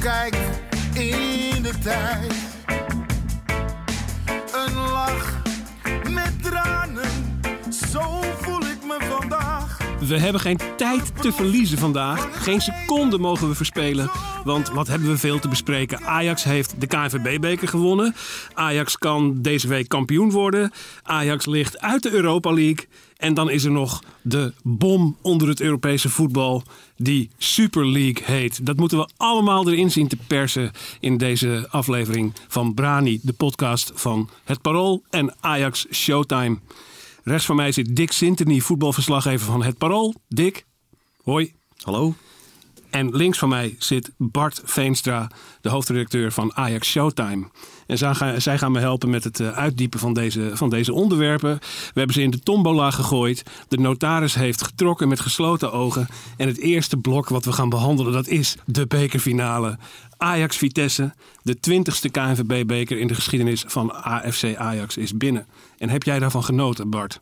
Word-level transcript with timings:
terugkijk 0.00 0.36
in 0.94 1.62
de 1.62 1.72
tijd, 1.82 2.39
We 10.10 10.18
hebben 10.18 10.40
geen 10.40 10.58
tijd 10.76 11.22
te 11.22 11.32
verliezen 11.32 11.78
vandaag. 11.78 12.44
Geen 12.44 12.60
seconde 12.60 13.18
mogen 13.18 13.48
we 13.48 13.54
verspelen. 13.54 14.10
Want 14.44 14.68
wat 14.68 14.86
hebben 14.86 15.08
we 15.08 15.18
veel 15.18 15.38
te 15.38 15.48
bespreken? 15.48 16.00
Ajax 16.00 16.44
heeft 16.44 16.80
de 16.80 16.86
KNVB-beker 16.86 17.68
gewonnen. 17.68 18.14
Ajax 18.54 18.98
kan 18.98 19.42
deze 19.42 19.68
week 19.68 19.88
kampioen 19.88 20.30
worden. 20.30 20.72
Ajax 21.02 21.46
ligt 21.46 21.80
uit 21.80 22.02
de 22.02 22.10
Europa 22.10 22.52
League. 22.52 22.86
En 23.16 23.34
dan 23.34 23.50
is 23.50 23.64
er 23.64 23.70
nog 23.70 24.02
de 24.22 24.52
bom 24.62 25.16
onder 25.22 25.48
het 25.48 25.60
Europese 25.60 26.08
voetbal. 26.08 26.62
Die 26.96 27.30
Super 27.38 27.86
League 27.86 28.24
heet. 28.24 28.66
Dat 28.66 28.76
moeten 28.76 28.98
we 28.98 29.08
allemaal 29.16 29.70
erin 29.70 29.90
zien 29.90 30.08
te 30.08 30.18
persen 30.26 30.70
in 31.00 31.16
deze 31.16 31.66
aflevering 31.70 32.32
van 32.48 32.74
Brani, 32.74 33.20
de 33.22 33.32
podcast 33.32 33.92
van 33.94 34.30
Het 34.44 34.62
Parool 34.62 35.02
en 35.10 35.34
Ajax 35.40 35.86
Showtime. 35.90 36.58
Rechts 37.22 37.46
van 37.46 37.56
mij 37.56 37.72
zit 37.72 37.96
Dick 37.96 38.12
Sinterny, 38.12 38.60
voetbalverslaggever 38.60 39.46
van 39.46 39.62
Het 39.62 39.78
Parool. 39.78 40.14
Dick, 40.28 40.66
hoi. 41.22 41.52
Hallo. 41.76 42.14
En 42.90 43.16
links 43.16 43.38
van 43.38 43.48
mij 43.48 43.76
zit 43.78 44.10
Bart 44.16 44.60
Veenstra, 44.64 45.30
de 45.60 45.68
hoofdredacteur 45.68 46.32
van 46.32 46.54
Ajax 46.54 46.88
Showtime. 46.88 47.48
En 47.86 47.98
zij 47.98 48.14
gaan, 48.14 48.40
zij 48.40 48.58
gaan 48.58 48.72
me 48.72 48.78
helpen 48.80 49.10
met 49.10 49.24
het 49.24 49.40
eh, 49.40 49.50
uitdiepen 49.50 49.98
van 49.98 50.12
deze, 50.12 50.50
van 50.54 50.70
deze 50.70 50.92
onderwerpen. 50.92 51.58
We 51.60 51.98
hebben 51.98 52.14
ze 52.14 52.22
in 52.22 52.30
de 52.30 52.40
tombola 52.40 52.90
gegooid. 52.90 53.42
De 53.68 53.78
notaris 53.78 54.34
heeft 54.34 54.62
getrokken 54.62 55.08
met 55.08 55.20
gesloten 55.20 55.72
ogen. 55.72 56.08
En 56.36 56.48
het 56.48 56.58
eerste 56.58 56.96
blok 56.96 57.28
wat 57.28 57.44
we 57.44 57.52
gaan 57.52 57.68
behandelen, 57.68 58.12
dat 58.12 58.28
is 58.28 58.56
de 58.66 58.86
bekerfinale. 58.86 59.78
Ajax-Vitesse, 60.16 61.14
de 61.42 61.60
twintigste 61.60 62.08
KNVB-beker 62.08 62.98
in 62.98 63.06
de 63.06 63.14
geschiedenis 63.14 63.64
van 63.66 64.04
AFC 64.04 64.54
Ajax, 64.56 64.96
is 64.96 65.16
binnen. 65.16 65.46
En 65.80 65.88
heb 65.88 66.02
jij 66.02 66.18
daarvan 66.18 66.44
genoten, 66.44 66.90
Bart? 66.90 67.20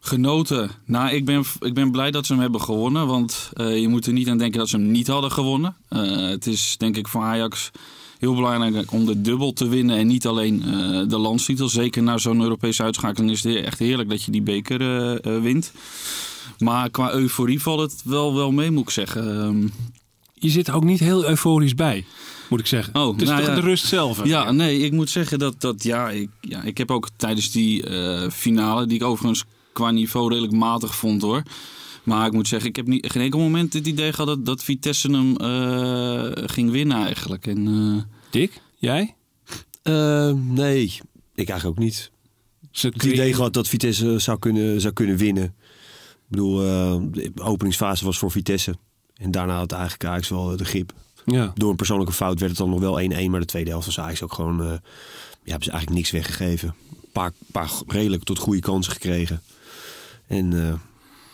Genoten. 0.00 0.70
Nou, 0.84 1.10
ik 1.10 1.24
ben, 1.24 1.44
ik 1.60 1.74
ben 1.74 1.90
blij 1.90 2.10
dat 2.10 2.26
ze 2.26 2.32
hem 2.32 2.42
hebben 2.42 2.60
gewonnen. 2.60 3.06
Want 3.06 3.50
eh, 3.52 3.80
je 3.80 3.88
moet 3.88 4.06
er 4.06 4.12
niet 4.12 4.28
aan 4.28 4.38
denken 4.38 4.58
dat 4.58 4.68
ze 4.68 4.76
hem 4.76 4.90
niet 4.90 5.06
hadden 5.06 5.32
gewonnen. 5.32 5.76
Eh, 5.88 6.28
het 6.28 6.46
is 6.46 6.74
denk 6.78 6.96
ik 6.96 7.08
voor 7.08 7.22
Ajax 7.22 7.70
heel 8.18 8.34
belangrijk 8.34 8.92
om 8.92 9.06
de 9.06 9.20
dubbel 9.20 9.52
te 9.52 9.68
winnen. 9.68 9.96
En 9.96 10.06
niet 10.06 10.26
alleen 10.26 10.62
eh, 10.62 11.02
de 11.08 11.18
landstitel. 11.18 11.68
Zeker 11.68 12.02
na 12.02 12.18
zo'n 12.18 12.42
Europese 12.42 12.82
uitschakeling 12.82 13.30
is 13.30 13.42
het 13.44 13.64
echt 13.64 13.78
heerlijk 13.78 14.08
dat 14.08 14.22
je 14.22 14.30
die 14.30 14.42
beker 14.42 15.42
wint. 15.42 15.72
Maar 16.58 16.90
qua 16.90 17.12
euforie 17.12 17.62
valt 17.62 17.80
het 17.80 18.02
wel, 18.04 18.34
wel 18.34 18.52
mee, 18.52 18.70
moet 18.70 18.82
ik 18.82 18.90
zeggen. 18.90 19.42
Ehm, 19.42 19.68
Je 20.34 20.50
zit 20.50 20.68
er 20.68 20.74
ook 20.74 20.84
niet 20.84 21.00
heel 21.00 21.28
euforisch 21.28 21.74
bij, 21.74 22.04
moet 22.48 22.60
ik 22.60 22.66
zeggen. 22.66 22.94
Oh, 22.94 23.12
het 23.12 23.22
is 23.22 23.28
nou 23.28 23.40
toch 23.40 23.48
ja. 23.48 23.54
de 23.54 23.60
rust 23.60 23.86
zelf. 23.86 24.24
Ja, 24.24 24.50
nee, 24.50 24.78
ik 24.78 24.92
moet 24.92 25.10
zeggen 25.10 25.38
dat, 25.38 25.60
dat 25.60 25.82
ja, 25.82 26.10
ik, 26.10 26.28
ja, 26.40 26.62
ik 26.62 26.78
heb 26.78 26.90
ook 26.90 27.08
tijdens 27.16 27.50
die 27.50 27.86
eh, 27.86 28.30
finale, 28.30 28.86
die 28.86 28.96
ik 28.96 29.04
overigens 29.04 29.44
qua 29.72 29.90
niveau 29.90 30.28
redelijk 30.28 30.52
matig 30.52 30.96
vond 30.96 31.22
hoor. 31.22 31.42
Maar 32.02 32.26
ik 32.26 32.32
moet 32.32 32.48
zeggen, 32.48 32.68
ik 32.68 32.76
heb 32.76 32.86
niet, 32.86 33.12
geen 33.12 33.22
enkel 33.22 33.40
moment 33.40 33.72
het 33.72 33.86
idee 33.86 34.12
gehad 34.12 34.26
dat, 34.26 34.46
dat 34.46 34.64
Vitesse 34.64 35.10
hem 35.10 35.36
eh, 35.36 36.44
ging 36.46 36.70
winnen 36.70 36.96
eigenlijk. 36.96 37.46
En, 37.46 37.66
eh, 37.66 38.02
Dick, 38.30 38.60
jij? 38.76 39.14
Eh, 39.82 40.32
nee, 40.32 41.00
ik 41.34 41.48
eigenlijk 41.48 41.78
ook 41.78 41.84
niet. 41.84 42.10
Ze 42.70 42.88
Het 42.88 43.04
idee 43.04 43.34
gehad 43.34 43.52
dat 43.52 43.68
Vitesse 43.68 44.18
zou 44.18 44.38
kunnen, 44.38 44.80
zou 44.80 44.92
kunnen 44.92 45.16
winnen. 45.16 45.44
Ik 45.44 45.54
bedoel, 46.28 46.62
eh, 46.62 46.96
de 47.12 47.32
openingsfase 47.42 48.04
was 48.04 48.18
voor 48.18 48.30
Vitesse. 48.30 48.76
En 49.14 49.30
daarna 49.30 49.56
had 49.56 49.72
eigenlijk 49.72 50.04
Ajax 50.04 50.28
wel 50.28 50.56
de 50.56 50.64
grip. 50.64 50.92
Ja. 51.30 51.52
Door 51.54 51.70
een 51.70 51.76
persoonlijke 51.76 52.12
fout 52.12 52.38
werd 52.38 52.50
het 52.50 52.60
dan 52.60 52.70
nog 52.70 52.80
wel 52.80 53.00
1-1. 53.26 53.30
Maar 53.30 53.40
de 53.40 53.46
tweede 53.46 53.70
helft 53.70 53.86
was 53.86 54.00
Ajax 54.00 54.22
ook 54.22 54.32
gewoon... 54.32 54.60
eh, 54.60 54.66
ja, 55.42 55.50
hebben 55.54 55.64
ze 55.64 55.70
eigenlijk 55.70 55.90
niks 55.90 56.10
weggegeven. 56.10 56.74
Een 56.90 57.12
paar, 57.12 57.32
paar 57.52 57.70
redelijk 57.86 58.24
tot 58.24 58.38
goede 58.38 58.60
kansen 58.60 58.92
gekregen. 58.92 59.42
En 60.26 60.66
eh, 60.68 60.74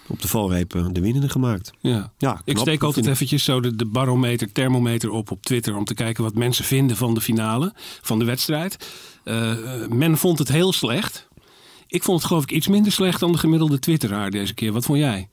op 0.06 0.22
de 0.22 0.28
valreep 0.28 0.75
eh, 0.75 0.87
de 0.93 1.00
winnende 1.00 1.28
gemaakt. 1.28 1.72
Ja. 1.81 2.12
Ja, 2.19 2.41
Ik 2.44 2.59
steek 2.59 2.82
altijd 2.82 3.06
eventjes 3.06 3.44
zo 3.44 3.60
de, 3.60 3.77
de 3.77 3.87
barometer, 3.87 4.53
thermometer 4.53 5.10
op 5.10 5.31
op 5.31 5.43
Twitter... 5.43 5.77
om 5.77 5.84
te 5.84 5.94
kijken 5.94 6.25
wat 6.25 6.34
mensen 6.34 6.65
vinden 6.65 6.97
van 6.97 7.15
de 7.15 7.21
finale, 7.21 7.72
van 8.03 8.19
de 8.19 8.25
wedstrijd. 8.25 8.88
Men 9.88 10.16
vond 10.19 10.38
het 10.38 10.49
heel 10.49 10.72
slecht. 10.72 11.28
Ik 11.87 12.03
vond 12.03 12.19
het 12.19 12.26
geloof 12.26 12.43
ik 12.43 12.50
iets 12.50 12.69
minder 12.69 12.93
slecht 12.93 13.21
dan 13.21 13.32
de 13.32 13.38
gemiddelde 13.38 13.78
Twitteraar 13.78 14.31
deze 14.31 14.55
keer. 14.55 14.72
Wat 14.72 14.84
vond 14.84 14.99
jij? 14.99 15.28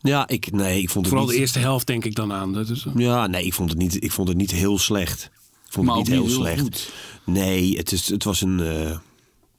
Ja, 0.00 0.28
ik, 0.28 0.52
nee, 0.52 0.82
ik 0.82 0.90
vond 0.90 1.04
het 1.04 1.08
Vooral 1.08 1.24
niet... 1.26 1.34
de 1.36 1.40
eerste 1.40 1.58
helft 1.58 1.86
denk 1.86 2.04
ik 2.04 2.14
dan 2.14 2.32
aan. 2.32 2.52
Dat 2.52 2.68
is, 2.68 2.86
Ja, 2.96 3.26
nee, 3.26 3.44
ik 3.44 3.54
vond 3.54 3.70
het 3.70 3.78
niet, 3.78 4.02
ik 4.04 4.12
vond 4.12 4.28
het 4.28 4.36
niet 4.36 4.50
heel 4.50 4.78
slecht. 4.78 5.24
Ik 5.66 5.72
vond 5.74 5.86
Maar 5.86 5.96
het 5.96 6.08
niet 6.08 6.14
heel 6.16 6.28
slecht. 6.28 6.60
goed. 6.60 6.92
Nee, 7.24 7.76
het, 7.76 7.92
is, 7.92 8.08
het 8.08 8.24
was 8.24 8.40
een. 8.40 8.60
eh, 8.60 8.96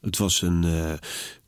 het 0.02 0.18
was 0.18 0.42
een. 0.42 0.64
eh 0.64 0.94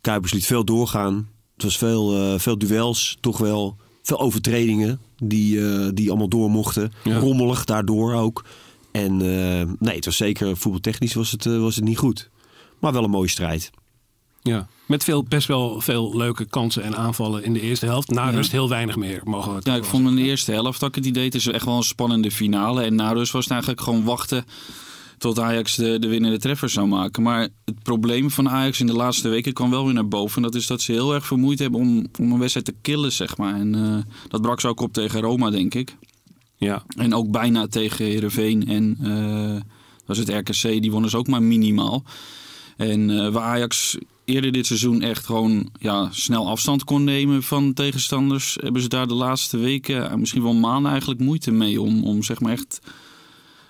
Kuipers 0.01 0.33
liet 0.33 0.45
veel 0.45 0.65
doorgaan. 0.65 1.29
Het 1.53 1.63
was 1.63 1.77
veel, 1.77 2.15
eh, 2.33 2.39
veel 2.39 2.57
duels, 2.57 3.17
toch 3.19 3.37
wel. 3.37 3.77
Veel 4.03 4.19
overtredingen 4.19 4.99
die, 5.23 5.93
die 5.93 6.09
allemaal 6.09 6.27
door 6.29 6.49
mochten. 6.49 6.91
Ja. 7.03 7.17
Rommelig 7.17 7.65
daardoor 7.65 8.13
ook. 8.13 8.45
En 8.91 9.17
nee, 9.79 9.95
het 9.95 10.05
was 10.05 10.15
zeker 10.17 10.57
voetbaltechnisch 10.57 11.13
was 11.13 11.31
het, 11.31 11.45
was 11.45 11.75
het 11.75 11.83
niet 11.85 11.97
goed. 11.97 12.29
Maar 12.79 12.93
wel 12.93 13.03
een 13.03 13.09
mooie 13.09 13.27
strijd. 13.29 13.69
Ja. 14.41 14.67
Met 14.85 15.03
veel, 15.03 15.23
best 15.23 15.47
wel 15.47 15.81
veel 15.81 16.17
leuke 16.17 16.45
kansen 16.45 16.83
en 16.83 16.95
aanvallen 16.95 17.43
in 17.43 17.53
de 17.53 17.61
eerste 17.61 17.85
helft. 17.85 18.09
Na 18.09 18.29
rust 18.29 18.51
heel 18.51 18.69
weinig 18.69 18.95
meer, 18.95 19.21
mogen 19.23 19.55
we 19.55 19.59
ja, 19.63 19.75
ik 19.75 19.83
vond 19.83 20.07
in 20.07 20.15
de 20.15 20.21
eerste 20.21 20.51
helft 20.51 20.79
had 20.79 20.89
ik 20.89 20.95
het 20.95 21.05
idee, 21.05 21.25
het 21.25 21.35
is 21.35 21.47
echt 21.47 21.65
wel 21.65 21.77
een 21.77 21.83
spannende 21.83 22.31
finale. 22.31 22.83
En 22.83 22.95
na 22.95 23.11
rust 23.11 23.31
was 23.31 23.43
het 23.43 23.51
eigenlijk 23.51 23.81
gewoon 23.81 24.03
wachten 24.03 24.45
tot 25.21 25.39
Ajax 25.39 25.75
de, 25.75 25.99
de 25.99 26.07
winnende 26.07 26.39
treffer 26.39 26.69
zou 26.69 26.87
maken. 26.87 27.23
Maar 27.23 27.41
het 27.65 27.83
probleem 27.83 28.31
van 28.31 28.49
Ajax 28.49 28.79
in 28.79 28.85
de 28.87 28.93
laatste 28.93 29.29
weken 29.29 29.53
kwam 29.53 29.69
wel 29.69 29.85
weer 29.85 29.93
naar 29.93 30.07
boven. 30.07 30.35
En 30.35 30.41
dat 30.41 30.55
is 30.55 30.67
dat 30.67 30.81
ze 30.81 30.91
heel 30.91 31.13
erg 31.13 31.25
vermoeid 31.25 31.59
hebben 31.59 31.79
om, 31.79 32.07
om 32.19 32.31
een 32.31 32.39
wedstrijd 32.39 32.65
te 32.65 32.75
killen, 32.81 33.11
zeg 33.11 33.37
maar. 33.37 33.55
En 33.55 33.75
eh, 33.75 34.13
dat 34.27 34.41
brak 34.41 34.59
ze 34.59 34.67
ook 34.67 34.79
op 34.79 34.93
tegen 34.93 35.21
Roma, 35.21 35.49
denk 35.49 35.73
ik. 35.73 35.95
Ja, 36.55 36.83
En 36.97 37.13
ook 37.13 37.31
bijna 37.31 37.67
tegen 37.67 38.05
Heerenveen 38.05 38.67
en 38.67 38.97
eh, 39.01 39.61
was 40.05 40.17
het 40.17 40.29
RKC. 40.29 40.61
Die 40.61 40.91
wonnen 40.91 41.09
ze 41.09 41.17
ook 41.17 41.27
maar 41.27 41.43
minimaal. 41.43 42.03
En 42.81 43.09
eh, 43.09 43.31
waar 43.31 43.43
Ajax 43.43 43.97
eerder 44.25 44.51
dit 44.51 44.65
seizoen 44.65 45.01
echt 45.01 45.25
gewoon 45.25 45.69
ja, 45.79 46.07
snel 46.11 46.47
afstand 46.47 46.83
kon 46.83 47.03
nemen 47.03 47.43
van 47.43 47.73
tegenstanders... 47.73 48.57
hebben 48.61 48.81
ze 48.81 48.87
daar 48.87 49.07
de 49.07 49.13
laatste 49.13 49.57
weken, 49.57 50.09
eh, 50.09 50.15
misschien 50.15 50.43
wel 50.43 50.53
maanden 50.53 50.91
eigenlijk 50.91 51.21
moeite 51.21 51.51
mee... 51.51 51.81
om, 51.81 52.03
om 52.03 52.23
zeg 52.23 52.39
maar 52.39 52.51
echt 52.51 52.79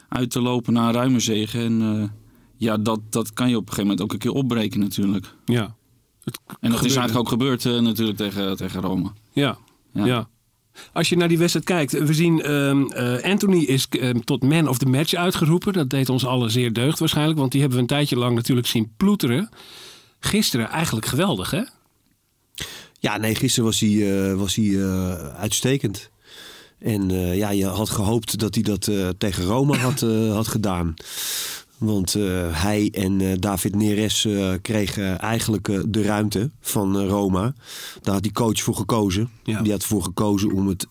uit 0.09 0.31
te 0.31 0.41
lopen 0.41 0.73
naar 0.73 0.87
een 0.87 0.93
ruime 0.93 1.19
zege. 1.19 1.59
En 1.59 1.81
eh, 1.81 2.09
ja, 2.57 2.77
dat, 2.77 2.99
dat 3.09 3.33
kan 3.33 3.49
je 3.49 3.55
op 3.55 3.61
een 3.61 3.73
gegeven 3.73 3.89
moment 3.89 4.01
ook 4.01 4.13
een 4.13 4.19
keer 4.19 4.31
opbreken 4.31 4.79
natuurlijk. 4.79 5.35
ja. 5.45 5.75
En 6.59 6.71
dat 6.71 6.85
is 6.85 6.95
eigenlijk 6.95 7.17
ook 7.17 7.29
gebeurd 7.29 7.63
natuurlijk 7.63 8.17
tegen, 8.17 8.57
tegen 8.57 8.81
Roma. 8.81 9.13
Ja, 9.31 9.57
ja. 9.93 10.05
Ja. 10.05 10.29
Als 10.93 11.09
je 11.09 11.17
naar 11.17 11.27
die 11.27 11.37
wedstrijd 11.37 11.65
kijkt, 11.65 11.91
we 11.91 12.13
zien 12.13 12.41
ehm, 12.41 12.83
eh, 12.83 13.31
Anthony 13.31 13.63
is 13.63 13.87
ehm, 13.89 14.19
tot 14.19 14.43
man 14.43 14.67
of 14.67 14.77
the 14.77 14.85
match 14.85 15.13
uitgeroepen. 15.13 15.73
Dat 15.73 15.89
deed 15.89 16.09
ons 16.09 16.25
allen 16.25 16.51
zeer 16.51 16.73
deugd 16.73 16.99
waarschijnlijk, 16.99 17.39
want 17.39 17.51
die 17.51 17.59
hebben 17.59 17.77
we 17.77 17.83
een 17.83 17.89
tijdje 17.89 18.17
lang 18.17 18.35
natuurlijk 18.35 18.67
zien 18.67 18.93
ploeteren. 18.97 19.49
Gisteren 20.19 20.69
eigenlijk 20.69 21.05
geweldig, 21.05 21.51
hè? 21.51 21.61
Ja, 22.99 23.17
nee, 23.17 23.35
gisteren 23.35 23.65
was 23.65 23.79
hij, 23.79 24.29
eh, 24.29 24.35
was 24.37 24.55
hij 24.55 24.65
eh, 24.65 25.13
uitstekend. 25.35 26.09
En 26.79 27.09
ja, 27.35 27.49
je 27.49 27.65
had 27.65 27.89
gehoopt 27.89 28.39
dat 28.39 28.53
hij 28.55 28.63
dat 28.63 28.91
tegen 29.17 29.43
Roma 29.43 29.77
had, 29.77 29.99
had 30.33 30.47
gedaan. 30.47 30.93
Want 31.81 32.15
eh, 32.15 32.23
hij 32.63 32.89
en 32.91 33.21
eh, 33.21 33.31
David 33.39 33.75
Neres 33.75 34.25
eh, 34.25 34.53
kregen 34.61 35.19
eigenlijk 35.19 35.93
de 35.93 36.01
ruimte 36.01 36.51
van 36.59 36.97
Roma. 36.97 37.53
Daar 38.01 38.13
had 38.13 38.23
die 38.23 38.31
coach 38.31 38.61
voor 38.61 38.75
gekozen. 38.75 39.29
Ja. 39.43 39.61
Die 39.61 39.71
had 39.71 39.81
ervoor 39.81 40.03
gekozen 40.03 40.51
om 40.51 40.67
het, 40.67 40.87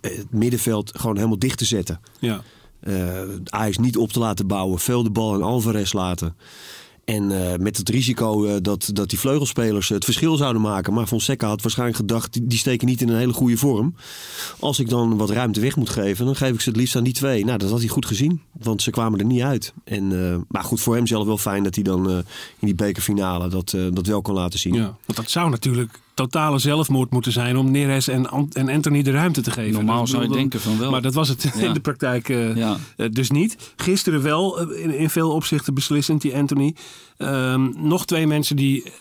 het 0.00 0.26
middenveld 0.30 0.98
gewoon 0.98 1.16
helemaal 1.16 1.38
dicht 1.38 1.58
te 1.58 1.64
zetten. 1.64 2.00
Ja. 2.18 2.42
Ajax 3.44 3.78
niet 3.78 3.96
op 3.96 4.12
te 4.12 4.18
laten 4.18 4.46
bouwen. 4.46 4.78
Veel 4.78 5.02
de 5.02 5.10
bal 5.10 5.34
aan 5.34 5.42
Alvarez 5.42 5.92
laten. 5.92 6.36
En 7.06 7.50
eh, 7.50 7.58
met 7.58 7.76
het 7.76 7.88
risico 7.88 8.44
eh, 8.44 8.56
dat, 8.62 8.90
dat 8.92 9.10
die 9.10 9.18
vleugelspelers 9.18 9.88
het 9.88 10.04
verschil 10.04 10.36
zouden 10.36 10.62
maken. 10.62 10.92
Maar 10.92 11.06
Fonseca 11.06 11.48
had 11.48 11.62
waarschijnlijk 11.62 11.98
gedacht, 11.98 12.38
die, 12.48 12.58
steken 12.58 12.86
niet 12.86 13.00
in 13.00 13.08
een 13.08 13.18
hele 13.18 13.32
goede 13.32 13.56
vorm. 13.56 13.94
Als 14.58 14.78
ik 14.78 14.88
dan 14.88 15.16
wat 15.16 15.30
ruimte 15.30 15.60
weg 15.60 15.76
moet 15.76 15.88
geven, 15.88 16.24
dan 16.24 16.36
geef 16.36 16.54
ik 16.54 16.60
ze 16.60 16.68
het 16.68 16.78
liefst 16.78 16.96
aan 16.96 17.04
die 17.04 17.12
twee. 17.12 17.44
Nou, 17.44 17.58
dat 17.58 17.70
had 17.70 17.78
hij 17.78 17.88
goed 17.88 18.06
gezien, 18.06 18.42
want 18.52 18.82
ze 18.82 18.90
kwamen 18.90 19.18
er 19.18 19.24
niet 19.24 19.42
uit. 19.42 19.72
En, 19.84 20.32
eh, 20.32 20.38
maar 20.48 20.64
goed, 20.64 20.80
voor 20.80 20.94
hem 20.94 21.06
zelf 21.06 21.26
wel 21.26 21.38
fijn 21.38 21.62
dat 21.62 21.74
hij 21.74 21.84
dan 21.84 22.10
in 22.10 22.24
die 22.66 22.74
bekerfinale 22.74 23.48
dat, 23.48 23.76
dat 23.92 24.06
wel 24.06 24.22
kan 24.22 24.34
laten 24.34 24.58
zien. 24.58 24.74
Ja, 24.74 24.96
want 25.04 25.18
dat 25.18 25.30
zou 25.30 25.50
natuurlijk 25.50 26.00
totale 26.16 26.58
zelfmoord 26.58 27.10
moeten 27.10 27.32
zijn 27.32 27.56
om 27.56 27.70
Neres 27.70 28.08
en, 28.08 28.28
en 28.52 28.68
Anthony 28.68 29.02
de 29.02 29.10
ruimte 29.10 29.40
te 29.40 29.50
geven. 29.50 29.72
Normaal 29.72 30.00
Dus 30.00 30.10
zou 30.10 30.22
je 30.22 30.28
denken 30.28 30.60
van 30.60 30.78
wel. 30.78 30.90
Maar 30.90 31.02
dat 31.02 31.14
was 31.14 31.28
het 31.28 31.42
Ja. 31.56 31.66
in 31.66 31.72
de 31.72 31.80
praktijk 31.80 32.28
eh, 32.28 32.56
Ja. 32.56 32.76
eh, 32.96 33.06
dus 33.10 33.30
niet. 33.30 33.72
Gisteren 33.76 34.22
wel 34.22 34.60
eh, 34.60 34.82
in, 34.84 34.90
in 34.98 35.10
veel 35.10 35.30
opzichten 35.30 35.74
beslissend, 35.74 36.20
die 36.20 36.36
Anthony. 36.36 36.74
Ehm, 37.16 37.68
nog 37.88 38.06
twee 38.06 38.26
mensen 38.26 38.56
die 38.56 38.92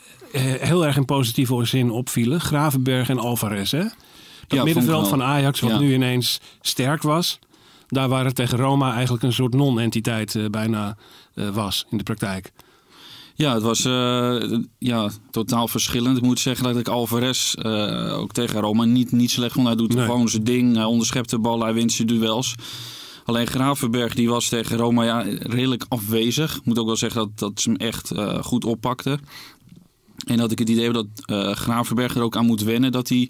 heel 0.59 0.85
erg 0.85 0.95
in 0.97 1.05
positieve 1.05 1.65
zin 1.65 1.91
opvielen. 1.91 2.41
Gravenberg 2.41 3.09
en 3.09 3.19
Alvarez. 3.19 3.71
Hè? 3.71 3.83
Dat 4.47 4.59
ik 4.59 4.63
middenveld 4.63 5.07
van 5.07 5.23
Ajax, 5.23 5.59
wat 5.59 5.69
Ja. 5.71 5.79
nu 5.79 5.93
ineens 5.93 6.39
sterk 6.61 7.01
was. 7.01 7.39
Daar 7.87 8.09
waar 8.09 8.25
het 8.25 8.35
tegen 8.35 8.57
Roma 8.57 8.93
eigenlijk 8.93 9.23
een 9.23 9.33
soort 9.33 9.53
non-entiteit 9.53 10.37
bijna 10.51 10.97
was 11.53 11.85
in 11.89 11.97
de 11.97 12.03
praktijk. 12.03 12.51
Ja, 13.37 13.53
het 13.53 13.63
was 13.63 13.85
eh, 13.85 14.59
ja, 14.79 15.09
totaal 15.31 15.67
verschillend. 15.67 16.17
Ik 16.17 16.23
moet 16.23 16.39
zeggen 16.39 16.63
dat 16.65 16.77
ik 16.77 16.87
Alvarez 16.87 17.53
eh, 17.53 18.17
ook 18.17 18.31
tegen 18.31 18.59
Roma 18.59 18.83
niet, 18.83 19.11
niet 19.11 19.31
slecht 19.31 19.53
vond. 19.53 19.67
Hij 19.67 19.75
doet 19.75 19.93
Nee. 19.93 20.05
gewoon 20.05 20.29
zijn 20.29 20.43
ding. 20.43 20.75
Hij 20.75 20.83
onderschept 20.83 21.29
de 21.29 21.39
bal, 21.39 21.61
hij 21.63 21.73
wint 21.73 21.91
zijn 21.91 22.07
duels. 22.07 22.55
Alleen 23.25 23.47
Gravenberg 23.47 24.15
die 24.15 24.29
was 24.29 24.49
tegen 24.49 24.77
Roma 24.77 25.03
ja, 25.03 25.21
redelijk 25.39 25.85
afwezig. 25.87 26.55
Ik 26.55 26.65
moet 26.65 26.79
ook 26.79 26.85
wel 26.85 26.95
zeggen 26.95 27.19
dat, 27.21 27.39
dat 27.39 27.61
ze 27.61 27.69
hem 27.69 27.77
echt 27.79 28.11
eh, 28.11 28.43
goed 28.43 28.65
oppakte. 28.65 29.19
En 30.25 30.37
dat 30.37 30.51
ik 30.51 30.59
het 30.59 30.69
idee 30.69 30.83
heb 30.83 30.93
dat 30.93 31.07
Gravenberg 31.57 32.15
er 32.15 32.21
ook 32.21 32.35
aan 32.37 32.45
moet 32.45 32.61
wennen 32.63 32.91
dat 32.91 33.09
hij 33.09 33.29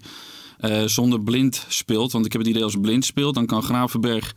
zonder 0.86 1.20
blind 1.22 1.64
speelt. 1.68 2.12
Want 2.12 2.26
ik 2.26 2.32
heb 2.32 2.40
het 2.40 2.50
idee 2.50 2.64
als 2.64 2.76
blind 2.80 3.04
speelt, 3.04 3.34
dan 3.34 3.46
kan 3.46 3.62
Gravenberg 3.62 4.34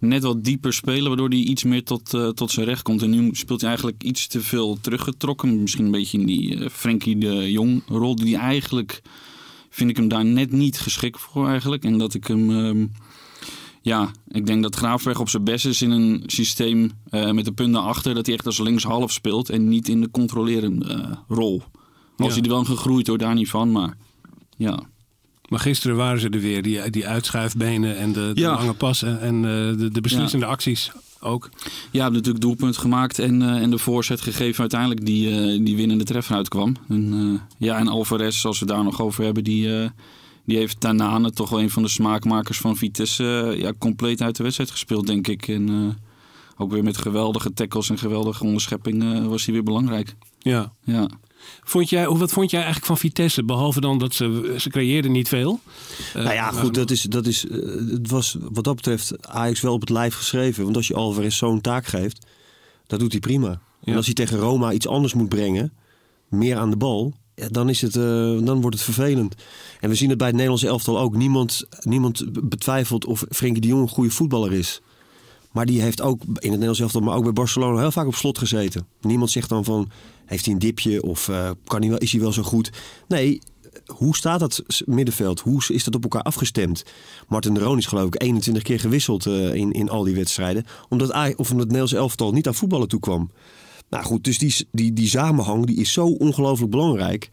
net 0.00 0.22
wat 0.22 0.44
dieper 0.44 0.72
spelen, 0.72 1.08
waardoor 1.08 1.28
hij 1.28 1.38
iets 1.38 1.64
meer 1.64 1.84
tot, 1.84 2.14
eh, 2.14 2.28
tot 2.28 2.50
zijn 2.50 2.66
recht 2.66 2.82
komt. 2.82 3.02
En 3.02 3.10
nu 3.10 3.28
speelt 3.32 3.60
hij 3.60 3.68
eigenlijk 3.70 4.02
iets 4.02 4.26
te 4.26 4.40
veel 4.40 4.78
teruggetrokken. 4.80 5.60
Misschien 5.60 5.84
een 5.84 5.90
beetje 5.90 6.18
in 6.18 6.26
die 6.26 6.58
eh 6.64 6.68
Frenkie 6.70 7.18
de 7.18 7.50
Jong 7.52 7.82
rol, 7.86 8.16
die 8.16 8.36
hij 8.36 8.44
eigenlijk 8.48 9.02
vind 9.70 9.90
ik 9.90 9.96
hem 9.96 10.08
daar 10.08 10.24
net 10.24 10.52
niet 10.52 10.80
geschikt 10.80 11.20
voor 11.20 11.48
eigenlijk. 11.48 11.84
En 11.84 11.98
dat 11.98 12.14
ik 12.14 12.26
hem, 12.26 12.50
ehm, 12.50 12.86
ja, 13.82 14.10
ik 14.28 14.46
denk 14.46 14.62
dat 14.62 14.76
Gravenberg 14.76 15.20
op 15.20 15.28
zijn 15.28 15.44
best 15.44 15.66
is 15.66 15.82
in 15.82 15.90
een 15.90 16.22
systeem 16.26 16.90
eh, 17.10 17.30
met 17.30 17.44
de 17.44 17.52
punten 17.52 17.82
achter, 17.82 18.14
dat 18.14 18.26
hij 18.26 18.34
echt 18.34 18.46
als 18.46 18.58
linkshalf 18.58 19.12
speelt 19.12 19.48
en 19.50 19.68
niet 19.68 19.88
in 19.88 20.00
de 20.00 20.10
controlerende 20.10 21.18
rol. 21.28 21.62
Als 22.16 22.28
Ja. 22.28 22.34
hij 22.34 22.42
er 22.42 22.48
wel 22.48 22.64
gegroeid 22.64 23.06
hoor, 23.06 23.18
daar 23.18 23.34
niet 23.34 23.48
van, 23.50 23.72
maar 23.72 23.96
ja. 24.56 24.82
Maar 25.50 25.60
gisteren 25.60 25.96
waren 25.96 26.20
ze 26.20 26.28
er 26.28 26.40
weer, 26.40 26.62
die, 26.62 26.90
die 26.90 27.06
uitschuifbenen 27.06 27.96
en 27.96 28.12
de, 28.12 28.30
de 28.34 28.40
Ja. 28.40 28.52
lange 28.54 28.74
passen 28.74 29.20
en 29.20 29.34
eh, 29.34 29.78
de, 29.78 29.88
de 29.92 30.00
beslissende 30.00 30.46
acties 30.46 30.90
ook. 31.20 31.48
Ja, 31.90 32.02
hebben 32.02 32.12
natuurlijk 32.18 32.44
doelpunt 32.44 32.76
gemaakt 32.76 33.18
en, 33.18 33.42
eh, 33.42 33.62
en 33.62 33.70
de 33.70 33.78
voorzet 33.78 34.20
gegeven 34.20 34.60
uiteindelijk 34.60 35.06
die, 35.06 35.30
eh, 35.30 35.64
die 35.64 35.76
winnende 35.76 36.04
treffer 36.04 36.36
uitkwam. 36.36 36.76
En, 36.88 37.40
ja, 37.58 37.78
en 37.78 37.88
Alvarez, 37.88 38.44
als 38.44 38.60
we 38.60 38.66
daar 38.66 38.84
nog 38.84 39.00
over 39.00 39.24
hebben, 39.24 39.44
die, 39.44 39.90
die 40.44 40.56
heeft 40.56 40.80
Tanane, 40.80 41.30
toch 41.30 41.50
wel 41.50 41.60
een 41.60 41.70
van 41.70 41.82
de 41.82 41.88
smaakmakers 41.88 42.58
van 42.58 42.76
Vitesse, 42.76 43.54
ja, 43.58 43.72
compleet 43.78 44.22
uit 44.22 44.36
de 44.36 44.42
wedstrijd 44.42 44.70
gespeeld, 44.70 45.06
denk 45.06 45.28
ik. 45.28 45.48
En 45.48 45.96
ook 46.60 46.70
weer 46.72 46.82
met 46.82 46.96
geweldige 46.98 47.52
tackles 47.52 47.90
en 47.90 47.98
geweldige 47.98 48.44
onderschepping 48.44 49.02
eh, 49.02 49.26
was 49.26 49.44
hij 49.44 49.54
weer 49.54 49.62
belangrijk. 49.62 50.14
Ja. 50.38 50.72
Ja. 50.84 51.08
Vond 51.64 51.88
jij, 51.88 52.04
hoe- 52.04 52.18
wat 52.18 52.32
vond 52.32 52.50
jij 52.50 52.58
eigenlijk 52.60 52.86
van 52.88 52.98
Vitesse? 52.98 53.44
Behalve 53.44 53.80
dan 53.80 53.98
dat 53.98 54.14
ze, 54.14 54.54
ze 54.58 54.68
creëerden 54.70 55.12
niet 55.12 55.28
veel. 55.28 55.60
Eh, 56.14 56.22
Nou 56.22 56.34
ja, 56.34 56.50
goed, 56.50 56.74
dat 56.74 56.90
is, 56.90 57.02
dat 57.02 57.26
is, 57.26 57.46
eh, 57.48 57.58
het 57.90 58.10
was 58.10 58.36
wat 58.52 58.64
dat 58.64 58.76
betreft 58.76 59.26
Ajax 59.28 59.60
wel 59.60 59.72
op 59.72 59.80
het 59.80 59.90
lijf 59.90 60.14
geschreven. 60.14 60.64
Want 60.64 60.76
als 60.76 60.86
je 60.86 60.94
Alvarez 60.94 61.36
zo'n 61.36 61.60
taak 61.60 61.86
geeft, 61.86 62.26
dat 62.86 63.00
doet 63.00 63.10
hij 63.12 63.20
prima. 63.20 63.60
En 63.84 63.96
als 63.96 64.04
hij 64.04 64.14
tegen 64.14 64.38
Roma 64.38 64.72
iets 64.72 64.86
anders 64.88 65.14
moet 65.14 65.28
brengen, 65.28 65.72
meer 66.28 66.56
aan 66.56 66.70
de 66.70 66.76
bal, 66.76 67.14
ja, 67.34 67.48
dan, 67.48 67.68
is 67.68 67.80
het, 67.80 67.96
eh, 67.96 68.02
dan 68.42 68.60
wordt 68.60 68.76
het 68.76 68.84
vervelend. 68.84 69.34
En 69.80 69.88
we 69.88 69.94
zien 69.94 70.08
het 70.08 70.18
bij 70.18 70.26
het 70.26 70.36
Nederlandse 70.36 70.66
elftal 70.68 70.98
ook. 70.98 71.16
Niemand, 71.16 71.64
niemand 71.80 72.24
betwijfelt 72.48 73.04
of 73.04 73.24
Frenkie 73.30 73.60
de 73.60 73.68
Jong 73.68 73.82
een 73.82 73.88
goede 73.88 74.10
voetballer 74.10 74.52
is. 74.52 74.80
Maar 75.50 75.66
die 75.66 75.82
heeft 75.82 76.00
ook 76.00 76.22
in 76.22 76.30
het 76.34 76.42
Nederlands 76.42 76.80
elftal, 76.80 77.00
maar 77.00 77.16
ook 77.16 77.22
bij 77.22 77.32
Barcelona 77.32 77.80
heel 77.80 77.92
vaak 77.92 78.06
op 78.06 78.14
slot 78.14 78.38
gezeten. 78.38 78.86
Niemand 79.00 79.30
zegt 79.30 79.48
dan 79.48 79.64
van, 79.64 79.90
heeft 80.26 80.44
hij 80.44 80.54
een 80.54 80.60
dipje 80.60 81.02
of 81.02 81.28
eh, 81.28 81.50
kan 81.64 81.80
hij 81.80 81.88
wel, 81.90 81.98
is 81.98 82.12
hij 82.12 82.20
wel 82.20 82.32
zo 82.32 82.42
goed? 82.42 82.70
Nee, 83.08 83.40
hoe 83.86 84.16
staat 84.16 84.40
dat 84.40 84.62
middenveld? 84.84 85.40
Hoe 85.40 85.62
is 85.68 85.84
dat 85.84 85.94
op 85.94 86.02
elkaar 86.02 86.22
afgestemd? 86.22 86.84
Martin 87.28 87.54
de 87.54 87.74
is 87.76 87.86
geloof 87.86 88.06
ik 88.06 88.22
21 88.22 88.62
keer 88.62 88.80
gewisseld 88.80 89.26
eh, 89.26 89.54
in, 89.54 89.72
in 89.72 89.88
al 89.88 90.04
die 90.04 90.14
wedstrijden. 90.14 90.64
Omdat, 90.88 91.12
Aj- 91.12 91.34
of 91.36 91.50
omdat 91.50 91.66
het 91.66 91.76
Nederlands 91.76 91.92
elftal 91.92 92.32
niet 92.32 92.46
aan 92.46 92.54
voetballen 92.54 92.88
toe 92.88 93.00
kwam. 93.00 93.30
Nou 93.90 94.04
goed, 94.04 94.24
dus 94.24 94.38
die, 94.38 94.54
die, 94.72 94.92
die 94.92 95.08
samenhang 95.08 95.66
die 95.66 95.76
is 95.76 95.92
zo 95.92 96.06
ongelooflijk 96.06 96.70
belangrijk. 96.70 97.30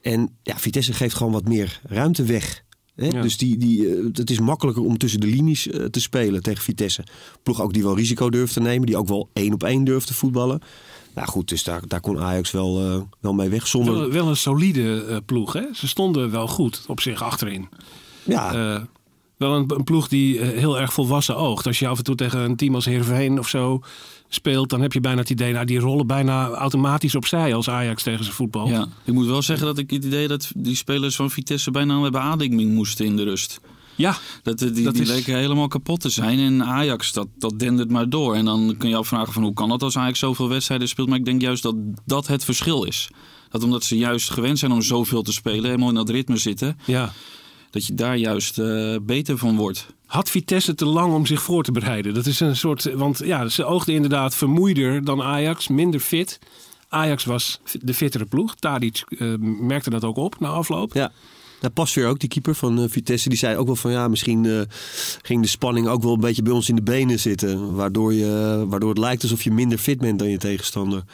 En 0.00 0.36
ja, 0.42 0.58
Vitesse 0.58 0.92
geeft 0.92 1.14
gewoon 1.14 1.32
wat 1.32 1.48
meer 1.48 1.80
ruimte 1.84 2.22
weg. 2.22 2.64
Hè? 2.94 3.06
Ja. 3.06 3.22
Dus 3.22 3.36
die, 3.36 3.56
die, 3.56 3.88
eh, 3.88 4.04
het 4.12 4.30
is 4.30 4.40
makkelijker 4.40 4.82
om 4.84 4.98
tussen 4.98 5.20
de 5.20 5.26
linies 5.26 5.68
eh, 5.68 5.84
te 5.84 6.00
spelen 6.00 6.42
tegen 6.42 6.62
Vitesse. 6.62 7.04
Ploeg 7.42 7.62
ook 7.62 7.72
die 7.72 7.82
wel 7.82 7.96
risico 7.96 8.30
durft 8.30 8.52
te 8.52 8.60
nemen. 8.60 8.86
Die 8.86 8.96
ook 8.96 9.08
wel 9.08 9.28
één 9.32 9.52
op 9.52 9.62
één 9.62 9.84
durft 9.84 10.06
te 10.06 10.14
voetballen. 10.14 10.60
Nou 11.14 11.28
goed, 11.28 11.48
dus 11.48 11.62
daar, 11.62 11.80
daar 11.86 12.00
kon 12.00 12.20
Ajax 12.20 12.50
wel, 12.50 12.80
eh, 12.80 13.00
wel 13.20 13.32
mee 13.32 13.48
weg. 13.48 13.66
Zonder, 13.66 13.94
wel, 13.94 14.10
wel 14.10 14.28
een 14.28 14.36
solide 14.36 15.22
ploeg. 15.26 15.52
Hè? 15.52 15.62
Ze 15.72 15.88
stonden 15.88 16.30
wel 16.30 16.48
goed 16.48 16.84
op 16.86 17.00
zich 17.00 17.22
achterin. 17.22 17.68
ja, 18.22 18.86
wel 19.36 19.54
een, 19.54 19.70
een 19.74 19.84
ploeg 19.84 20.08
die 20.08 20.40
heel 20.40 20.80
erg 20.80 20.92
volwassen 20.92 21.36
oogt. 21.36 21.66
Als 21.66 21.78
je 21.78 21.88
af 21.88 21.98
en 21.98 22.04
toe 22.04 22.14
tegen 22.14 22.40
een 22.40 22.56
team 22.56 22.74
als 22.74 22.84
Heerenveen 22.84 23.38
of 23.38 23.48
zo 23.48 23.82
speelt... 24.34 24.70
dan 24.70 24.80
heb 24.80 24.92
je 24.92 25.00
bijna 25.00 25.20
het 25.20 25.30
idee, 25.30 25.52
nou, 25.52 25.64
die 25.66 25.78
rollen 25.78 26.06
bijna 26.06 26.48
automatisch 26.48 27.14
opzij... 27.14 27.54
als 27.54 27.68
Ajax 27.68 28.02
tegen 28.02 28.24
zijn 28.24 28.36
voetbal. 28.36 28.68
ja. 28.68 28.86
Ik 29.04 29.12
moet 29.12 29.26
wel 29.26 29.42
zeggen 29.42 29.66
dat 29.66 29.78
ik 29.78 29.90
het 29.90 30.04
idee 30.04 30.28
dat 30.28 30.50
die 30.56 30.76
spelers 30.76 31.16
van 31.16 31.30
Vitesse 31.30 31.70
bijna 31.70 32.00
bij 32.00 32.10
beademing 32.10 32.72
moesten 32.74 33.04
in 33.06 33.16
de 33.16 33.22
rust. 33.22 33.60
Ja, 33.94 34.16
Dat, 34.42 34.62
eh, 34.62 34.74
die, 34.74 34.84
Dat 34.84 34.92
die 34.92 35.02
is- 35.02 35.08
leken 35.08 35.36
helemaal 35.36 35.68
kapot 35.68 36.00
te 36.00 36.08
zijn. 36.08 36.38
En 36.38 36.64
Ajax, 36.64 37.12
dat, 37.12 37.28
dat 37.38 37.58
dendert 37.58 37.90
maar 37.90 38.08
door. 38.08 38.34
En 38.34 38.44
dan 38.44 38.74
kun 38.78 38.88
je 38.88 38.96
afvragen 38.96 39.32
van 39.32 39.42
hoe 39.42 39.52
kan 39.54 39.68
dat 39.68 39.82
als 39.82 39.96
Ajax 39.96 40.18
zoveel 40.18 40.48
wedstrijden 40.48 40.88
speelt. 40.88 41.08
Maar 41.08 41.18
ik 41.18 41.24
denk 41.24 41.40
juist 41.40 41.62
dat 41.62 41.74
dat 42.06 42.26
het 42.26 42.44
verschil 42.44 42.84
is. 42.84 43.10
Dat 43.50 43.62
omdat 43.62 43.84
ze 43.84 43.96
juist 43.96 44.30
gewend 44.30 44.58
zijn 44.58 44.72
om 44.72 44.82
zoveel 44.82 45.22
te 45.22 45.32
spelen, 45.32 45.64
helemaal 45.64 45.88
in 45.88 45.94
dat 45.94 46.08
ritme 46.10 46.36
zitten, 46.36 46.78
ja. 46.84 47.12
dat 47.70 47.86
je 47.86 47.94
daar 47.94 48.16
juist 48.16 48.58
eh, 48.58 48.96
beter 49.02 49.38
van 49.38 49.56
wordt. 49.56 49.86
Had 50.12 50.30
Vitesse 50.30 50.74
te 50.74 50.84
lang 50.84 51.14
om 51.14 51.26
zich 51.26 51.42
voor 51.42 51.62
te 51.62 51.72
bereiden? 51.72 52.14
Dat 52.14 52.26
is 52.26 52.40
een 52.40 52.56
soort. 52.56 52.94
Want 52.94 53.20
ja, 53.24 53.48
ze 53.48 53.64
oogden 53.64 53.94
inderdaad 53.94 54.34
vermoeider 54.34 55.04
dan 55.04 55.22
Ajax, 55.22 55.68
minder 55.68 56.00
fit. 56.00 56.38
Ajax 56.88 57.24
was 57.24 57.60
de 57.80 57.94
fittere 57.94 58.24
ploeg. 58.24 58.54
Tadic 58.54 59.04
eh, 59.08 59.34
merkte 59.40 59.90
dat 59.90 60.04
ook 60.04 60.16
op 60.16 60.40
na 60.40 60.48
afloop. 60.48 60.94
ja. 60.94 61.12
Nou, 61.60 61.72
Pasveer 61.74 62.08
ook, 62.08 62.18
die 62.18 62.28
keeper 62.28 62.54
van 62.54 62.82
eh, 62.82 62.84
Vitesse, 62.88 63.28
die 63.28 63.38
zei 63.38 63.56
ook 63.56 63.66
wel 63.66 63.76
van 63.76 63.90
ja, 63.90 64.08
misschien 64.08 64.44
eh, 64.46 64.60
ging 65.22 65.42
de 65.42 65.48
spanning 65.48 65.88
ook 65.88 66.02
wel 66.02 66.12
een 66.12 66.20
beetje 66.20 66.42
bij 66.42 66.52
ons 66.52 66.68
in 66.68 66.74
de 66.74 66.82
benen 66.82 67.20
zitten. 67.20 67.74
Waardoor, 67.74 68.14
je, 68.14 68.64
waardoor 68.68 68.88
het 68.88 68.98
lijkt 68.98 69.22
alsof 69.22 69.42
je 69.42 69.50
minder 69.50 69.78
fit 69.78 69.98
bent 69.98 70.18
dan 70.18 70.28
je 70.28 70.38
tegenstander. 70.38 71.04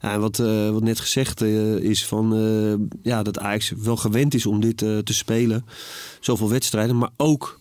Ja, 0.00 0.12
en 0.12 0.20
wat, 0.20 0.36
wat 0.72 0.82
net 0.82 1.00
gezegd 1.00 1.40
is 1.80 2.06
van 2.06 2.90
ja, 3.02 3.22
dat 3.22 3.38
Ajax 3.38 3.72
wel 3.76 3.96
gewend 3.96 4.34
is 4.34 4.46
om 4.46 4.60
dit 4.60 4.78
te 4.78 5.02
spelen. 5.14 5.64
Zoveel 6.20 6.48
wedstrijden, 6.48 6.98
maar 6.98 7.10
ook 7.16 7.60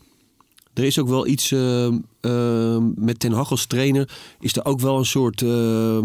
er 0.74 0.84
is 0.84 1.00
ook 1.00 1.08
wel 1.08 1.28
iets 1.28 1.52
eh, 1.52 1.86
eh, 2.22 2.78
met 2.96 3.20
Ten 3.20 3.32
Hag 3.32 3.52
als 3.52 3.66
trainer. 3.66 4.10
Is 4.40 4.56
er 4.56 4.66
ook 4.66 4.80
wel 4.80 4.98
een 4.98 5.06
soort 5.06 5.42
eh, 5.42 5.98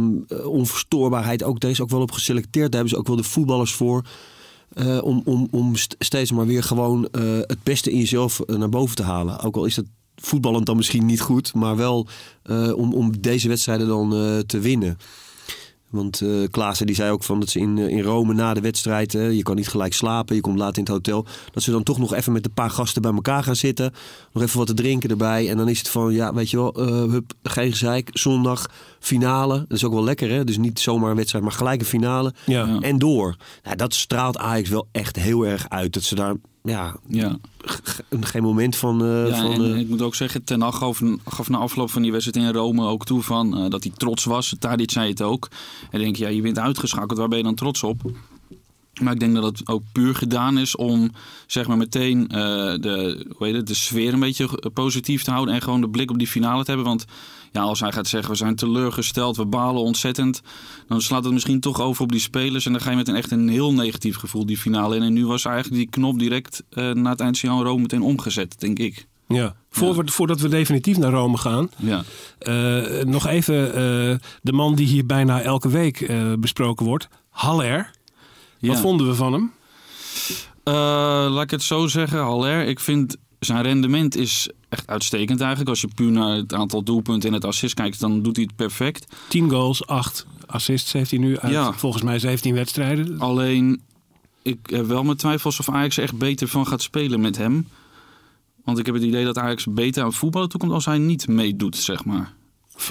onverstoorbaarheid. 0.46 1.42
Ook, 1.42 1.60
daar 1.60 1.70
is 1.70 1.80
ook 1.80 1.90
wel 1.90 2.00
op 2.00 2.12
geselecteerd. 2.12 2.72
Daar 2.72 2.80
hebben 2.80 2.88
ze 2.90 2.96
ook 2.96 3.06
wel 3.06 3.16
de 3.16 3.22
voetballers 3.22 3.72
voor. 3.72 4.02
eh, 4.74 4.98
om, 5.02 5.22
om, 5.24 5.48
om 5.50 5.76
st- 5.76 5.96
steeds 5.98 6.32
maar 6.32 6.46
weer 6.46 6.62
gewoon 6.62 7.08
eh, 7.12 7.22
het 7.40 7.62
beste 7.62 7.90
in 7.92 7.98
jezelf 7.98 8.40
eh, 8.40 8.56
naar 8.56 8.68
boven 8.68 8.96
te 8.96 9.02
halen. 9.02 9.40
Ook 9.40 9.56
al 9.56 9.64
is 9.64 9.74
dat 9.74 9.84
voetballend 10.16 10.66
dan 10.66 10.76
misschien 10.76 11.06
niet 11.06 11.20
goed. 11.20 11.54
Maar 11.54 11.76
wel 11.76 12.06
om, 12.76 12.94
om 12.94 13.20
deze 13.20 13.48
wedstrijden 13.48 13.86
dan 13.88 14.10
te 14.46 14.58
winnen. 14.58 14.98
Want 15.90 16.20
eh 16.20 16.28
Klaassen 16.50 16.86
die 16.86 16.94
zei 16.94 17.10
ook 17.10 17.24
van 17.24 17.40
dat 17.40 17.48
ze 17.48 17.58
in, 17.58 17.78
eh, 17.78 17.88
in 17.88 18.00
Rome 18.00 18.34
na 18.34 18.54
de 18.54 18.60
wedstrijd, 18.60 19.14
eh, 19.14 19.32
je 19.32 19.42
kan 19.42 19.56
niet 19.56 19.68
gelijk 19.68 19.92
slapen, 19.92 20.34
je 20.34 20.40
komt 20.40 20.58
laat 20.58 20.76
in 20.76 20.82
het 20.82 20.92
hotel, 20.92 21.26
dat 21.52 21.62
ze 21.62 21.70
dan 21.70 21.82
toch 21.82 21.98
nog 21.98 22.14
even 22.14 22.32
met 22.32 22.44
een 22.44 22.52
paar 22.52 22.70
gasten 22.70 23.02
bij 23.02 23.12
elkaar 23.12 23.42
gaan 23.42 23.56
zitten, 23.56 23.92
nog 24.32 24.42
even 24.42 24.58
wat 24.58 24.66
te 24.66 24.74
drinken 24.74 25.10
erbij 25.10 25.50
en 25.50 25.56
dan 25.56 25.68
is 25.68 25.78
het 25.78 25.88
van, 25.88 26.12
ja 26.12 26.34
weet 26.34 26.50
je 26.50 26.56
wel, 26.56 26.74
eh, 26.74 26.86
hup, 26.86 27.32
geen 27.42 27.70
gezeik, 27.70 28.08
zondag 28.12 28.66
finale, 28.98 29.58
dat 29.58 29.76
is 29.76 29.84
ook 29.84 29.92
wel 29.92 30.04
lekker 30.04 30.30
hè, 30.30 30.44
dus 30.44 30.58
niet 30.58 30.80
zomaar 30.80 31.10
een 31.10 31.16
wedstrijd, 31.16 31.44
maar 31.44 31.52
gelijk 31.52 31.80
een 31.80 31.86
finale. 31.86 32.34
Ja. 32.46 32.78
en 32.80 32.98
door. 32.98 33.36
Nou, 33.62 33.76
dat 33.76 33.94
straalt 33.94 34.38
Ajax 34.38 34.68
wel 34.68 34.88
echt 34.92 35.16
heel 35.16 35.46
erg 35.46 35.68
uit, 35.68 35.92
dat 35.92 36.02
ze 36.02 36.14
daar 36.14 36.34
ja, 36.66 36.96
Ja. 37.08 37.36
geen 38.20 38.42
moment 38.42 38.76
van... 38.76 39.04
eh, 39.04 39.28
Ja, 39.28 39.36
van 39.36 39.52
en 39.52 39.72
eh, 39.74 39.78
ik 39.78 39.88
moet 39.88 40.02
ook 40.02 40.14
zeggen, 40.14 40.44
Ten 40.44 40.60
Hag 40.60 40.78
gaf, 40.78 41.02
gaf 41.28 41.48
na 41.48 41.58
afloop 41.58 41.90
van 41.90 42.02
die 42.02 42.12
wedstrijd 42.12 42.46
in 42.46 42.52
Rome 42.52 42.86
ook 42.86 43.04
toe 43.04 43.22
van, 43.22 43.56
eh, 43.58 43.70
dat 43.70 43.82
hij 43.84 43.92
trots 43.96 44.24
was. 44.24 44.54
Tadic 44.58 44.90
zei 44.90 45.08
het 45.10 45.22
ook. 45.22 45.48
En 45.90 45.98
denk 46.00 46.16
je, 46.16 46.24
ja, 46.24 46.30
je 46.30 46.42
bent 46.42 46.58
uitgeschakeld, 46.58 47.18
waar 47.18 47.28
ben 47.28 47.38
je 47.38 47.44
dan 47.44 47.54
trots 47.54 47.82
op? 47.82 48.00
Maar 49.00 49.12
ik 49.12 49.20
denk 49.20 49.34
dat 49.34 49.44
het 49.58 49.68
ook 49.68 49.82
puur 49.92 50.14
gedaan 50.14 50.58
is 50.58 50.76
om 50.76 51.10
zeg 51.46 51.66
maar 51.66 51.76
meteen 51.76 52.28
de, 52.28 53.26
hoe 53.36 53.46
heet 53.46 53.56
het, 53.56 53.66
de 53.66 53.74
sfeer 53.74 54.12
een 54.12 54.20
beetje 54.20 54.70
positief 54.74 55.22
te 55.22 55.30
houden. 55.30 55.54
En 55.54 55.62
gewoon 55.62 55.80
de 55.80 55.88
blik 55.88 56.10
op 56.10 56.18
die 56.18 56.26
finale 56.26 56.64
te 56.64 56.70
hebben. 56.70 56.88
Want 56.88 57.04
ja, 57.56 57.62
als 57.62 57.80
hij 57.80 57.92
gaat 57.92 58.06
zeggen, 58.08 58.30
we 58.30 58.36
zijn 58.36 58.54
teleurgesteld, 58.56 59.36
we 59.36 59.46
balen 59.46 59.82
ontzettend. 59.82 60.42
Dan 60.88 61.00
slaat 61.00 61.24
het 61.24 61.32
misschien 61.32 61.60
toch 61.60 61.80
over 61.80 62.02
op 62.02 62.12
die 62.12 62.20
spelers. 62.20 62.66
En 62.66 62.72
dan 62.72 62.80
ga 62.80 62.90
je 62.90 62.96
met 62.96 63.08
een 63.08 63.14
echt 63.14 63.30
een 63.30 63.48
heel 63.48 63.72
negatief 63.72 64.16
gevoel 64.16 64.46
die 64.46 64.58
finale 64.58 64.96
in. 64.96 65.02
En 65.02 65.12
nu 65.12 65.26
was 65.26 65.44
eigenlijk 65.44 65.76
die 65.76 65.90
knop 65.90 66.18
direct 66.18 66.62
eh, 66.70 66.90
na 66.90 67.10
het 67.10 67.20
eindsignaal 67.20 67.62
Rome 67.62 67.80
meteen 67.80 68.02
omgezet, 68.02 68.60
denk 68.60 68.78
ik. 68.78 69.06
Ja. 69.28 69.54
Voor 69.70 69.96
we- 69.96 70.10
voordat 70.12 70.40
we 70.40 70.48
definitief 70.48 70.96
naar 70.98 71.12
Rome 71.12 71.36
gaan, 71.38 71.70
Ja. 71.76 72.04
eh, 72.38 73.04
nog 73.04 73.26
even 73.26 73.66
eh, 73.74 73.74
de 74.42 74.52
man 74.52 74.74
die 74.74 74.86
hier 74.86 75.06
bijna 75.06 75.40
elke 75.42 75.68
week 75.68 76.10
besproken 76.38 76.86
wordt, 76.86 77.08
Haller. 77.30 77.90
Wat 78.60 78.74
Ja. 78.74 78.80
vonden 78.80 79.06
we 79.06 79.14
van 79.14 79.32
hem? 79.32 79.52
Laat 81.32 81.42
ik 81.42 81.50
het 81.50 81.62
zo 81.62 81.86
zeggen, 81.86 82.18
Haller. 82.18 82.66
Ik 82.66 82.80
vind 82.80 83.16
zijn 83.46 83.62
rendement 83.62 84.16
is 84.16 84.48
echt 84.68 84.86
uitstekend 84.86 85.40
eigenlijk. 85.40 85.70
Als 85.70 85.80
je 85.80 85.88
puur 85.94 86.10
naar 86.10 86.36
het 86.36 86.54
aantal 86.54 86.82
doelpunten 86.82 87.28
en 87.28 87.34
het 87.34 87.44
assist 87.44 87.74
kijkt, 87.74 88.00
dan 88.00 88.22
doet 88.22 88.36
hij 88.36 88.44
het 88.44 88.56
perfect. 88.56 89.14
10 89.28 89.50
goals, 89.50 89.86
8 89.86 90.26
assists 90.46 90.92
heeft 90.92 91.10
hij 91.10 91.20
nu 91.20 91.38
uit 91.38 91.52
Ja. 91.52 91.72
volgens 91.72 92.02
mij 92.02 92.18
17 92.18 92.54
wedstrijden. 92.54 93.18
Alleen, 93.18 93.80
ik 94.42 94.58
heb 94.62 94.86
wel 94.86 95.02
mijn 95.04 95.16
twijfels 95.16 95.58
of 95.60 95.68
Ajax 95.70 95.96
er 95.96 96.02
echt 96.02 96.18
beter 96.18 96.48
van 96.48 96.66
gaat 96.66 96.82
spelen 96.82 97.20
met 97.20 97.36
hem. 97.36 97.68
Want 98.64 98.78
ik 98.78 98.86
heb 98.86 98.94
het 98.94 99.04
idee 99.04 99.24
dat 99.24 99.38
Ajax 99.38 99.66
beter 99.66 100.02
aan 100.02 100.08
het 100.08 100.16
voetballen 100.18 100.48
toekomt 100.48 100.72
als 100.72 100.84
hij 100.84 100.98
niet 100.98 101.28
meedoet, 101.28 101.76
zeg 101.76 102.04
maar. 102.04 102.34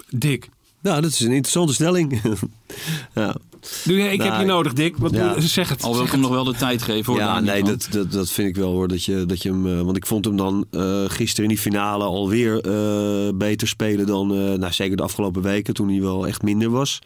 Dick. 0.09 0.49
nou, 0.81 1.01
dat 1.01 1.11
is 1.11 1.19
een 1.19 1.31
interessante 1.31 1.73
stelling. 1.73 2.21
ja, 3.15 3.35
Doe 3.83 3.97
jij, 3.97 4.13
ik 4.13 4.21
heb 4.21 4.29
Nou, 4.31 4.41
je 4.41 4.47
nodig, 4.47 4.73
Dick. 4.73 4.97
Wat 4.97 5.11
ja. 5.11 5.33
doe- 5.33 5.41
zeg 5.41 5.69
het. 5.69 5.83
Al 5.83 5.93
wil 5.93 6.03
ik 6.03 6.11
hem 6.11 6.19
nog 6.19 6.31
wel 6.31 6.43
de 6.43 6.53
tijd 6.53 6.81
geven 6.81 7.13
hoor. 7.13 7.21
ja 7.21 7.39
nee, 7.39 7.63
dat, 7.63 7.87
dat, 7.91 8.11
dat 8.11 8.31
vind 8.31 8.47
ik 8.47 8.55
wel 8.55 8.71
hoor. 8.71 8.87
Dat 8.87 9.03
je, 9.03 9.25
dat 9.25 9.41
je 9.41 9.49
hem, 9.49 9.67
eh, 9.67 9.81
want 9.81 9.97
ik 9.97 10.05
vond 10.05 10.25
hem 10.25 10.37
dan 10.37 10.65
eh, 10.71 11.03
gisteren 11.07 11.43
in 11.43 11.49
die 11.55 11.63
finale 11.63 12.03
alweer 12.03 12.59
eh 12.59 13.29
beter 13.35 13.67
spelen 13.67 14.05
dan, 14.05 14.31
eh, 14.31 14.53
nou, 14.53 14.71
zeker 14.73 14.97
de 14.97 15.03
afgelopen 15.03 15.41
weken, 15.41 15.73
toen 15.73 15.89
hij 15.89 16.01
wel 16.01 16.27
echt 16.27 16.41
minder 16.41 16.69
was. 16.69 16.99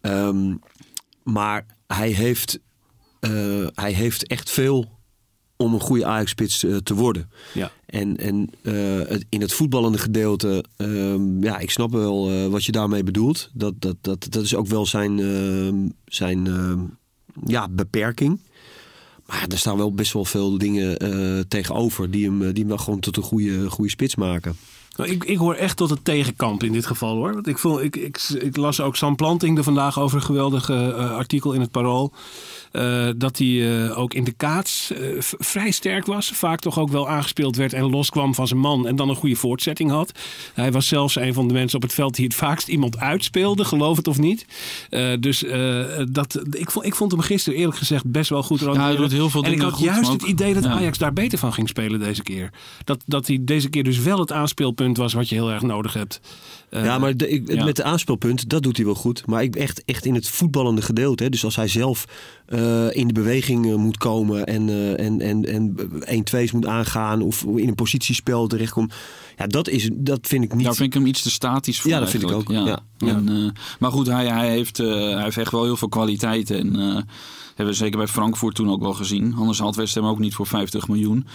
Ehm, 0.00 0.54
maar 1.22 1.66
hij 1.86 2.10
heeft, 2.10 2.58
eh, 3.20 3.30
hij 3.74 3.92
heeft 3.92 4.26
echt 4.26 4.50
veel 4.50 4.98
om 5.60 5.74
een 5.74 5.80
goede 5.80 6.04
Ajax-spits 6.04 6.64
eh, 6.64 6.76
te 6.76 6.94
worden. 6.94 7.30
Ja. 7.52 7.72
En, 7.86 8.16
en 8.16 8.50
eh, 8.62 9.08
het, 9.08 9.24
in 9.28 9.40
het 9.40 9.52
voetballende 9.52 9.98
gedeelte, 9.98 10.64
ehm, 10.76 11.42
ja, 11.42 11.58
ik 11.58 11.70
snap 11.70 11.92
wel 11.92 12.30
eh, 12.30 12.46
wat 12.46 12.64
je 12.64 12.72
daarmee 12.72 13.02
bedoelt. 13.02 13.50
Dat, 13.52 13.74
dat, 13.78 13.96
dat, 14.00 14.26
dat 14.30 14.42
is 14.42 14.54
ook 14.54 14.66
wel 14.66 14.86
zijn, 14.86 15.20
ehm, 15.20 15.88
zijn 16.04 16.46
ehm, 16.46 16.80
ja, 17.44 17.68
beperking. 17.68 18.40
Maar 19.26 19.46
er 19.48 19.58
staan 19.58 19.76
wel 19.76 19.94
best 19.94 20.12
wel 20.12 20.24
veel 20.24 20.58
dingen 20.58 20.98
tegenover 21.48 22.10
die 22.10 22.24
hem, 22.24 22.38
die 22.38 22.58
hem 22.58 22.68
wel 22.68 22.78
gewoon 22.78 23.00
tot 23.00 23.16
een 23.16 23.22
goede, 23.22 23.70
goede 23.70 23.90
spits 23.90 24.14
maken. 24.14 24.56
Nou, 25.00 25.12
Ik, 25.12 25.24
ik 25.24 25.36
hoor 25.36 25.54
echt 25.54 25.76
tot 25.76 25.90
het 25.90 26.04
tegenkamp 26.04 26.62
in 26.62 26.72
dit 26.72 26.86
geval 26.86 27.16
hoor. 27.16 27.34
Want 27.34 27.46
ik, 27.46 27.58
vond, 27.58 27.80
ik, 27.80 27.96
ik, 27.96 28.18
ik 28.38 28.56
las 28.56 28.80
ook 28.80 28.96
Sam 28.96 29.16
Planting 29.16 29.58
er 29.58 29.64
vandaag 29.64 29.98
over 29.98 30.16
een 30.16 30.22
geweldig 30.22 30.70
eh, 30.70 31.16
artikel 31.16 31.52
in 31.52 31.60
het 31.60 31.70
Parool. 31.70 32.12
Eh, 32.72 33.08
dat 33.16 33.38
hij 33.38 33.84
eh, 33.86 33.98
ook 33.98 34.14
in 34.14 34.24
de 34.24 34.32
kaats 34.32 34.92
vrij 35.18 35.70
sterk 35.70 36.06
was. 36.06 36.30
Vaak 36.30 36.60
toch 36.60 36.78
ook 36.78 36.90
wel 36.90 37.08
aangespeeld 37.08 37.56
werd 37.56 37.72
en 37.72 37.90
loskwam 37.90 38.34
van 38.34 38.46
zijn 38.46 38.60
man. 38.60 38.86
En 38.86 38.96
dan 38.96 39.08
een 39.08 39.14
goede 39.14 39.36
voortzetting 39.36 39.90
had. 39.90 40.18
Hij 40.54 40.72
was 40.72 40.88
zelfs 40.88 41.16
een 41.16 41.34
van 41.34 41.48
de 41.48 41.54
mensen 41.54 41.76
op 41.76 41.82
het 41.82 41.94
veld 41.94 42.14
die 42.14 42.24
het 42.24 42.34
vaakst 42.34 42.68
iemand 42.68 42.98
uitspeelde. 42.98 43.64
Geloof 43.64 43.96
het 43.96 44.08
of 44.08 44.18
niet. 44.18 44.46
Dus 45.20 45.44
dat, 46.10 46.42
ik, 46.50 46.70
vond, 46.70 46.86
ik 46.86 46.94
vond 46.94 47.12
hem 47.12 47.20
gisteren 47.20 47.58
eerlijk 47.58 47.78
gezegd 47.78 48.04
best 48.10 48.30
wel 48.30 48.42
goed. 48.42 48.60
hij 48.60 48.96
doet 48.96 49.12
heel 49.12 49.30
veel 49.30 49.44
en 49.44 49.52
ik 49.52 49.60
had 49.60 49.72
goed, 49.72 49.84
juist 49.84 50.12
het 50.12 50.22
idee 50.22 50.54
dat 50.54 50.64
ja. 50.64 50.70
Ajax 50.70 50.98
daar 50.98 51.12
beter 51.12 51.38
van 51.38 51.52
ging 51.52 51.68
spelen 51.68 52.00
deze 52.00 52.22
keer. 52.22 52.50
Dat, 52.84 53.02
dat 53.06 53.26
hij 53.26 53.38
deze 53.40 53.68
keer 53.68 53.84
dus 53.84 53.98
wel 53.98 54.18
het 54.18 54.32
aanspeelpunt 54.32 54.89
was 54.96 55.12
wat 55.12 55.28
je 55.28 55.34
heel 55.34 55.50
erg 55.50 55.62
nodig 55.62 55.92
hebt. 55.92 56.20
Eh, 56.70 56.84
ja, 56.84 56.98
maar 56.98 57.16
de, 57.16 57.28
ik, 57.28 57.52
ja. 57.52 57.64
met 57.64 57.76
de 57.76 57.82
aanspeelpunt, 57.82 58.48
dat 58.48 58.62
doet 58.62 58.76
hij 58.76 58.86
wel 58.86 58.94
goed. 58.94 59.26
Maar 59.26 59.42
ik 59.42 59.56
echt, 59.56 59.84
echt 59.84 60.04
in 60.04 60.14
het 60.14 60.28
voetballende 60.28 60.82
gedeelte. 60.82 61.22
Hè, 61.22 61.28
dus 61.28 61.44
als 61.44 61.56
hij 61.56 61.68
zelf 61.68 62.04
eh, 62.46 62.96
in 62.96 63.06
de 63.06 63.12
beweging 63.12 63.66
eh, 63.66 63.74
moet 63.74 63.98
komen 63.98 64.46
en, 64.46 64.68
eh 64.68 65.06
en, 65.06 65.20
en, 65.20 65.44
en 66.06 66.24
1-2's 66.34 66.52
moet 66.52 66.66
aangaan 66.66 67.22
of 67.22 67.42
in 67.42 67.68
een 67.68 67.74
positiespel 67.74 68.46
terechtkomt. 68.46 68.94
Ja, 69.40 69.46
dat, 69.46 69.68
is, 69.68 69.90
dat 69.92 70.26
vind 70.26 70.44
ik 70.44 70.54
niet. 70.54 70.64
Daar 70.64 70.74
vind 70.74 70.88
ik 70.88 70.94
hem 70.94 71.06
iets 71.06 71.22
te 71.22 71.30
statisch 71.30 71.80
voor. 71.80 71.90
Ja, 71.90 71.98
dat 71.98 72.10
vind 72.10 72.22
ik 72.22 72.30
ook, 72.30 72.48
Ja. 72.50 72.64
ja. 72.64 72.82
En, 72.98 73.28
eh, 73.28 73.62
maar 73.78 73.90
goed, 73.90 74.06
hij, 74.06 74.26
hij, 74.26 74.50
heeft, 74.50 74.78
eh, 74.78 74.86
hij 74.86 75.22
heeft 75.22 75.36
echt 75.36 75.52
wel 75.52 75.64
heel 75.64 75.76
veel 75.76 75.88
kwaliteiten. 75.88 76.58
En 76.58 76.80
eh, 76.80 76.94
hebben 77.46 77.66
we 77.66 77.72
zeker 77.72 77.98
bij 77.98 78.06
Frankfurt 78.06 78.54
toen 78.54 78.70
ook 78.70 78.80
wel 78.80 78.92
gezien. 78.92 79.34
Anders 79.34 79.58
had 79.58 79.76
West 79.76 79.94
Ham 79.94 80.06
ook 80.06 80.18
niet 80.18 80.34
voor 80.34 80.46
50 80.46 80.88
miljoen. 80.88 81.26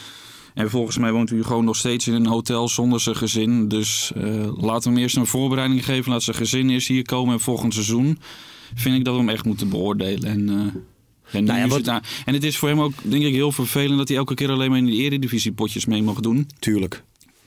En 0.56 0.70
volgens 0.70 0.98
mij 0.98 1.12
woont 1.12 1.30
hij 1.30 1.42
gewoon 1.42 1.66
nog 1.66 1.76
steeds 1.76 2.08
in 2.08 2.14
een 2.14 2.26
hotel 2.26 2.70
zonder 2.70 3.00
zijn 3.00 3.16
gezin. 3.16 3.68
Dus 3.68 4.12
eh, 4.16 4.24
laten 4.58 4.84
we 4.84 4.90
hem 4.90 4.98
eerst 4.98 5.16
een 5.18 5.26
voorbereiding 5.26 5.86
geven. 5.86 6.12
Laat 6.12 6.24
zijn 6.24 6.36
gezin 6.36 6.70
eerst 6.70 6.88
hier 6.88 7.04
komen. 7.06 7.34
En 7.34 7.40
volgend 7.40 7.74
seizoen 7.74 8.20
vind 8.76 8.96
ik 8.96 9.04
dat 9.06 9.14
we 9.14 9.20
hem 9.20 9.30
echt 9.30 9.46
moeten 9.46 9.70
beoordelen. 9.70 10.30
En, 10.30 10.50
eh, 10.50 10.56
en, 11.40 11.44
Nou 11.44 11.60
ja, 11.60 11.68
wat- 11.68 11.88
en 12.26 12.34
het 12.34 12.44
is 12.44 12.58
voor 12.58 12.70
hem 12.70 12.82
ook, 12.82 12.94
denk 13.04 13.24
ik, 13.24 13.34
heel 13.34 13.52
vervelend 13.52 13.98
dat 13.98 14.08
hij 14.08 14.18
elke 14.18 14.34
keer 14.34 14.52
alleen 14.52 14.70
maar 14.70 14.78
in 14.80 14.86
de 14.86 14.92
eredivisie 14.96 15.52
potjes 15.52 15.86
mee 15.86 16.04
mag 16.04 16.20
doen. 16.20 16.48
Tuurlijk. 16.60 17.04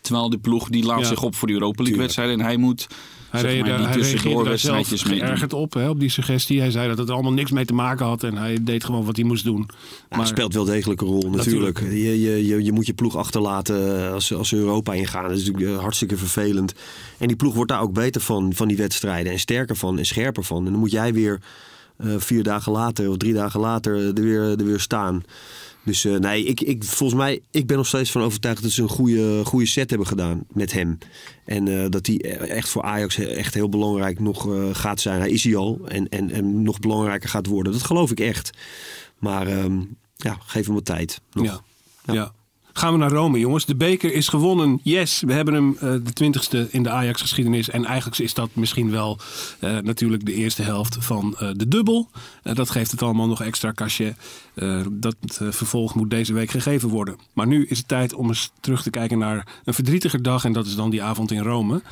Terwijl 0.09 0.31
die 0.31 0.39
ploeg 0.39 0.69
die 0.69 0.85
laat 0.85 1.01
Ja. 1.01 1.05
zich 1.07 1.23
op 1.23 1.35
voor 1.35 1.49
de 1.49 1.55
Europa 1.55 1.83
League 1.83 2.01
wedstrijden. 2.01 2.39
En 2.39 2.45
hij 2.45 2.57
moet 2.57 2.87
hij, 3.31 3.41
zeg 3.41 3.51
maar, 3.59 3.69
hij 3.69 3.77
reageerde 3.77 3.99
tussendoor 4.01 4.45
daar 4.45 4.59
zelf 4.59 4.77
wedstrijdjes 4.77 5.05
mee 5.05 5.19
geërgerd 5.19 5.53
op, 5.53 5.75
hè, 5.75 5.89
op 5.89 6.01
die 6.01 6.09
suggestie. 6.09 6.61
Hij 6.61 6.71
zei 6.71 6.89
dat 6.89 6.99
het 6.99 7.09
er 7.09 7.15
allemaal 7.15 7.33
niks 7.33 7.51
mee 7.51 7.65
te 7.65 7.75
maken 7.75 8.07
had. 8.07 8.23
En 8.23 8.37
hij 8.37 8.59
deed 8.63 8.85
gewoon 8.85 9.05
wat 9.05 9.17
hij 9.17 9.25
moest 9.25 9.45
doen. 9.45 9.69
Ja, 10.11 10.19
het 10.19 10.29
speelt 10.29 10.55
wel 10.55 10.65
degelijk 10.65 11.01
een 11.01 11.07
rol 11.07 11.31
natuurlijk. 11.31 11.81
Je, 11.81 12.21
je, 12.21 12.47
je, 12.47 12.65
je 12.65 12.73
moet 12.73 12.87
je 12.87 12.93
ploeg 12.95 13.17
achterlaten 13.17 14.05
eh, 14.07 14.13
als, 14.13 14.27
ze- 14.27 14.35
als 14.35 14.49
ze 14.49 14.57
Europa 14.57 14.93
ingaan. 14.95 15.23
Dat 15.29 15.39
is 15.39 15.45
natuurlijk 15.47 15.75
eh, 15.77 15.81
hartstikke 15.83 16.17
vervelend. 16.17 16.75
En 17.19 17.27
die 17.27 17.37
ploeg 17.37 17.55
wordt 17.55 17.71
daar 17.71 17.81
ook 17.81 17.93
beter 17.93 18.21
van, 18.21 18.53
van 18.55 18.69
die 18.69 18.77
wedstrijden. 18.77 19.33
En 19.33 19.39
sterker 19.39 19.77
van 19.77 19.99
en 19.99 20.07
scherper 20.07 20.45
van. 20.45 20.65
En 20.67 20.71
dan 20.71 20.81
moet 20.81 20.91
jij 20.91 21.13
weer 21.13 21.41
eh, 21.97 22.09
vier 22.19 22.43
dagen 22.43 22.73
later 22.73 23.09
of 23.11 23.17
drie 23.17 23.33
dagen 23.35 23.61
later 23.61 23.97
er 24.17 24.23
weer, 24.23 24.43
er 24.43 24.65
weer 24.65 24.81
staan. 24.81 25.23
Dus 25.89 26.05
eh, 26.05 26.17
nee, 26.17 26.45
ik, 26.45 26.61
ik, 26.61 26.85
volgens 26.85 27.21
mij, 27.21 27.41
ik 27.51 27.67
ben 27.67 27.77
nog 27.77 27.87
steeds 27.87 28.11
van 28.11 28.23
overtuigd 28.23 28.63
dat 28.63 28.71
ze 28.71 28.83
een 28.83 28.89
goede, 28.89 29.45
goede 29.45 29.67
set 29.67 29.89
hebben 29.91 30.09
gedaan 30.09 30.45
met 30.53 30.73
hem. 30.73 30.99
En 31.45 31.69
eh, 31.69 31.91
dat 31.91 32.07
hij 32.07 32.19
echt 32.49 32.69
voor 32.69 32.83
Ajax 32.83 33.19
echt 33.19 33.55
heel 33.55 33.69
belangrijk 33.69 34.21
nog 34.21 34.53
eh, 34.53 34.69
gaat 34.73 35.01
zijn. 35.01 35.21
Hij 35.21 35.31
is 35.31 35.45
hij 35.45 35.57
al 35.57 35.81
en, 35.85 36.09
en, 36.09 36.31
en 36.31 36.63
nog 36.63 36.79
belangrijker 36.79 37.29
gaat 37.29 37.47
worden. 37.47 37.73
Dat 37.73 37.83
geloof 37.83 38.11
ik 38.11 38.21
echt. 38.21 38.51
Maar 39.19 39.47
ehm, 39.47 39.81
ja, 40.17 40.39
geef 40.47 40.67
hem 40.67 40.75
wat 40.75 40.85
tijd. 40.85 41.21
Nog. 41.33 41.45
Ja. 42.05 42.15
Ja. 42.15 42.33
Gaan 42.79 42.93
we 42.93 42.99
naar 42.99 43.11
Rome, 43.11 43.39
jongens. 43.39 43.65
De 43.65 43.77
beker 43.77 44.13
is 44.13 44.29
gewonnen. 44.29 44.81
Yes, 44.83 45.21
we 45.21 45.33
hebben 45.33 45.55
hem 45.55 45.77
eh, 45.81 45.81
de 45.81 46.13
twintigste 46.13 46.69
in 46.71 46.83
de 46.83 46.91
Ajax-geschiedenis. 46.91 47.71
En 47.71 47.85
eigenlijk 47.85 48.19
is 48.19 48.35
dat 48.35 48.49
misschien 48.53 48.91
wel 48.91 49.19
eh, 49.61 49.77
natuurlijk 49.79 50.27
de 50.27 50.33
eerste 50.33 50.63
helft 50.63 50.97
van 51.01 51.37
eh, 51.39 51.49
de 51.57 51.69
dubbel. 51.69 52.11
Dat 52.43 52.71
geeft 52.71 52.91
het 52.91 53.03
allemaal 53.03 53.27
nog 53.27 53.43
extra 53.43 53.73
cachet. 53.73 54.17
Dat 54.91 55.17
vervolg 55.31 55.95
moet 55.95 56.11
deze 56.11 56.33
week 56.33 56.51
gegeven 56.51 56.89
worden. 56.89 57.17
Maar 57.33 57.47
nu 57.47 57.67
is 57.67 57.79
het 57.79 57.89
tijd 57.89 58.15
om 58.15 58.29
eens 58.29 58.51
terug 58.61 58.83
te 58.83 58.91
kijken 58.91 59.19
naar 59.19 59.47
een 59.65 59.75
verdrietiger 59.75 60.23
dag. 60.23 60.45
En 60.45 60.53
dat 60.53 60.67
is 60.67 60.75
dan 60.75 60.91
die 60.91 61.03
avond 61.03 61.31
in 61.31 61.43
Rome. 61.43 61.83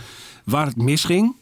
Waar 0.44 0.66
het 0.66 0.76
misging 0.76 1.34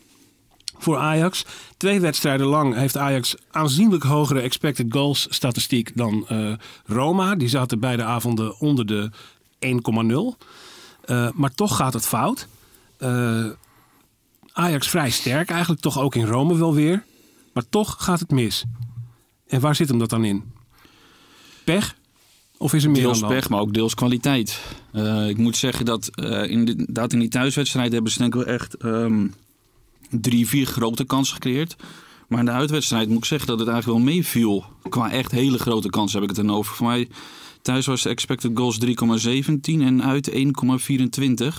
voor 0.79 0.97
Ajax. 0.97 1.45
Twee 1.77 2.01
wedstrijden 2.01 2.47
lang 2.47 2.75
heeft 2.75 2.97
Ajax 2.97 3.35
aanzienlijk 3.51 4.03
hogere 4.03 4.41
expected 4.41 4.87
goals 4.89 5.27
statistiek 5.31 5.91
dan 5.95 6.27
Roma. 6.85 7.35
Die 7.35 7.49
zaten 7.49 7.81
beide 7.81 8.05
avonden 8.05 8.61
onder 8.61 8.87
de 8.87 9.11
1,0. 9.65 10.47
Eh, 11.05 11.29
maar 11.35 11.55
toch 11.55 11.77
gaat 11.77 11.93
het 11.93 12.07
fout. 12.07 12.49
Eh, 12.97 13.47
Ajax 14.53 14.89
vrij 14.89 15.11
sterk, 15.11 15.51
eigenlijk 15.51 15.81
toch 15.81 15.99
ook 15.99 16.15
in 16.15 16.27
Rome 16.27 16.57
wel 16.57 16.75
weer. 16.75 17.05
Maar 17.53 17.69
toch 17.69 17.97
gaat 17.99 18.21
het 18.21 18.31
mis. 18.31 18.65
En 19.47 19.61
waar 19.61 19.75
zit 19.75 19.89
hem 19.89 19.99
dat 19.99 20.11
dan 20.11 20.25
in? 20.25 20.53
Pech? 21.65 21.95
Of 22.59 22.73
is 22.73 22.85
er 22.85 22.91
meer 22.91 23.03
Deels 23.03 23.21
hand? 23.21 23.33
pech, 23.33 23.49
maar 23.49 23.61
ook 23.61 23.75
deels 23.75 23.95
kwaliteit. 23.95 24.61
Eh, 24.93 25.29
ik 25.29 25.37
moet 25.37 25.57
zeggen 25.57 25.85
dat 25.85 26.09
eh, 26.09 26.51
inderdaad 26.51 27.13
in 27.13 27.19
die 27.19 27.29
thuiswedstrijd 27.29 27.93
hebben 27.93 28.13
ze 28.13 28.19
denk 28.19 28.35
ik 28.35 28.45
wel 28.45 28.55
echt 28.55 28.75
ehm, 28.75 29.27
drie, 30.11 30.49
vier 30.49 30.67
grote 30.67 31.05
kansen 31.05 31.35
gecreëerd. 31.35 31.77
Maar 32.29 32.39
in 32.39 32.45
de 32.45 32.51
uitwedstrijd 32.51 33.09
moet 33.09 33.19
ik 33.19 33.25
zeggen 33.25 33.49
dat 33.49 33.59
het 33.59 33.69
eigenlijk 33.69 33.99
wel 33.99 34.15
meeviel. 34.15 34.65
Qua 34.89 35.11
echt 35.11 35.31
hele 35.31 35.59
grote 35.59 35.91
kansen 35.91 36.21
heb 36.21 36.31
ik 36.31 36.37
het 36.37 36.47
dan 36.47 36.57
over. 36.57 36.75
Voor 36.75 36.87
mij 36.87 37.09
thuis 37.65 37.87
was 37.87 38.03
de 38.03 38.09
expected 38.09 38.51
goals 38.55 38.79
3,17 38.79 39.57
en 39.65 40.03
uit 40.03 40.31
1,24. 40.31 40.37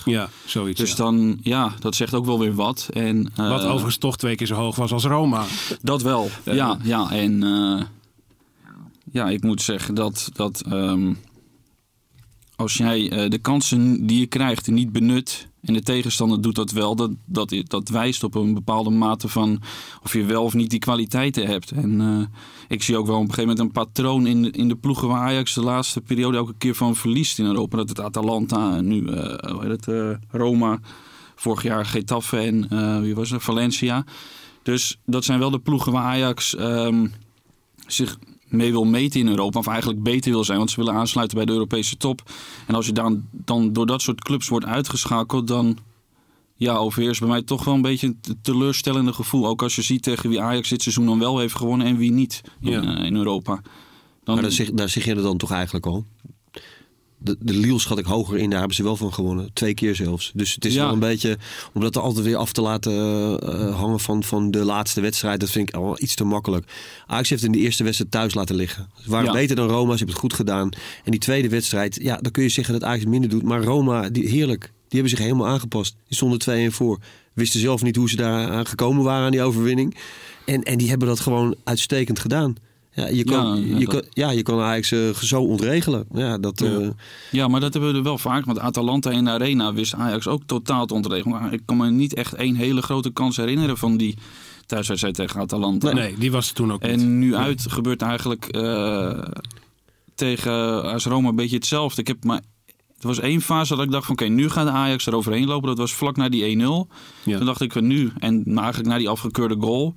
Ja, 0.04 0.28
zoiets. 0.44 0.80
Dus 0.80 0.90
ja. 0.90 0.96
dan, 0.96 1.38
ja, 1.42 1.72
dat 1.78 1.94
zegt 1.94 2.14
ook 2.14 2.24
wel 2.24 2.38
weer 2.38 2.54
wat. 2.54 2.88
En, 2.92 3.30
eh, 3.36 3.48
Wat 3.48 3.64
overigens 3.64 3.96
toch 3.96 4.16
twee 4.16 4.34
keer 4.34 4.46
zo 4.46 4.54
hoog 4.54 4.76
was 4.76 4.92
als 4.92 5.04
Roma. 5.04 5.44
Dat 5.82 6.02
wel, 6.02 6.30
ja. 6.44 6.78
ja 6.82 7.10
en 7.10 7.42
eh, 7.42 7.82
ja, 9.12 9.28
ik 9.28 9.42
moet 9.42 9.62
zeggen 9.62 9.94
dat, 9.94 10.30
dat 10.32 10.62
ehm, 10.70 11.12
als 12.56 12.74
jij 12.74 13.10
eh, 13.10 13.30
de 13.30 13.38
kansen 13.38 14.06
die 14.06 14.18
je 14.18 14.26
krijgt 14.26 14.70
niet 14.70 14.92
benut 14.92 15.48
en 15.62 15.74
de 15.74 15.82
tegenstander 15.82 16.40
doet 16.40 16.54
dat 16.54 16.70
wel, 16.70 16.96
dat, 16.96 17.10
dat, 17.24 17.54
dat 17.64 17.88
wijst 17.88 18.24
op 18.24 18.34
een 18.34 18.54
bepaalde 18.54 18.90
mate 18.90 19.28
van 19.28 19.62
of 20.02 20.12
je 20.12 20.24
wel 20.24 20.44
of 20.44 20.54
niet 20.54 20.70
die 20.70 20.78
kwaliteiten 20.78 21.46
hebt. 21.46 21.70
En 21.70 22.00
eh, 22.00 22.40
ik 22.68 22.82
zie 22.82 22.96
ook 22.96 23.06
wel 23.06 23.16
op 23.16 23.22
een 23.22 23.34
gegeven 23.34 23.48
moment 23.48 23.66
een 23.66 23.82
patroon 23.82 24.26
in, 24.26 24.52
in 24.52 24.68
de 24.68 24.76
ploegen 24.76 25.08
waar 25.08 25.20
Ajax 25.20 25.54
de 25.54 25.62
laatste 25.62 26.00
periode 26.00 26.36
elke 26.36 26.54
keer 26.58 26.74
van 26.74 26.96
verliest 26.96 27.38
in 27.38 27.44
Europa. 27.44 27.76
Dat 27.76 27.88
het 27.88 28.00
Atalanta, 28.00 28.76
en 28.76 28.86
nu 28.86 29.10
heet 29.60 29.86
het, 29.86 30.18
Roma, 30.30 30.78
vorig 31.34 31.62
jaar 31.62 31.86
Getafe 31.86 32.38
en 32.38 33.00
wie 33.02 33.14
was 33.14 33.30
het, 33.30 33.42
Valencia. 33.42 34.04
Dus 34.62 34.98
dat 35.04 35.24
zijn 35.24 35.38
wel 35.38 35.50
de 35.50 35.58
ploegen 35.58 35.92
waar 35.92 36.04
Ajax 36.04 36.56
ehm, 36.56 37.06
zich 37.86 38.18
mee 38.48 38.70
wil 38.70 38.84
meten 38.84 39.20
in 39.20 39.28
Europa. 39.28 39.58
Of 39.58 39.66
eigenlijk 39.66 40.02
beter 40.02 40.30
wil 40.30 40.44
zijn, 40.44 40.58
want 40.58 40.70
ze 40.70 40.76
willen 40.76 40.94
aansluiten 40.94 41.36
bij 41.36 41.46
de 41.46 41.52
Europese 41.52 41.96
top. 41.96 42.30
En 42.66 42.74
als 42.74 42.86
je 42.86 42.92
dan, 42.92 43.24
dan 43.30 43.72
door 43.72 43.86
dat 43.86 44.02
soort 44.02 44.20
clubs 44.20 44.48
wordt 44.48 44.66
uitgeschakeld, 44.66 45.46
dan 45.46 45.78
ja, 46.56 46.76
overheerst 46.76 47.20
bij 47.20 47.28
mij 47.28 47.42
toch 47.42 47.64
wel 47.64 47.74
een 47.74 47.82
beetje 47.82 48.06
een 48.06 48.38
teleurstellende 48.42 49.12
gevoel. 49.12 49.46
Ook 49.46 49.62
als 49.62 49.76
je 49.76 49.82
ziet 49.82 50.02
tegen 50.02 50.28
wie 50.28 50.40
Ajax 50.40 50.68
dit 50.68 50.82
seizoen 50.82 51.06
dan 51.06 51.18
wel 51.18 51.38
heeft 51.38 51.54
gewonnen 51.54 51.86
en 51.86 51.96
wie 51.96 52.12
niet 52.12 52.40
in, 52.60 52.70
ja. 52.70 52.98
uh, 52.98 53.04
in 53.04 53.16
Europa. 53.16 53.60
Dan... 54.24 54.34
Maar 54.34 54.42
daar 54.42 54.52
zeg, 54.52 54.70
daar 54.70 54.88
zeg 54.88 55.04
je 55.04 55.14
er 55.14 55.22
dan 55.22 55.36
toch 55.36 55.50
eigenlijk 55.50 55.86
al? 55.86 56.04
De, 57.26 57.36
de 57.40 57.52
Lille 57.52 57.78
schat 57.78 57.98
ik 57.98 58.04
hoger 58.04 58.38
in, 58.38 58.50
daar 58.50 58.58
hebben 58.58 58.76
ze 58.76 58.82
wel 58.82 58.96
van 58.96 59.12
gewonnen. 59.12 59.50
Twee 59.52 59.74
keer 59.74 59.94
zelfs. 59.94 60.30
Dus 60.34 60.54
het 60.54 60.64
is 60.64 60.74
wel 60.74 60.92
een 60.92 60.98
beetje, 60.98 61.38
om 61.72 61.80
dat 61.80 61.96
er 61.96 62.02
altijd 62.02 62.24
weer 62.24 62.36
af 62.36 62.52
te 62.52 62.60
laten 62.60 62.92
uh, 62.92 63.76
hangen 63.78 64.00
van, 64.00 64.22
van 64.22 64.50
de 64.50 64.64
laatste 64.64 65.00
wedstrijd, 65.00 65.40
dat 65.40 65.50
vind 65.50 65.68
ik 65.68 65.74
al 65.74 65.96
iets 66.00 66.14
te 66.14 66.24
makkelijk. 66.24 66.66
Ajax 67.06 67.30
heeft 67.30 67.44
in 67.44 67.52
de 67.52 67.58
eerste 67.58 67.84
wedstrijd 67.84 68.10
thuis 68.10 68.34
laten 68.34 68.56
liggen. 68.56 68.88
Ze 69.02 69.10
waren 69.10 69.32
beter 69.32 69.56
dan 69.56 69.68
Roma, 69.68 69.90
ze 69.90 69.96
hebben 69.96 70.14
het 70.14 70.24
goed 70.24 70.34
gedaan. 70.34 70.70
En 71.04 71.10
die 71.10 71.20
tweede 71.20 71.48
wedstrijd, 71.48 71.98
ja, 72.02 72.16
dan 72.16 72.32
kun 72.32 72.42
je 72.42 72.48
zeggen 72.48 72.72
dat 72.74 72.84
Ajax 72.84 73.04
minder 73.04 73.30
doet. 73.30 73.42
Maar 73.42 73.62
Roma, 73.62 74.08
die, 74.08 74.28
heerlijk, 74.28 74.62
die 74.62 75.00
hebben 75.00 75.10
zich 75.10 75.18
helemaal 75.18 75.46
aangepast. 75.46 75.96
Die 76.06 76.16
stonden 76.16 76.38
2 76.38 76.64
en 76.64 76.72
voor. 76.72 76.98
Wisten 77.32 77.60
zelf 77.60 77.82
niet 77.82 77.96
hoe 77.96 78.08
ze 78.08 78.16
daar 78.16 78.50
aan 78.50 78.66
gekomen 78.66 79.04
waren 79.04 79.24
aan 79.24 79.30
die 79.30 79.42
overwinning. 79.42 79.96
En, 80.44 80.62
en 80.62 80.78
die 80.78 80.88
hebben 80.88 81.08
dat 81.08 81.20
gewoon 81.20 81.54
uitstekend 81.64 82.18
gedaan. 82.18 82.56
Ja, 82.96 83.06
je 83.06 83.24
kan, 83.24 83.66
ja, 83.66 83.78
je, 83.78 83.86
kan, 83.86 84.02
ja, 84.10 84.30
je 84.30 84.42
kan 84.42 84.60
Ajax 84.60 84.90
uh, 84.90 85.14
zo 85.14 85.42
ontregelen. 85.42 86.06
Ja, 86.14 86.38
dat, 86.38 86.60
ja. 86.60 86.70
Uh... 86.70 86.88
ja, 87.30 87.48
maar 87.48 87.60
dat 87.60 87.72
hebben 87.72 87.90
we 87.92 87.96
er 87.96 88.04
wel 88.04 88.18
vaak. 88.18 88.44
Want 88.44 88.58
Atalanta 88.58 89.10
in 89.10 89.24
de 89.24 89.30
Arena 89.30 89.72
wist 89.72 89.94
Ajax 89.94 90.26
ook 90.26 90.42
totaal 90.46 90.86
te 90.86 90.94
ontregelen. 90.94 91.40
Maar 91.40 91.52
ik 91.52 91.62
kan 91.64 91.76
me 91.76 91.90
niet 91.90 92.14
echt 92.14 92.34
één 92.34 92.54
hele 92.54 92.82
grote 92.82 93.10
kans 93.10 93.36
herinneren 93.36 93.76
van 93.76 93.96
die 93.96 94.16
thuiswedstrijd 94.66 95.14
tegen 95.14 95.40
Atalanta. 95.40 95.92
Nee, 95.92 96.14
die 96.18 96.30
was 96.30 96.48
er 96.48 96.54
toen 96.54 96.72
ook 96.72 96.82
En 96.82 97.18
nu 97.18 97.34
uit 97.34 97.66
gebeurt 97.68 98.02
eigenlijk 98.02 98.56
uh, 98.56 99.22
tegen 100.14 100.82
AS 100.82 101.04
Roma 101.04 101.28
een 101.28 101.36
beetje 101.36 101.56
hetzelfde. 101.56 102.00
Ik 102.00 102.06
heb 102.06 102.24
maar... 102.24 102.40
Er 103.00 103.06
was 103.06 103.20
één 103.20 103.40
fase 103.40 103.76
dat 103.76 103.84
ik 103.84 103.90
dacht 103.90 104.06
van 104.06 104.14
oké, 104.14 104.24
nu 104.24 104.48
gaat 104.48 104.66
de 104.66 104.72
Ajax 104.72 105.06
eroverheen 105.06 105.46
lopen. 105.46 105.68
Dat 105.68 105.78
was 105.78 105.92
vlak 105.92 106.16
na 106.16 106.28
die 106.28 106.58
1-0. 106.58 106.60
Toen 107.24 107.44
dacht 107.44 107.60
ik 107.60 107.72
van 107.72 107.86
nu, 107.86 108.12
en 108.18 108.58
eigenlijk 108.58 108.88
na 108.88 108.98
die 108.98 109.08
afgekeurde 109.08 109.56
goal 109.60 109.94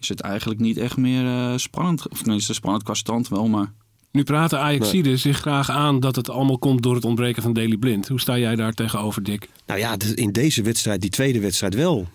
is 0.00 0.08
het 0.08 0.20
eigenlijk 0.20 0.60
niet 0.60 0.76
echt 0.78 0.96
meer 0.96 1.22
uh, 1.22 1.56
spannend. 1.56 2.08
Of 2.08 2.18
tenminste, 2.18 2.54
spannend 2.54 2.84
qua 2.84 2.94
stand 2.94 3.28
wel, 3.28 3.48
maar... 3.48 3.72
Nu 4.12 4.22
praten 4.22 4.60
Ajaxiden 4.60 5.10
nee. 5.10 5.16
zich 5.16 5.38
graag 5.38 5.70
aan 5.70 6.00
dat 6.00 6.16
het 6.16 6.30
allemaal 6.30 6.58
komt 6.58 6.82
door 6.82 6.94
het 6.94 7.04
ontbreken 7.04 7.42
van 7.42 7.52
Daily 7.52 7.76
Blind. 7.76 8.08
Hoe 8.08 8.20
sta 8.20 8.38
jij 8.38 8.56
daar 8.56 8.72
tegenover, 8.72 9.22
Dick? 9.22 9.48
Nou 9.66 9.80
ja, 9.80 9.96
in 10.14 10.32
deze 10.32 10.62
wedstrijd, 10.62 11.00
die 11.00 11.10
tweede 11.10 11.40
wedstrijd 11.40 11.74
wel. 11.74 12.08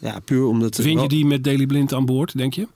Ja, 0.00 0.18
puur 0.18 0.46
omdat... 0.46 0.74
Vind 0.80 1.00
je 1.00 1.08
die 1.08 1.26
met 1.26 1.44
Daily 1.44 1.66
Blind 1.66 1.92
aan 1.92 2.04
boord, 2.04 2.36
denk 2.36 2.54
je? 2.54 2.68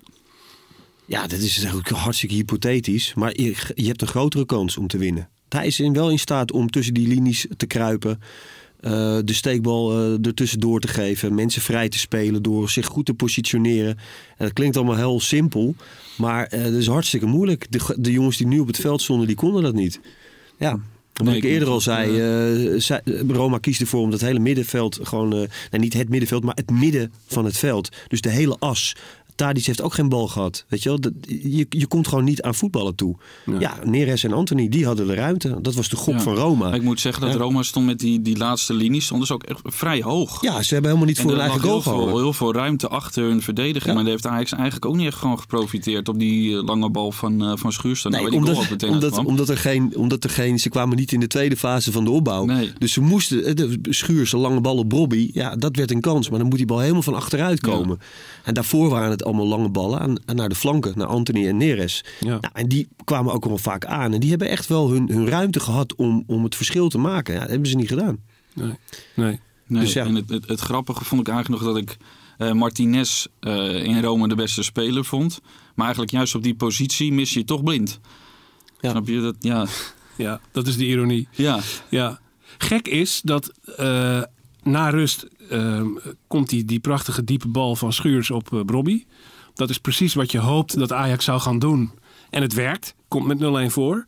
Ja, 1.07 1.27
dat 1.27 1.39
is 1.39 1.73
ook 1.75 1.89
hartstikke 1.89 2.35
hypothetisch. 2.35 3.15
Maar 3.15 3.41
je, 3.41 3.57
je 3.75 3.87
hebt 3.87 4.03
een 4.03 4.09
grotere 4.09 4.47
kans 4.47 4.77
om 4.77 4.87
te 4.87 4.99
winnen. 4.99 5.29
Hij 5.49 5.67
is 5.67 5.79
wel 5.79 6.11
in 6.11 6.19
staat 6.19 6.53
om 6.53 6.71
tussen 6.71 6.95
die 6.95 7.09
linies 7.09 7.47
te 7.57 7.67
kruipen. 7.67 8.21
Uh, 8.85 9.19
de 9.25 9.33
steekbal 9.33 9.99
uh, 9.99 10.27
ertussendoor 10.27 10.81
te 10.81 10.89
geven. 10.89 11.35
Mensen 11.35 11.63
vrij 11.63 11.89
te 11.89 11.99
spelen 11.99 12.43
door 12.43 12.71
zich 12.71 12.87
goed 12.87 13.07
te 13.07 13.15
positioneren. 13.15 13.99
En 14.37 14.45
dat 14.45 14.53
klinkt 14.53 14.77
allemaal 14.77 14.97
heel 14.97 15.21
simpel. 15.21 15.75
Maar 16.17 16.53
uh, 16.55 16.65
dat 16.65 16.73
is 16.73 16.87
hartstikke 16.87 17.27
moeilijk. 17.27 17.67
De, 17.71 17.95
de, 17.99 18.13
jongens 18.13 18.37
die 18.37 18.47
nu 18.47 18.59
op 18.59 18.67
het 18.67 18.81
veld 18.81 19.03
stonden, 19.03 19.27
die 19.27 19.37
konden 19.37 19.63
dat 19.63 19.75
niet. 19.75 20.01
Ja. 20.59 20.79
Wat 21.13 21.29
nee, 21.29 21.37
ik 21.37 21.45
eerder 21.45 21.69
al 21.69 21.81
zei, 21.81 22.81
zei, 22.81 23.01
Roma 23.29 23.59
kiest 23.59 23.81
ervoor 23.81 24.01
om 24.01 24.11
dat 24.11 24.21
hele 24.21 24.39
middenveld 24.39 24.99
gewoon, 25.03 25.29
nou 25.29 25.49
niet 25.71 25.93
het 25.93 26.09
middenveld, 26.09 26.45
maar 26.45 26.55
het 26.55 26.71
midden 26.71 27.13
van 27.27 27.45
het 27.45 27.59
veld. 27.59 27.89
Dus 28.09 28.21
de 28.21 28.31
hele 28.31 28.57
as 28.59 28.97
Tadic 29.41 29.67
heeft 29.67 29.83
ook 29.83 29.95
geen 29.95 30.09
bal 30.09 30.29
gehad. 30.29 30.65
Weet 30.69 30.83
je, 30.83 30.89
wel? 30.89 31.01
Dat, 31.01 31.13
je, 31.29 31.67
je 31.69 31.87
komt 31.87 32.09
gewoon 32.09 32.25
niet 32.25 32.43
aan 32.43 32.55
voetballen 32.55 32.95
toe. 32.95 33.17
Ja. 33.47 33.59
ja, 33.59 33.79
Neres 33.85 34.25
en 34.25 34.33
Anthony, 34.33 34.69
die 34.69 34.87
hadden 34.87 35.07
de 35.07 35.15
ruimte. 35.15 35.59
Dat 35.61 35.75
was 35.75 35.89
de 35.89 35.97
gok 35.97 36.15
ja. 36.15 36.21
van 36.21 36.35
Roma. 36.35 36.73
Ik 36.73 36.83
moet 36.83 37.01
zeggen 37.01 37.23
dat 37.23 37.35
Roma 37.35 37.63
stond 37.63 37.87
met 37.87 37.99
die, 37.99 38.23
die 38.23 38.37
laatste 38.37 38.75
linie, 38.75 39.01
stond 39.01 39.21
dus 39.21 39.31
ook 39.31 39.43
echt 39.43 39.61
vrij 39.65 40.03
hoog. 40.03 40.43
Ja, 40.43 40.63
ze 40.63 40.73
hebben 40.73 40.91
helemaal 40.91 41.09
niet 41.09 41.21
voor 41.21 41.31
hun 41.31 41.41
eigen 41.41 41.61
goal 41.61 41.81
gehad. 41.81 41.99
Heel, 41.99 42.19
heel 42.19 42.33
veel 42.33 42.55
ruimte 42.55 42.89
achter 42.89 43.25
hun 43.25 43.43
verdediging. 43.43 43.95
Maar 43.95 44.03
daar 44.03 44.13
heeft 44.13 44.27
Ajax 44.27 44.53
eigenlijk 44.53 44.85
ook 44.85 44.97
niet 44.97 45.07
echt 45.07 45.19
gewoon 45.19 45.39
geprofiteerd 45.39 46.09
op 46.09 46.19
die 46.19 46.57
eh, 46.57 46.65
lange 46.65 46.91
bal 46.91 47.13
van, 47.13 47.45
uh, 47.45 47.53
van 47.57 47.73
Schuurs. 47.73 48.03
Nee, 48.03 48.23
nou, 48.23 48.35
omdat, 48.35 48.83
omdat, 48.89 49.25
omdat, 49.25 49.49
er 49.49 49.59
geen, 49.59 49.97
omdat 49.97 50.25
er 50.25 50.31
geen, 50.31 50.59
ze 50.59 50.69
kwamen 50.69 50.97
niet 50.97 51.13
in 51.13 51.21
de 51.21 51.27
tweede 51.27 51.57
fase 51.57 51.93
van 51.93 52.05
de 52.05 52.11
opbouw. 52.11 52.45
Nee. 52.45 52.73
Dus 52.79 52.93
ze 52.93 53.01
moesten, 53.01 53.45
eh, 53.45 53.55
de 53.55 53.79
Schuurs, 53.83 54.31
de 54.31 54.37
lange 54.37 54.61
bal 54.61 54.77
op 54.77 54.89
Bobby, 54.89 55.31
ja, 55.33 55.57
dat 55.57 55.77
werd 55.77 55.91
een 55.91 56.01
kans. 56.01 56.29
Maar 56.29 56.39
dan 56.39 56.49
moet 56.49 56.59
die 56.59 56.67
bal 56.67 56.79
helemaal 56.79 57.03
van 57.03 57.15
achteruit 57.15 57.61
komen. 57.61 57.99
En 58.45 58.55
daarvoor 58.55 58.89
waren 58.89 59.11
het 59.11 59.25
allemaal 59.31 59.59
lange 59.59 59.69
ballen 59.69 60.01
aan, 60.01 60.17
naar 60.35 60.49
de 60.49 60.55
flanken, 60.55 60.93
naar 60.97 61.07
Anthony 61.07 61.49
en 61.49 61.57
Neres. 61.57 62.05
Ja. 62.21 62.29
Nou, 62.29 62.53
en 62.53 62.69
die 62.69 62.89
kwamen 63.05 63.33
ook 63.33 63.45
wel 63.45 63.59
vaak 63.59 63.85
aan. 63.85 64.13
En 64.13 64.21
die 64.21 64.31
hebben 64.31 64.49
echt 64.49 64.67
wel 64.67 64.91
hun, 64.91 65.09
hun 65.09 65.29
ruimte 65.29 65.61
gehad 65.61 65.95
om, 65.95 66.25
om 66.27 66.45
het 66.45 66.57
verschil 66.57 66.89
te 66.89 66.99
maken. 66.99 67.35
Ja, 67.35 67.41
dat 67.41 67.51
hebben 67.51 67.69
ze 67.69 67.77
niet 67.77 67.89
gedaan. 67.89 68.19
Nee. 68.55 68.75
nee. 69.15 69.41
nee. 69.67 69.83
Dus 69.83 69.93
ja. 69.93 70.05
En 70.05 70.15
het, 70.15 70.31
het, 70.31 70.49
het, 70.49 70.61
grappige 70.61 71.05
vond 71.05 71.21
ik 71.21 71.29
eigenlijk 71.29 71.63
nog 71.63 71.73
dat 71.73 71.83
ik 71.83 71.97
uh, 72.39 72.53
Martinez 72.53 73.27
uh, 73.41 73.85
in 73.85 74.03
Rome 74.03 74.29
de 74.29 74.35
beste 74.35 74.63
speler 74.63 75.05
vond. 75.05 75.41
Maar 75.75 75.85
eigenlijk 75.85 76.15
juist 76.15 76.35
op 76.35 76.43
die 76.43 76.55
positie 76.55 77.13
mis 77.13 77.33
je 77.33 77.45
toch 77.45 77.63
blind. 77.63 78.01
Ja. 78.81 78.91
Snap 78.91 79.09
je 79.09 79.21
dat? 79.21 79.37
Ja. 79.39 79.67
ja, 80.17 80.41
dat 80.53 80.67
is 80.67 80.77
de 80.77 80.87
ironie. 80.87 81.29
Ja. 81.31 81.61
ja. 81.91 82.21
Gek 82.59 82.89
is 82.89 83.21
dat 83.25 83.53
uh, 83.81 84.23
na 84.63 84.89
rust 84.89 85.27
uh, 85.51 85.83
komt 86.27 86.49
die, 86.49 86.65
die 86.65 86.81
prachtige 86.81 87.25
diepe 87.25 87.49
bal 87.49 87.77
van 87.77 87.93
Schuurs 87.93 88.31
op 88.31 88.53
uh. 88.53 89.05
Dat 89.55 89.71
is 89.71 89.79
precies 89.79 90.15
wat 90.15 90.33
je 90.33 90.39
hoopt 90.39 90.79
dat 90.79 90.93
Ajax 90.93 91.25
zou 91.25 91.41
gaan 91.41 91.59
doen. 91.59 91.91
En 92.31 92.43
het 92.43 92.53
werkt. 92.53 92.95
Komt 93.09 93.27
met 93.27 93.69
0-1 93.69 93.73
voor. 93.73 94.05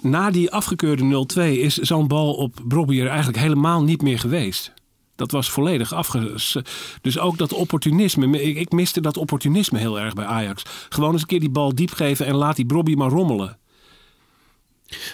Na 0.00 0.30
die 0.30 0.50
afgekeurde 0.50 1.26
0-2 1.36 1.40
is 1.40 1.76
zo'n 1.76 2.08
bal 2.08 2.34
op 2.34 2.60
Brobby 2.68 3.00
er 3.00 3.06
eigenlijk 3.06 3.38
helemaal 3.38 3.82
niet 3.82 4.02
meer 4.02 4.18
geweest. 4.18 4.72
Dat 5.16 5.30
was 5.30 5.50
volledig 5.50 5.92
afge... 5.92 6.62
Dus 7.00 7.18
ook 7.18 7.38
dat 7.38 7.52
opportunisme. 7.52 8.42
Ik, 8.42 8.56
ik 8.56 8.72
miste 8.72 9.00
dat 9.00 9.16
opportunisme 9.16 9.78
heel 9.78 10.00
erg 10.00 10.14
bij 10.14 10.24
Ajax. 10.24 10.62
Gewoon 10.88 11.12
eens 11.12 11.20
een 11.20 11.26
keer 11.26 11.40
die 11.40 11.50
bal 11.50 11.74
diep 11.74 11.92
geven 11.92 12.26
en 12.26 12.34
laat 12.34 12.56
die 12.56 12.66
Brobby 12.66 12.94
maar 12.94 13.10
rommelen. 13.10 13.58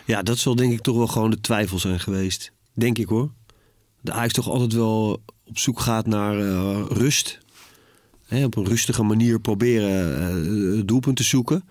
Ja, 0.07 0.23
dat 0.23 0.39
zal 0.39 0.55
denk 0.55 0.73
ik 0.73 0.81
toch 0.81 0.97
wel 0.97 1.07
gewoon 1.07 1.31
de 1.31 1.41
twijfel 1.41 1.79
zijn 1.79 2.01
geweest. 2.01 2.53
Denk 2.75 2.99
ik 2.99 3.09
hoor. 3.09 3.31
De 4.01 4.13
Ajax 4.13 4.33
toch 4.33 4.49
altijd 4.49 4.73
wel 4.73 5.23
op 5.45 5.59
zoek 5.59 5.81
gaat 5.81 6.07
naar 6.07 6.39
uh, 6.39 6.81
rust. 6.89 7.39
Hè, 8.27 8.45
op 8.45 8.57
een 8.57 8.67
rustige 8.67 9.03
manier 9.03 9.41
proberen 9.41 10.47
uh, 10.73 10.77
het 10.77 10.89
doelpunt 10.89 11.17
te 11.17 11.23
zoeken. 11.23 11.65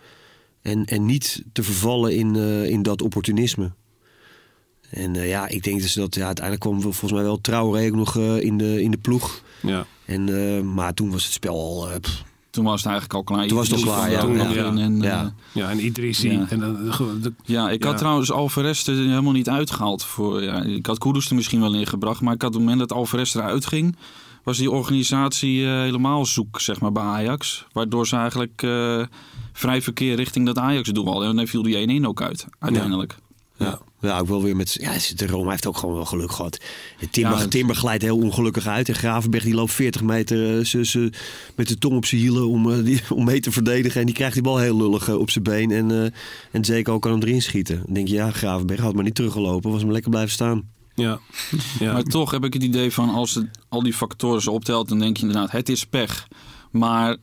En, 0.61 0.85
en 0.85 1.05
niet 1.05 1.43
te 1.53 1.63
vervallen 1.63 2.15
in, 2.15 2.35
uh, 2.35 2.69
in 2.69 2.83
dat 2.83 3.01
opportunisme. 3.01 3.71
En 4.89 5.13
ja, 5.13 5.47
ik 5.47 5.63
denk 5.63 5.81
dus 5.81 5.93
dat 5.93 6.15
ja, 6.15 6.25
uiteindelijk 6.25 6.65
kwam 6.65 6.81
volgens 6.81 7.11
mij 7.11 7.23
wel 7.23 7.41
Traoré 7.41 7.87
ook 7.87 7.95
nog 7.95 8.17
in, 8.17 8.57
de, 8.57 8.81
in 8.81 8.91
de 8.91 8.97
ploeg. 8.97 9.43
Ja. 9.61 9.85
En, 10.05 10.73
maar 10.73 10.93
toen 10.93 11.11
was 11.11 11.23
het 11.23 11.33
spel 11.33 11.55
al... 11.55 11.99
Pff, 11.99 12.27
toen 12.49 12.65
was 12.65 12.83
het 12.83 12.91
eigenlijk 12.91 13.13
al 13.13 13.23
klaar. 13.23 13.47
Toen 13.47 13.57
was 13.57 13.69
het 13.69 13.77
al 13.77 13.83
klaar, 13.83 14.11
ja. 14.11 14.25
ja. 14.25 14.49
ja. 14.49 14.65
En, 14.75 15.01
ja. 15.01 15.33
ja, 15.51 15.69
en 15.69 15.85
Idrissi. 15.85 16.31
Ja. 16.31 16.45
En, 16.49 16.59
de, 17.21 17.33
ja, 17.45 17.69
ik 17.69 17.83
had 17.83 17.97
trouwens 17.97 18.31
Alvarez 18.31 18.87
er 18.87 18.95
helemaal 18.95 19.31
niet 19.31 19.49
uitgehaald. 19.49 20.03
Voor, 20.03 20.43
ja, 20.43 20.63
ik 20.63 20.85
had 20.85 20.97
Kudus 20.97 21.29
er 21.29 21.35
misschien 21.35 21.59
wel 21.59 21.73
ingebracht. 21.73 22.21
Maar 22.21 22.33
ik 22.33 22.41
had 22.41 22.49
op 22.49 22.55
het 22.55 22.63
moment 22.69 22.89
dat 22.89 22.97
Alvarez 22.97 23.35
eruit 23.35 23.65
ging... 23.65 23.95
was 24.43 24.57
die 24.57 24.71
organisatie 24.71 25.59
uh, 25.59 25.69
helemaal 25.69 26.25
zoek, 26.25 26.61
zeg 26.61 26.79
maar, 26.79 26.91
bij 26.91 27.03
Ajax. 27.03 27.65
Waardoor 27.71 28.07
ze 28.07 28.15
eigenlijk 28.15 28.61
uh, 28.61 29.03
vrij 29.53 29.81
verkeer 29.81 30.15
richting 30.15 30.45
dat 30.45 30.57
Ajax-doel 30.57 31.05
hadden. 31.05 31.29
En 31.29 31.35
dan 31.35 31.47
viel 31.47 31.63
die 31.63 32.01
1-1 32.01 32.05
ook 32.05 32.21
uit, 32.21 32.45
uiteindelijk. 32.59 33.15
Ja. 33.19 33.28
Ja, 34.01 34.19
ook 34.19 34.27
wel 34.27 34.43
weer 34.43 34.55
met. 34.55 34.77
Ja, 34.81 34.93
de 35.15 35.27
Roma 35.27 35.49
heeft 35.49 35.67
ook 35.67 35.77
gewoon 35.77 35.95
wel 35.95 36.05
geluk 36.05 36.31
gehad. 36.31 36.57
Timber, 37.11 37.37
ja, 37.37 37.47
Timber 37.47 37.75
glijdt 37.75 38.03
heel 38.03 38.17
ongelukkig 38.17 38.67
uit. 38.67 38.89
En 38.89 38.95
Gravenberg 38.95 39.43
die 39.43 39.53
loopt 39.53 39.71
40 39.71 40.01
meter 40.01 40.65
ze, 40.65 40.85
ze, 40.85 41.11
met 41.55 41.67
de 41.67 41.77
tong 41.77 41.95
op 41.95 42.05
zijn 42.05 42.21
hielen 42.21 42.47
om, 42.47 42.69
uh, 42.69 42.83
die, 42.83 43.01
om 43.15 43.25
mee 43.25 43.39
te 43.39 43.51
verdedigen. 43.51 43.99
En 43.99 44.05
die 44.05 44.15
krijgt 44.15 44.33
die 44.33 44.43
bal 44.43 44.57
heel 44.57 44.77
lullig 44.77 45.07
uh, 45.07 45.15
op 45.15 45.29
zijn 45.29 45.43
been. 45.43 45.71
En, 45.71 45.89
uh, 45.89 46.03
en 46.51 46.65
Zeko 46.65 46.99
kan 46.99 47.11
hem 47.11 47.21
erin 47.21 47.41
schieten. 47.41 47.81
Dan 47.85 47.93
denk 47.93 48.07
je, 48.07 48.13
ja, 48.13 48.31
Gravenberg 48.31 48.79
had 48.79 48.93
maar 48.93 49.03
niet 49.03 49.15
teruggelopen. 49.15 49.71
Was 49.71 49.81
hem 49.81 49.91
lekker 49.91 50.09
blijven 50.09 50.31
staan. 50.31 50.69
Ja. 50.95 51.19
ja. 51.79 51.93
Maar 51.93 52.03
toch 52.03 52.31
heb 52.31 52.43
ik 52.43 52.53
het 52.53 52.63
idee 52.63 52.91
van 52.91 53.09
als 53.09 53.35
het, 53.35 53.47
al 53.69 53.83
die 53.83 53.93
factoren 53.93 54.41
zo 54.41 54.51
optelt, 54.51 54.89
dan 54.89 54.99
denk 54.99 55.17
je 55.17 55.25
inderdaad, 55.25 55.51
het 55.51 55.69
is 55.69 55.85
pech. 55.85 56.27
Maar 56.71 57.17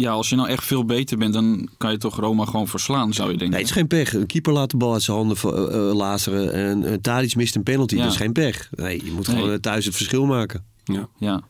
ja, 0.00 0.10
als 0.10 0.28
je 0.28 0.36
nou 0.36 0.48
echt 0.48 0.64
veel 0.64 0.84
beter 0.84 1.18
bent, 1.18 1.32
dan 1.32 1.68
kan 1.76 1.90
je 1.92 1.98
toch 1.98 2.16
Roma 2.16 2.44
gewoon 2.44 2.68
verslaan, 2.68 3.12
zou 3.12 3.30
je 3.30 3.36
denken. 3.36 3.50
Nee, 3.50 3.58
het 3.66 3.68
is 3.68 3.76
geen 3.76 3.86
pech. 3.86 4.14
Een 4.14 4.26
keeper 4.26 4.52
laat 4.52 4.70
de 4.70 4.76
bal 4.76 4.92
uit 4.92 5.02
zijn 5.02 5.16
handen 5.16 5.36
uh, 5.44 5.94
lazeren. 5.94 6.52
En 6.52 6.82
uh, 6.82 6.92
Tadic 6.94 7.36
mist 7.36 7.56
een 7.56 7.62
penalty. 7.62 7.94
Ja. 7.96 8.02
Dat 8.02 8.10
is 8.10 8.16
geen 8.16 8.32
pech. 8.32 8.68
Nee, 8.70 9.04
je 9.04 9.12
moet 9.12 9.26
Nee. 9.26 9.36
gewoon 9.36 9.60
thuis 9.60 9.84
het 9.84 9.96
verschil 9.96 10.26
maken. 10.26 10.64
Ja. 10.84 11.08
Ja. 11.18 11.40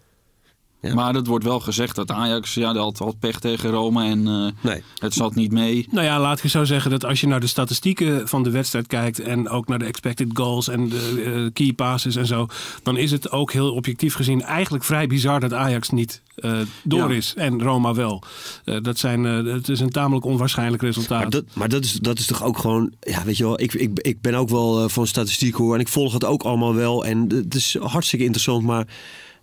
Ja. 0.81 0.95
Maar 0.95 1.15
het 1.15 1.27
wordt 1.27 1.45
wel 1.45 1.61
gezegd 1.61 1.97
dat 1.97 2.11
Ajax, 2.11 2.55
ja, 2.55 2.73
die 2.73 2.81
had, 2.81 2.99
had 2.99 3.19
pech 3.19 3.41
tegen 3.41 3.71
Roma 3.71 4.05
en 4.05 4.27
eh, 4.29 4.47
Nee. 4.71 4.83
het 4.99 5.15
zat 5.15 5.35
niet 5.35 5.53
mee. 5.53 5.87
Nou 5.91 6.05
ja, 6.07 6.21
laat 6.21 6.43
ik 6.45 6.51
zo 6.51 6.65
zeggen 6.65 6.91
dat 6.91 7.05
als 7.05 7.21
je 7.21 7.27
naar 7.27 7.41
de 7.41 7.47
statistieken 7.47 8.29
van 8.29 8.43
de 8.43 8.51
wedstrijd 8.51 8.87
kijkt 8.87 9.21
en 9.21 9.49
ook 9.49 9.69
naar 9.69 9.79
de 9.79 9.85
expected 9.85 10.29
goals 10.33 10.69
en 10.69 10.89
de 10.89 11.23
eh, 11.25 11.53
key 11.53 11.73
passes 11.73 12.17
en 12.17 12.27
zo, 12.27 12.47
dan 12.83 12.97
is 12.97 13.11
het 13.11 13.31
ook 13.31 13.53
heel 13.53 13.73
objectief 13.73 14.15
gezien 14.15 14.43
eigenlijk 14.43 14.85
vrij 14.85 15.07
bizar 15.07 15.41
dat 15.41 15.53
Ajax 15.53 15.91
niet 15.91 16.23
eh, 16.35 16.59
door 16.83 17.11
Ja. 17.11 17.17
is 17.17 17.35
en 17.37 17.63
Roma 17.63 17.95
wel. 17.95 18.23
Eh, 18.65 18.77
dat 18.83 18.99
zijn, 18.99 19.25
het 19.25 19.69
is 19.69 19.81
een 19.81 19.91
tamelijk 19.91 20.25
onwaarschijnlijk 20.25 20.83
resultaat. 20.83 21.21
Maar, 21.21 21.31
dat, 21.31 21.45
maar 21.55 21.69
dat, 21.69 21.85
is, 21.85 21.93
dat 21.93 22.19
is 22.19 22.27
toch 22.27 22.43
ook 22.43 22.59
gewoon... 22.59 22.93
Ja, 23.01 23.25
weet 23.25 23.37
je 23.37 23.45
wel, 23.45 23.61
ik, 23.61 23.75
ik, 23.75 23.99
ik 23.99 24.21
ben 24.21 24.35
ook 24.35 24.49
wel 24.49 24.89
van 24.89 25.07
statistiek 25.07 25.55
hoor. 25.55 25.75
En 25.75 25.81
ik 25.81 25.89
volg 25.89 26.13
het 26.13 26.25
ook 26.25 26.43
allemaal 26.43 26.75
wel. 26.75 27.05
En 27.05 27.27
het 27.29 27.55
is 27.55 27.77
hartstikke 27.81 28.25
interessant. 28.25 28.65
Maar 28.65 28.87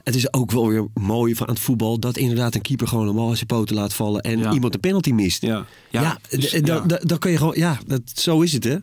het 0.07 0.15
is 0.15 0.33
ook 0.33 0.51
wel 0.51 0.67
weer 0.67 0.87
mooi 0.93 1.35
van 1.35 1.47
het 1.47 1.59
voetbal... 1.59 1.99
dat 1.99 2.17
inderdaad 2.17 2.55
een 2.55 2.61
keeper 2.61 2.87
gewoon 2.87 3.07
aan 3.07 3.35
zijn 3.35 3.45
poten 3.47 3.75
laat 3.75 3.93
vallen... 3.93 4.21
en 4.21 4.39
Ja. 4.39 4.51
iemand 4.51 4.73
een 4.73 4.79
penalty 4.79 5.11
mist. 5.11 5.41
ja, 5.41 5.65
Ja, 5.89 6.17
dus, 6.29 6.51
ja. 6.51 6.79
dan 6.85 7.17
je 7.31 7.37
gewoon... 7.37 7.53
Ja, 7.57 7.77
dat, 7.87 8.01
zo 8.13 8.41
is 8.41 8.53
het 8.53 8.63
hè. 8.63 8.77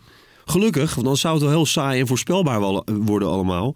Gelukkig, 0.45 0.95
want 0.95 1.07
dan 1.07 1.17
zou 1.17 1.35
het 1.35 1.43
wel 1.43 1.53
heel 1.53 1.67
saai 1.67 2.01
en 2.01 2.07
voorspelbaar 2.07 2.61
wel- 2.61 2.85
worden 2.87 3.29
allemaal. 3.29 3.75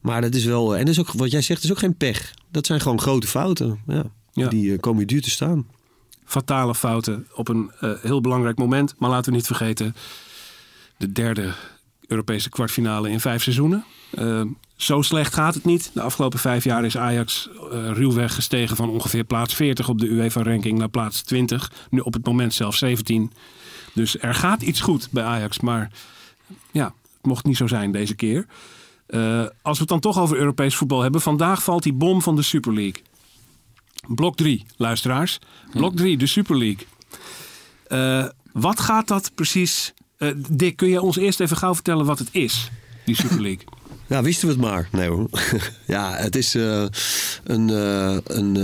Maar 0.00 0.20
dat 0.20 0.34
is 0.34 0.44
wel... 0.44 0.76
En 0.76 0.84
dat 0.84 0.94
is 0.94 1.00
ook, 1.00 1.12
wat 1.12 1.30
jij 1.30 1.42
zegt, 1.42 1.64
is 1.64 1.70
ook 1.70 1.78
geen 1.78 1.96
pech. 1.96 2.34
Dat 2.50 2.66
zijn 2.66 2.80
gewoon 2.80 3.00
grote 3.00 3.26
fouten. 3.26 3.80
Ja. 3.86 4.04
Ja. 4.32 4.48
Die 4.48 4.72
eh, 4.72 4.78
komen 4.80 5.00
je 5.00 5.06
duur 5.06 5.22
te 5.22 5.30
staan. 5.30 5.66
fatale 6.24 6.74
fouten 6.74 7.26
op 7.34 7.48
een 7.48 7.70
eh, 7.80 7.90
heel 8.02 8.20
belangrijk 8.20 8.58
moment. 8.58 8.94
Maar 8.98 9.10
laten 9.10 9.30
we 9.30 9.36
niet 9.36 9.46
vergeten, 9.46 9.94
de 10.96 11.12
derde 11.12 11.52
Europese 12.08 12.48
kwartfinale 12.48 13.10
in 13.10 13.20
vijf 13.20 13.42
seizoenen. 13.42 13.84
Eh, 14.10 14.42
zo 14.76 15.02
slecht 15.02 15.34
gaat 15.34 15.54
het 15.54 15.64
niet. 15.64 15.90
De 15.94 16.00
afgelopen 16.00 16.38
vijf 16.38 16.64
jaar 16.64 16.84
is 16.84 16.96
Ajax 16.96 17.48
eh, 17.48 17.90
ruwweg 17.90 18.34
gestegen 18.34 18.76
van 18.76 18.90
ongeveer 18.90 19.24
plaats 19.24 19.54
40 19.54 19.88
op 19.88 19.98
de 19.98 20.06
UEFA-ranking 20.06 20.78
naar 20.78 20.88
plaats 20.88 21.22
20. 21.22 21.72
Nu 21.90 22.00
op 22.00 22.12
het 22.12 22.26
moment 22.26 22.54
zelfs 22.54 22.78
17. 22.78 23.32
Dus 23.92 24.18
er 24.18 24.34
gaat 24.34 24.62
iets 24.62 24.80
goed 24.80 25.08
bij 25.10 25.24
Ajax. 25.24 25.60
Maar 25.60 25.90
ja, 26.70 26.84
het 26.84 27.26
mocht 27.26 27.44
niet 27.44 27.56
zo 27.56 27.66
zijn 27.66 27.92
deze 27.92 28.14
keer. 28.14 28.46
Eh, 29.06 29.46
als 29.62 29.76
we 29.76 29.80
het 29.80 29.88
dan 29.88 30.00
toch 30.00 30.18
over 30.18 30.36
Europees 30.36 30.76
voetbal 30.76 31.00
hebben. 31.00 31.20
Vandaag 31.20 31.62
valt 31.62 31.82
die 31.82 31.92
bom 31.92 32.22
van 32.22 32.36
de 32.36 32.42
Super 32.42 32.74
League. 32.74 33.02
Blok 34.06 34.36
3, 34.36 34.64
luisteraars. 34.76 35.38
Blok 35.72 35.96
3, 35.96 36.16
de 36.16 36.26
Super 36.26 36.58
League. 36.58 36.86
Wat 38.52 38.80
gaat 38.80 39.08
dat 39.08 39.30
precies... 39.34 39.94
Eh, 40.18 40.30
Dick, 40.50 40.76
kun 40.76 40.88
je 40.88 41.00
ons 41.00 41.16
eerst 41.16 41.40
even 41.40 41.56
gauw 41.56 41.74
vertellen 41.74 42.06
wat 42.06 42.18
het 42.18 42.28
is, 42.32 42.70
die 43.04 43.14
Super 43.14 43.40
League? 43.40 43.64
Ja, 44.06 44.22
wisten 44.28 44.46
we 44.48 44.52
het 44.52 44.62
maar. 44.62 44.88
Nee 44.92 45.08
hoor. 45.08 45.28
ja, 45.86 46.16
het 46.16 46.36
is 46.36 46.54
eh, 46.54 46.86
een, 47.44 47.70
eh, 47.70 48.16
een, 48.24 48.54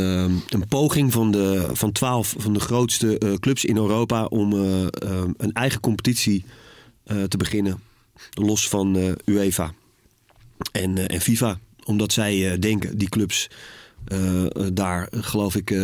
een 0.49 0.69
poging 0.69 1.13
van 1.13 1.31
de, 1.31 1.69
van 1.73 1.93
twaalf 1.93 2.35
van 2.39 2.53
de 2.53 2.61
grootste 2.61 3.37
clubs 3.41 3.65
in 3.65 3.77
Europa 3.77 4.25
om 4.25 4.53
een 4.53 5.53
eigen 5.53 5.81
competitie 5.81 6.45
te 7.29 7.37
beginnen. 7.37 7.81
Los 8.31 8.69
van 8.69 9.17
UEFA 9.25 9.73
en, 10.73 11.09
en 11.09 11.21
FIFA. 11.21 11.59
Omdat 11.85 12.13
zij 12.13 12.59
denken, 12.59 12.99
die 12.99 13.09
clubs, 13.09 13.51
daar 14.73 15.09
geloof 15.11 15.55
ik 15.55 15.75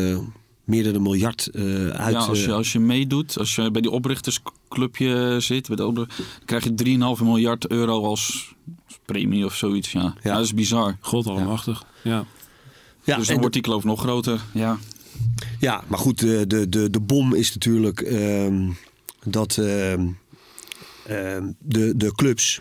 eh, 0.71 0.77
meer 0.77 0.85
dan 0.85 0.95
een 0.95 1.03
miljard 1.03 1.47
eh, 1.47 1.89
uit... 1.89 2.13
ja, 2.13 2.19
als 2.19 2.41
je, 2.41 2.47
eh, 2.47 2.55
als 2.55 2.73
je 2.73 2.79
meedoet, 2.79 3.39
als 3.39 3.55
je 3.55 3.71
bij 3.71 3.81
die 3.81 3.91
oprichtersclubje 3.91 5.37
zit, 5.41 5.67
bij 5.69 5.77
de 5.77 6.07
krijg 6.45 6.65
je 6.65 7.15
3,5 7.19 7.23
miljard 7.23 7.67
euro 7.67 8.05
als, 8.05 8.55
als 8.87 8.99
premie 9.05 9.45
of 9.45 9.55
zoiets. 9.55 9.93
Ja. 9.93 10.15
Ja. 10.23 10.35
dat 10.35 10.45
is 10.45 10.55
bizar. 10.55 10.97
God 11.01 11.27
allemachtig. 11.27 11.85
Ja. 12.03 12.25
ja, 13.05 13.17
dus 13.17 13.27
en 13.27 13.33
dan 13.33 13.39
wordt 13.39 13.55
die 13.55 13.63
kloof 13.63 13.85
nog 13.85 14.01
groter. 14.01 14.41
Ja. 14.55 14.79
Ja, 15.59 15.85
maar 15.87 15.99
goed, 15.99 16.19
de, 16.19 16.47
de, 16.47 16.69
de, 16.69 16.91
de 16.91 17.01
bom 17.01 17.35
is 17.35 17.53
natuurlijk 17.53 18.01
ehm, 18.01 18.71
dat 19.25 19.59
ehm, 19.59 20.07
ehm, 21.07 21.51
de, 21.59 21.97
de 21.97 22.15
clubs 22.15 22.61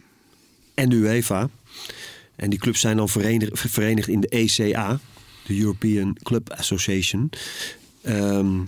en 0.73 0.89
de 0.89 0.95
UEFA, 0.95 1.49
en 2.35 2.49
die 2.49 2.59
clubs 2.59 2.79
zijn 2.79 2.97
dan 2.97 3.09
verenigd, 3.09 3.59
verenigd 3.59 4.07
in 4.07 4.19
de 4.19 4.27
ECA, 4.27 4.99
de 5.45 5.59
European 5.59 6.17
Club 6.23 6.51
Association, 6.51 7.29
ehm, 8.01 8.61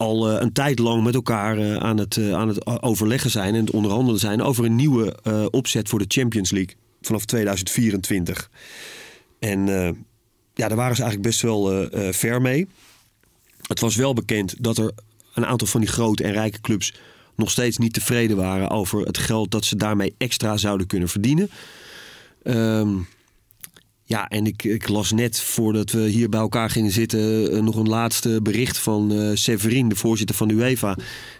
al 0.00 0.30
eh, 0.30 0.40
een 0.40 0.52
tijd 0.52 0.78
lang 0.78 1.04
met 1.04 1.14
elkaar 1.14 1.58
eh, 1.58 1.76
aan, 1.76 1.98
het, 1.98 2.16
eh, 2.16 2.32
aan 2.32 2.48
het 2.48 2.82
overleggen 2.82 3.30
zijn 3.30 3.54
en 3.54 3.60
het 3.60 3.70
onderhandelen 3.70 4.20
zijn 4.20 4.42
over 4.42 4.64
een 4.64 4.76
nieuwe 4.76 5.18
opzet 5.50 5.88
voor 5.88 5.98
de 5.98 6.04
Champions 6.08 6.50
League 6.50 6.76
vanaf 7.00 7.24
2024. 7.24 8.50
En 9.38 9.66
ja, 10.54 10.68
daar 10.68 10.76
waren 10.76 10.96
ze 10.96 11.02
eigenlijk 11.02 11.22
best 11.30 11.40
wel 11.40 11.88
ver 12.12 12.42
mee. 12.42 12.68
Het 13.66 13.80
was 13.80 13.96
wel 13.96 14.14
bekend 14.14 14.54
dat 14.58 14.78
er 14.78 14.92
een 15.34 15.46
aantal 15.46 15.66
van 15.66 15.80
die 15.80 15.90
grote 15.90 16.24
en 16.24 16.32
rijke 16.32 16.60
clubs 16.60 16.94
nog 17.34 17.50
steeds 17.50 17.78
niet 17.78 17.92
tevreden 17.92 18.36
waren 18.36 18.70
over 18.70 19.00
het 19.00 19.18
geld 19.18 19.50
dat 19.50 19.64
ze 19.64 19.76
daarmee 19.76 20.14
extra 20.18 20.56
zouden 20.56 20.86
kunnen 20.86 21.08
verdienen. 21.08 21.50
Ehm, 22.42 22.96
ja, 24.10 24.28
en 24.28 24.46
ik, 24.46 24.64
ik 24.64 24.88
las 24.88 25.12
net 25.12 25.40
voordat 25.40 25.90
we 25.90 26.08
hier 26.08 26.28
bij 26.28 26.40
elkaar 26.40 26.70
gingen 26.70 26.90
zitten 26.90 27.52
eh, 27.52 27.62
nog 27.62 27.76
een 27.76 27.88
laatste 27.88 28.40
bericht 28.42 28.78
van 28.78 29.12
eh 29.12 29.30
Severin, 29.34 29.88
de 29.88 29.96
voorzitter 29.96 30.36
van 30.36 30.48
de 30.48 30.54
UEFA. 30.54 30.96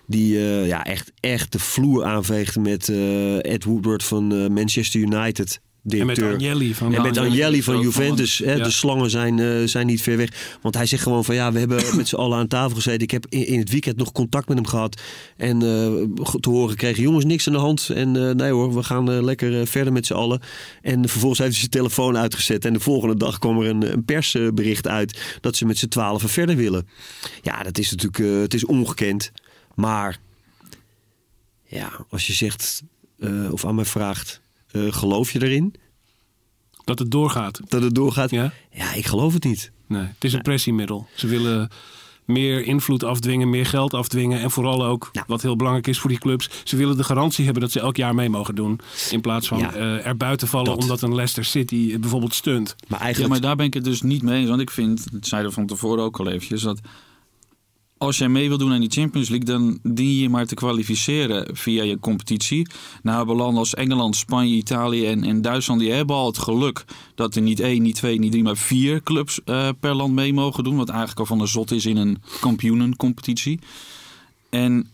Die 0.07 0.37
eh, 0.37 0.67
ja, 0.67 0.85
echt, 0.85 1.13
echt 1.21 1.53
de 1.53 1.59
vloer 1.59 2.05
aanveegde 2.05 2.61
met 2.61 2.89
Ed 3.43 3.65
Woodward 3.65 4.05
van 4.05 4.53
Manchester 4.53 5.01
United. 5.01 5.61
En 5.89 6.07
met. 6.07 6.23
Agnelli 6.23 6.75
van... 6.75 6.95
En 6.95 7.03
met 7.03 7.11
Agnelli 7.11 7.29
Agnelli 7.31 7.59
is 7.59 7.65
van 7.65 7.75
ook 7.75 7.83
Juventus. 7.83 8.39
Hè, 8.39 8.53
Ja. 8.53 8.65
De 8.65 8.71
slangen 8.71 9.11
zijn, 9.11 9.39
eh, 9.39 9.63
zijn 9.65 9.87
niet 9.87 10.03
ver 10.03 10.17
weg. 10.17 10.59
Want 10.63 10.75
hij 10.75 10.87
zegt 10.87 11.03
gewoon 11.03 11.25
van 11.25 11.35
ja, 11.35 11.53
we 11.53 11.59
hebben 11.59 11.83
met 11.97 12.09
z'n 12.09 12.17
allen 12.17 12.39
aan 12.39 12.47
tafel 12.47 12.75
gezeten. 12.75 13.01
Ik 13.01 13.11
heb 13.11 13.27
in, 13.29 13.47
in 13.47 13.59
het 13.59 13.71
weekend 13.71 13.97
nog 13.97 14.13
contact 14.13 14.49
met 14.49 14.57
hem 14.57 14.67
gehad. 14.67 15.01
En 15.37 15.55
eh, 15.63 16.27
te 16.41 16.51
horen 16.51 16.71
gekregen, 16.71 17.03
jongens, 17.03 17.25
niks 17.25 17.47
aan 17.47 17.53
de 17.53 17.59
hand. 17.59 17.89
En 17.89 18.29
eh, 18.29 18.35
nee 18.35 18.51
hoor, 18.51 18.75
we 18.75 18.83
gaan 18.83 19.25
lekker 19.25 19.67
verder 19.67 19.93
met 19.93 20.07
z'n 20.07 20.13
allen. 20.13 20.41
En 20.83 21.09
vervolgens 21.09 21.39
heeft 21.41 21.51
hij 21.51 21.61
zijn 21.61 21.71
telefoon 21.71 22.17
uitgezet. 22.17 22.65
En 22.65 22.73
de 22.73 22.81
volgende 22.81 23.17
dag 23.17 23.39
kwam 23.39 23.61
er 23.61 23.69
een, 23.69 23.93
een 23.93 24.05
persbericht 24.05 24.89
uit 24.89 25.39
dat 25.41 25.57
ze 25.57 25.67
met 25.67 25.79
z'n 25.79 25.89
twaalf 25.89 26.23
verder 26.27 26.57
willen. 26.57 26.89
Ja, 27.43 27.63
dat 27.63 27.79
is 27.79 27.91
natuurlijk 27.91 28.43
het 28.43 28.55
is 28.55 28.65
ongekend. 28.65 29.33
Maar 29.75 30.19
ja, 31.65 31.91
als 32.09 32.27
je 32.27 32.33
zegt 32.33 32.83
of 33.51 33.65
aan 33.65 33.75
mij 33.75 33.85
vraagt, 33.85 34.41
eh, 34.73 34.83
geloof 34.93 35.33
je 35.33 35.43
erin 35.43 35.75
Dat 36.85 36.99
het 36.99 37.11
doorgaat. 37.11 37.61
dat 37.69 37.83
het 37.83 37.95
doorgaat? 37.95 38.31
Ja? 38.31 38.53
Ja, 38.73 38.93
ik 38.95 39.07
geloof 39.07 39.33
het 39.33 39.45
niet. 39.45 39.73
Nee, 39.87 40.03
het 40.03 40.25
is 40.25 40.33
een 40.33 40.43
pressiemiddel. 40.43 41.07
Ze 41.15 41.27
willen 41.27 41.69
meer 42.25 42.65
invloed 42.65 43.05
afdwingen, 43.05 43.51
meer 43.51 43.67
geld 43.67 43.95
afdwingen. 43.95 44.41
En 44.41 44.51
vooral 44.51 44.85
ook, 44.85 45.09
Ja. 45.13 45.25
wat 45.27 45.43
heel 45.43 45.57
belangrijk 45.57 45.87
is 45.87 45.99
voor 45.99 46.11
die 46.11 46.19
clubs... 46.19 46.49
ze 46.65 46.77
willen 46.77 46.97
de 46.97 47.05
garantie 47.05 47.45
hebben 47.45 47.63
dat 47.63 47.73
ze 47.73 47.81
elk 47.81 47.97
jaar 47.97 48.15
mee 48.15 48.29
mogen 48.29 48.55
doen. 48.55 48.81
In 49.11 49.21
plaats 49.21 49.49
van 49.49 49.59
Ja. 49.59 49.75
eh, 49.75 50.07
er 50.07 50.17
buiten 50.17 50.49
vallen 50.49 50.67
Dat. 50.67 50.79
omdat 50.83 51.03
een 51.03 51.15
Leicester 51.15 51.45
City 51.45 51.99
bijvoorbeeld 51.99 52.35
stunt. 52.35 52.77
Maar 52.89 52.99
ja, 52.99 53.05
eigenlijk... 53.05 53.33
maar 53.33 53.43
daar 53.43 53.57
ben 53.57 53.67
ik 53.67 53.75
het 53.75 53.85
dus 53.85 54.03
niet 54.03 54.23
mee 54.23 54.41
eens. 54.41 54.49
Want 54.49 54.61
ik 54.61 54.71
vind, 54.71 55.13
dat 55.13 55.27
zeiden 55.27 55.51
we 55.51 55.57
van 55.57 55.67
tevoren 55.67 56.05
ook 56.05 56.19
al 56.19 56.29
eventjes, 56.29 56.63
dat 56.63 56.81
als 58.03 58.19
jij 58.19 58.29
mee 58.29 58.49
wil 58.49 58.59
doen 58.59 58.73
aan 58.73 58.81
die 58.81 58.91
Champions 58.91 59.29
League, 59.29 59.47
dan 59.47 59.79
dien 59.83 60.19
je 60.19 60.29
maar 60.29 60.47
te 60.47 60.55
kwalificeren 60.55 61.57
via 61.57 61.83
je 61.83 61.99
competitie. 61.99 62.67
Nou, 63.03 63.35
landen 63.35 63.59
als 63.59 63.75
Engeland, 63.75 64.17
Spanje, 64.17 64.55
Italië 64.55 65.07
en, 65.07 65.25
en 65.25 65.43
Duitsland, 65.43 65.81
die 65.81 65.93
hebben 65.93 66.17
al 66.17 66.27
het 66.27 66.39
geluk 66.39 66.85
dat 67.15 67.35
er 67.35 67.43
niet 67.43 67.61
één, 67.61 67.83
niet 67.83 67.95
twee, 67.95 68.19
niet 68.19 68.31
drie, 68.31 68.43
maar 68.43 68.57
vier 68.57 69.03
clubs 69.03 69.41
eh, 69.45 69.69
per 69.81 69.95
land 69.95 70.15
mee 70.15 70.33
mogen 70.33 70.65
doen. 70.65 70.77
Wat 70.77 70.89
eigenlijk 70.89 71.21
al 71.21 71.27
van 71.27 71.39
de 71.39 71.47
zot 71.47 71.71
is 71.71 71.87
in 71.87 71.97
een 71.97 72.23
kampioenencompetitie. 72.41 73.59
En 74.51 74.91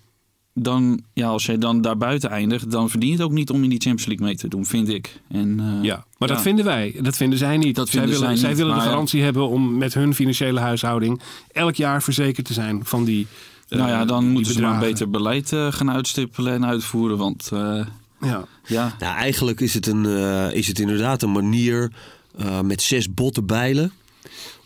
dan, 0.58 1.02
ja, 1.12 1.28
als 1.28 1.46
jij 1.46 1.58
dan 1.58 1.80
daar 1.80 1.96
buiten 1.96 2.30
eindigt, 2.30 2.70
dan 2.70 2.90
verdien 2.90 3.10
je 3.10 3.16
het 3.16 3.24
ook 3.24 3.32
niet 3.32 3.50
om 3.50 3.62
in 3.62 3.70
die 3.70 3.80
Champions 3.80 4.06
League 4.06 4.26
mee 4.26 4.36
te 4.36 4.48
doen, 4.48 4.66
vind 4.66 4.88
ik. 4.88 5.20
En, 5.28 5.60
eh, 5.60 5.84
Ja, 5.84 6.04
maar 6.18 6.28
dat 6.28 6.42
vinden 6.42 6.64
wij. 6.64 6.94
Dat 7.00 7.16
vinden 7.16 7.38
zij 7.38 7.56
niet. 7.56 7.76
Dat 7.76 7.88
zij 7.88 8.00
vinden 8.00 8.20
willen, 8.20 8.28
zij 8.28 8.36
zij 8.38 8.48
niet, 8.48 8.58
willen 8.58 8.74
de 8.74 8.80
ja. 8.80 8.86
garantie 8.86 9.22
hebben 9.22 9.48
om 9.48 9.78
met 9.78 9.94
hun 9.94 10.14
financiële 10.14 10.60
huishouding... 10.60 11.20
elk 11.52 11.74
jaar 11.74 12.02
verzekerd 12.02 12.46
te 12.46 12.52
zijn 12.52 12.84
van 12.84 13.04
die 13.04 13.26
eh, 13.68 13.78
Nou 13.78 13.90
ja, 13.90 14.04
dan 14.04 14.28
moeten 14.28 14.52
ze 14.52 14.60
maar 14.60 14.74
een 14.74 14.80
beter 14.80 15.10
beleid 15.10 15.52
eh, 15.52 15.72
gaan 15.72 15.90
uitstippelen 15.90 16.52
en 16.52 16.66
uitvoeren. 16.66 17.16
Want 17.16 17.50
eh, 17.52 17.86
Ja. 18.20 18.44
ja, 18.66 18.94
Nou, 18.98 19.16
eigenlijk 19.16 19.60
is 19.60 19.74
het, 19.74 19.86
een, 19.86 20.06
eh, 20.06 20.52
is 20.52 20.66
het 20.66 20.78
inderdaad 20.78 21.22
een 21.22 21.32
manier 21.32 21.92
eh, 22.38 22.60
met 22.60 22.82
zes 22.82 23.14
botte 23.14 23.42
bijlen 23.42 23.92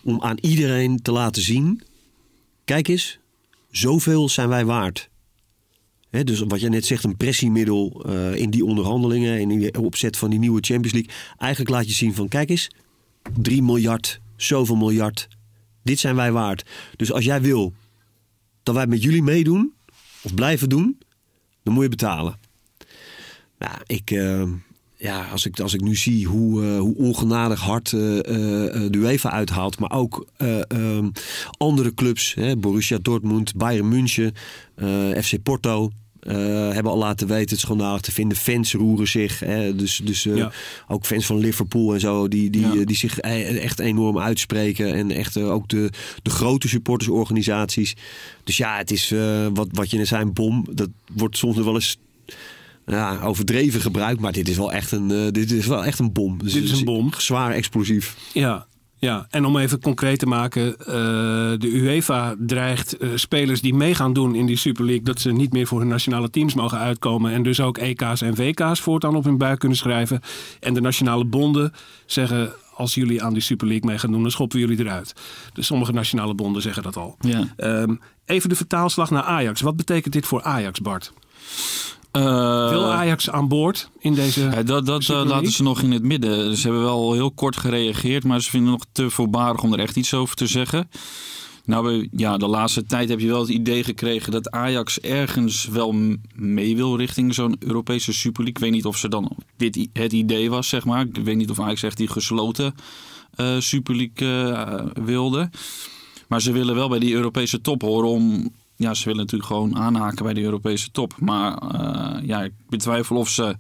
om 0.03 0.23
aan 0.23 0.37
iedereen 0.41 1.03
te 1.03 1.13
laten 1.13 1.43
zien: 1.43 1.83
kijk 2.65 2.89
eens, 2.89 3.19
zoveel 3.71 4.29
zijn 4.29 4.49
wij 4.49 4.65
waard. 4.65 5.10
Dus 6.11 6.41
wat 6.41 6.61
jij 6.61 6.69
net 6.69 6.87
zegt, 6.87 7.05
een 7.05 7.17
pressiemiddel 7.17 8.05
eh, 8.07 8.35
in 8.35 8.51
die 8.51 8.65
onderhandelingen 8.65 9.39
en 9.39 9.51
in 9.51 9.61
de 9.61 9.81
opzet 9.81 10.17
van 10.17 10.31
die 10.31 10.39
nieuwe 10.39 10.61
Champions 10.61 10.93
League. 10.93 11.13
Eigenlijk 11.39 11.71
laat 11.71 11.87
je 11.89 11.95
zien 11.95 12.15
van 12.15 12.29
kijk 12.29 12.51
eens, 12.51 12.71
3 13.41 13.63
miljard, 13.63 14.21
zoveel 14.37 14.77
miljard. 14.77 15.29
Dit 15.83 15.99
zijn 15.99 16.17
wij 16.17 16.33
waard. 16.33 16.65
Dus 16.97 17.13
als 17.13 17.25
jij 17.25 17.41
wil 17.41 17.73
dat 18.63 18.75
wij 18.75 18.87
met 18.87 19.03
jullie 19.03 19.23
meedoen, 19.23 19.73
of 20.23 20.35
blijven 20.35 20.69
doen, 20.69 20.99
dan 21.63 21.75
moet 21.75 21.83
je 21.83 21.89
betalen. 21.89 22.39
Nou, 23.59 23.75
ik, 23.87 24.11
eh, 24.11 24.43
ja, 25.01 25.29
als, 25.33 25.47
ik, 25.47 25.61
als 25.61 25.75
ik 25.75 25.81
nu 25.81 25.97
zie 25.97 26.27
hoe, 26.27 26.65
eh, 26.65 26.79
hoe 26.79 26.97
ongenadig 26.97 27.61
hard 27.61 27.93
eh, 27.93 28.01
de 28.01 28.91
UEFA 28.93 29.31
uithaalt, 29.31 29.79
maar 29.79 29.93
ook 29.93 30.27
eh, 30.37 30.61
ehm, 30.69 31.09
andere 31.59 31.95
clubs, 31.95 32.35
hè, 32.35 32.57
Borussia 32.57 32.99
Dortmund, 33.03 33.55
Bayern 33.57 33.89
München, 33.89 34.35
FC 35.23 35.43
Porto. 35.43 35.91
hebben 36.21 36.93
al 36.93 36.99
laten 36.99 37.27
weten 37.27 37.51
het 37.51 37.59
schandalig 37.61 38.01
te 38.01 38.13
vinden. 38.13 38.37
Fans 38.37 38.73
roeren 38.73 39.09
zich. 39.09 39.39
Hè, 39.41 39.77
dus 39.77 40.01
dus 40.05 40.23
Ja. 40.23 40.53
ook 40.89 41.07
fans 41.07 41.27
van 41.27 41.39
Liverpool 41.39 41.95
en 41.95 42.01
zo. 42.01 42.29
Die, 42.29 42.51
die, 42.51 42.61
Ja. 42.79 42.85
die 42.85 42.97
zich 42.97 43.19
eh, 43.19 43.65
echt 43.65 43.79
enorm 43.79 44.19
uitspreken. 44.19 44.95
En 44.95 45.11
echt 45.11 45.37
ook 45.37 45.69
de, 45.69 45.91
de 46.23 46.31
grote 46.31 46.69
supportersorganisaties. 46.69 47.97
Dus 48.45 48.57
ja, 48.57 48.77
het 48.77 48.91
is 48.91 49.15
wat, 49.53 49.69
wat 49.73 49.91
je 49.91 49.97
net 49.97 50.09
zei, 50.09 50.23
een 50.23 50.33
bom. 50.33 50.67
Dat 50.73 50.89
wordt 51.13 51.37
soms 51.37 51.57
nog 51.57 51.65
wel 51.65 51.75
eens 51.75 51.99
ja, 52.95 53.21
overdreven 53.23 53.81
gebruikt. 53.81 54.21
Maar 54.21 54.33
dit 54.33 54.49
is 54.49 54.57
wel 54.57 54.73
echt 54.73 54.93
een, 54.93 55.11
eh, 55.11 55.31
dit 55.31 55.51
is 55.51 55.67
wel 55.67 55.85
echt 55.85 55.99
een 55.99 56.13
bom. 56.13 56.39
Dus 56.39 56.53
Dit 56.53 56.65
is 56.65 56.79
een 56.79 56.85
bom. 56.85 57.11
Zwaar 57.17 57.51
explosief. 57.51 58.17
Ja, 58.33 58.67
ja, 59.01 59.27
en 59.31 59.45
om 59.45 59.57
even 59.57 59.81
concreet 59.81 60.19
te 60.19 60.27
maken, 60.27 60.79
eh, 60.79 60.87
de 61.59 61.71
UEFA 61.73 62.35
dreigt 62.39 62.97
eh, 62.97 63.09
spelers 63.15 63.61
die 63.61 63.75
mee 63.75 63.95
gaan 63.95 64.13
doen 64.13 64.35
in 64.35 64.47
die 64.47 64.57
Super 64.57 64.85
League 64.85 65.05
dat 65.05 65.21
ze 65.21 65.33
niet 65.33 65.53
meer 65.53 65.67
voor 65.67 65.79
hun 65.79 65.89
nationale 65.89 66.31
teams 66.31 66.55
mogen 66.55 66.79
uitkomen 66.79 67.33
en 67.33 67.43
dus 67.43 67.61
ook 67.61 67.79
EK's 67.79 68.21
en 68.21 68.35
WK's 68.35 68.81
voortaan 68.81 69.17
op 69.17 69.25
hun 69.25 69.39
buik 69.39 69.59
kunnen 69.59 69.79
schrijven. 69.79 70.21
En 70.61 70.75
de 70.75 70.81
nationale 70.81 71.25
bonden 71.25 71.73
zeggen 72.07 72.53
als 72.75 72.95
jullie 72.95 73.23
aan 73.23 73.33
die 73.33 73.43
Super 73.43 73.67
League 73.67 73.89
mee 73.89 73.99
gaan 73.99 74.11
doen, 74.11 74.23
dan 74.23 74.31
schoppen 74.31 74.61
we 74.61 74.67
jullie 74.67 74.85
eruit. 74.85 75.13
Dus 75.53 75.67
sommige 75.67 75.93
nationale 75.93 76.35
bonden 76.35 76.63
zeggen 76.63 76.83
dat 76.83 76.97
al. 76.97 77.17
Ja. 77.21 77.45
Ehm, 77.57 77.95
even 78.25 78.49
de 78.49 78.57
vertaalslag 78.57 79.11
naar 79.11 79.23
Ajax. 79.23 79.61
Wat 79.61 79.77
betekent 79.77 80.13
dit 80.13 80.27
voor 80.27 80.43
Ajax, 80.43 80.81
Bart? 80.81 81.13
Eh, 82.13 82.69
Wil 82.69 82.93
Ajax 82.93 83.31
aan 83.31 83.49
boord 83.49 83.91
in 83.99 84.15
deze 84.15 84.41
Ja, 84.41 84.63
dat 84.63 84.87
dat 84.87 85.09
eh, 85.09 85.23
laten 85.25 85.51
ze 85.51 85.63
nog 85.63 85.83
in 85.83 85.93
het 85.93 86.03
midden. 86.03 86.57
Ze 86.57 86.63
hebben 86.63 86.83
wel 86.83 87.13
heel 87.13 87.31
kort 87.31 87.57
gereageerd, 87.57 88.25
maar 88.25 88.43
ze 88.43 88.51
vinden 88.51 88.73
het 88.73 88.79
nog 88.79 88.89
te 88.93 89.11
voorbarig 89.11 89.63
om 89.63 89.73
er 89.73 89.79
echt 89.79 89.97
iets 89.97 90.15
over 90.15 90.37
te 90.37 90.47
zeggen. 90.47 90.89
Nou, 91.65 92.09
ja, 92.17 92.37
de 92.37 92.47
laatste 92.47 92.85
tijd 92.85 93.09
heb 93.09 93.21
je 93.21 93.27
wel 93.27 93.41
het 93.41 93.49
idee 93.49 93.85
gekregen 93.85 94.33
dat 94.33 94.51
Ajax 94.51 95.01
ergens 95.01 95.65
wel 95.67 95.95
mee 96.35 96.77
wil 96.77 96.97
richting 96.97 97.35
zo'n 97.35 97.57
Europese 97.59 98.13
Super 98.13 98.43
League. 98.43 98.49
Ik 98.49 98.59
weet 98.59 98.71
niet 98.71 98.87
of 98.87 98.97
ze 98.97 99.09
dan 99.09 99.37
dit 99.57 99.89
het 99.93 100.13
idee 100.13 100.51
was, 100.51 100.69
zeg 100.69 100.85
maar. 100.85 101.07
Ik 101.07 101.25
weet 101.25 101.37
niet 101.37 101.51
of 101.51 101.61
Ajax 101.61 101.83
echt 101.83 101.97
die 101.97 102.09
gesloten 102.09 102.75
eh, 103.35 103.59
Super 103.59 103.97
League 103.97 104.55
eh, 104.55 105.05
wilde. 105.05 105.51
Maar 106.29 106.41
ze 106.41 106.53
willen 106.53 106.75
wel 106.75 106.89
bij 106.89 106.99
die 106.99 107.15
Europese 107.15 107.61
top 107.61 107.83
horen 107.83 108.09
om... 108.09 108.53
Ja, 108.81 108.95
ze 108.95 109.05
willen 109.05 109.21
natuurlijk 109.21 109.51
gewoon 109.51 109.77
aanhaken 109.77 110.25
bij 110.25 110.35
de 110.35 110.43
Europese 110.43 110.91
top. 110.91 111.15
Maar 111.19 111.59
eh, 111.59 112.27
ja, 112.27 112.43
ik 112.43 112.53
betwijfel 112.69 113.17
of 113.17 113.29
ze 113.29 113.57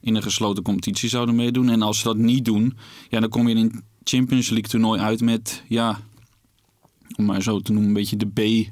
in 0.00 0.14
een 0.14 0.22
gesloten 0.22 0.62
competitie 0.62 1.08
zouden 1.08 1.34
meedoen. 1.34 1.68
En 1.68 1.82
als 1.82 1.98
ze 1.98 2.04
dat 2.04 2.16
niet 2.16 2.44
doen, 2.44 2.76
ja, 3.08 3.20
dan 3.20 3.28
kom 3.28 3.48
je 3.48 3.54
in 3.54 3.60
een 3.60 3.82
Champions 4.04 4.48
League 4.48 4.68
toernooi 4.68 5.00
uit 5.00 5.20
met... 5.20 5.62
Ja, 5.68 6.00
om 7.16 7.24
maar 7.24 7.42
zo 7.42 7.60
te 7.60 7.72
noemen, 7.72 7.88
een 7.88 7.96
beetje 7.96 8.16
de 8.16 8.70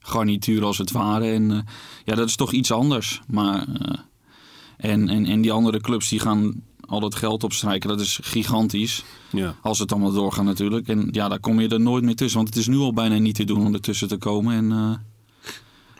B-garnituur 0.00 0.64
als 0.64 0.78
het 0.78 0.90
ware. 0.90 1.30
En 1.30 1.50
eh, 1.50 1.58
ja, 2.04 2.14
dat 2.14 2.28
is 2.28 2.36
toch 2.36 2.52
iets 2.52 2.72
anders. 2.72 3.20
Maar, 3.28 3.66
eh, 3.68 3.98
en, 4.76 5.08
en, 5.08 5.26
en 5.26 5.40
die 5.40 5.52
andere 5.52 5.80
clubs 5.80 6.08
die 6.08 6.20
gaan 6.20 6.62
al 6.80 7.00
dat 7.00 7.14
geld 7.14 7.44
opstrijken. 7.44 7.88
Dat 7.88 8.00
is 8.00 8.18
gigantisch. 8.22 9.04
Ja. 9.30 9.54
Als 9.62 9.78
het 9.78 9.92
allemaal 9.92 10.12
doorgaat 10.12 10.44
natuurlijk. 10.44 10.88
En 10.88 11.08
ja, 11.10 11.28
daar 11.28 11.40
kom 11.40 11.60
je 11.60 11.68
er 11.68 11.80
nooit 11.80 12.04
meer 12.04 12.16
tussen. 12.16 12.36
Want 12.36 12.48
het 12.48 12.58
is 12.58 12.68
nu 12.68 12.76
al 12.76 12.92
bijna 12.92 13.18
niet 13.18 13.34
te 13.34 13.44
doen 13.44 13.66
om 13.66 13.74
ertussen 13.74 14.08
te 14.08 14.16
komen. 14.16 14.54
En 14.54 15.00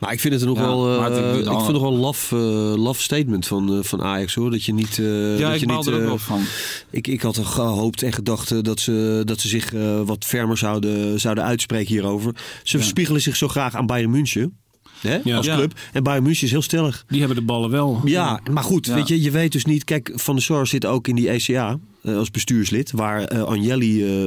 Maar 0.01 0.13
ik 0.13 0.19
vind 0.19 0.33
het 0.33 0.41
er 0.41 0.47
nog 0.47 0.57
Ja, 0.57 0.63
wel, 0.63 1.01
het- 1.01 1.17
ik 1.17 1.23
vind 1.23 1.61
het 1.61 1.71
nog 1.71 1.81
wel 1.81 1.93
een 1.93 1.99
laf, 1.99 2.31
eh, 2.31 2.73
laf 2.75 3.01
statement 3.01 3.47
van, 3.47 3.73
eh, 3.77 3.83
van 3.83 4.01
Ajax 4.01 4.33
hoor. 4.35 4.51
Dat 4.51 4.63
je 4.63 4.73
niet. 4.73 4.99
eh, 4.99 5.05
ja, 5.39 5.45
dat 5.45 5.53
ik 5.53 5.59
je 5.59 5.65
niet, 5.65 5.85
er 5.85 5.93
ook 5.95 6.01
wel 6.01 6.17
van. 6.17 6.41
Ik, 6.89 7.07
ik 7.07 7.21
had 7.21 7.37
er 7.37 7.45
gehoopt 7.45 8.03
en 8.03 8.13
gedacht 8.13 8.63
dat 8.63 8.79
ze, 8.79 9.21
dat 9.25 9.39
ze 9.39 9.47
zich 9.47 9.71
wat 10.05 10.25
fermer 10.25 10.57
zouden, 10.57 11.19
zouden 11.19 11.43
uitspreken 11.43 11.93
hierover. 11.93 12.35
Ze 12.63 12.77
Ja. 12.77 12.83
verspiegelen 12.83 13.21
zich 13.21 13.35
zo 13.35 13.47
graag 13.47 13.75
aan 13.75 13.85
Bayern 13.85 14.11
München. 14.11 14.55
Hè, 14.99 15.19
Ja. 15.23 15.35
als 15.37 15.45
Ja. 15.45 15.55
club. 15.55 15.73
En 15.93 16.03
Bayern 16.03 16.23
München 16.23 16.45
is 16.45 16.51
heel 16.51 16.61
stellig. 16.61 17.03
Die 17.07 17.19
hebben 17.19 17.37
de 17.37 17.43
ballen 17.43 17.69
wel. 17.69 18.01
Ja, 18.05 18.39
maar 18.51 18.63
goed, 18.63 18.85
Ja. 18.85 18.93
weet 18.95 19.07
je, 19.07 19.21
je 19.21 19.31
weet 19.31 19.51
dus 19.51 19.65
niet. 19.65 19.83
Kijk, 19.83 20.11
Van 20.15 20.35
der 20.35 20.43
Sar 20.43 20.67
zit 20.67 20.85
ook 20.85 21.07
in 21.07 21.15
die 21.15 21.29
ECA 21.29 21.79
als 22.05 22.31
bestuurslid, 22.31 22.91
waar 22.91 23.23
eh, 23.23 23.71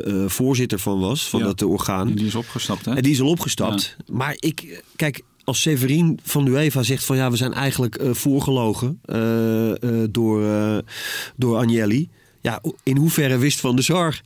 eh, 0.05 0.29
voorzitter 0.29 0.79
van 0.79 1.01
was, 1.01 1.29
van 1.29 1.41
dat 1.43 1.63
orgaan. 1.63 2.13
Die 2.13 2.27
is 2.27 2.35
opgestapt, 2.35 2.85
hè? 2.85 2.95
En 2.95 3.03
die 3.03 3.13
is 3.13 3.21
al 3.21 3.29
opgestapt. 3.29 3.97
Maar 4.07 4.37
ik, 4.39 4.83
kijk, 4.97 5.23
als 5.45 5.61
Severin 5.61 6.19
van 6.23 6.45
de 6.45 6.51
UEFA 6.51 6.83
zegt 6.83 7.05
van 7.05 7.17
ja, 7.17 7.31
we 7.31 7.37
zijn 7.37 7.53
eigenlijk 7.53 7.95
eh, 7.97 8.15
voorgelogen 8.15 8.99
eh, 9.05 9.71
eh, 9.83 10.09
door, 10.11 10.45
eh, 10.49 10.79
door 11.37 11.57
Agnelli. 11.57 12.09
Ja, 12.41 12.61
in 12.83 12.97
hoeverre 12.97 13.39
wist 13.39 13.61
Van 13.61 13.83
Sar 13.83 14.21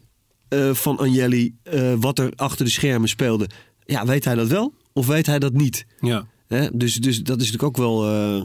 eh, 0.49 0.75
van 0.75 0.99
Agnelli 0.99 1.55
eh, 1.63 1.93
wat 1.99 2.19
er 2.19 2.33
achter 2.37 2.65
de 2.65 2.71
schermen 2.71 3.09
speelde? 3.09 3.49
Ja, 3.85 4.07
weet 4.07 4.25
hij 4.25 4.35
dat 4.35 4.49
wel? 4.49 4.75
Of 4.93 5.07
weet 5.07 5.27
hij 5.27 5.39
dat 5.39 5.53
niet? 5.53 5.87
Ja. 6.01 6.27
Hè? 6.47 6.69
Dus, 6.77 6.95
dus 6.95 7.23
dat 7.23 7.41
is 7.41 7.51
natuurlijk 7.53 7.63
ook 7.63 7.85
wel. 7.87 8.07
eh, 8.11 8.43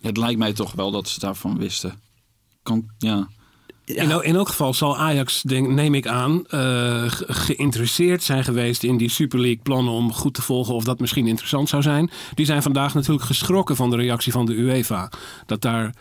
Het 0.00 0.16
lijkt 0.16 0.38
mij 0.38 0.52
toch 0.52 0.72
wel 0.72 0.90
dat 0.90 1.08
ze 1.08 1.18
daarvan 1.20 1.58
wisten. 1.58 2.00
Kan, 2.62 2.90
ja. 3.84 4.02
In, 4.02 4.10
el- 4.10 4.22
in 4.22 4.34
elk 4.34 4.48
geval 4.48 4.74
zal 4.74 4.96
Ajax, 4.96 5.42
denk, 5.42 5.68
neem 5.68 5.94
ik 5.94 6.06
aan, 6.06 6.46
eh, 6.46 6.60
ge- 7.06 7.24
geïnteresseerd 7.28 8.22
zijn 8.22 8.44
geweest 8.44 8.82
in 8.82 8.96
die 8.96 9.10
Super 9.10 9.38
League 9.40 9.60
plannen 9.62 9.92
om 9.92 10.12
goed 10.12 10.34
te 10.34 10.42
volgen 10.42 10.74
of 10.74 10.84
dat 10.84 11.00
misschien 11.00 11.26
interessant 11.26 11.68
zou 11.68 11.82
zijn. 11.82 12.10
Die 12.34 12.46
zijn 12.46 12.62
vandaag 12.62 12.94
natuurlijk 12.94 13.24
geschrokken 13.26 13.76
van 13.76 13.90
de 13.90 13.96
reactie 13.96 14.32
van 14.32 14.46
de 14.46 14.52
UEFA. 14.54 15.10
Dat 15.46 15.60
daar 15.62 15.94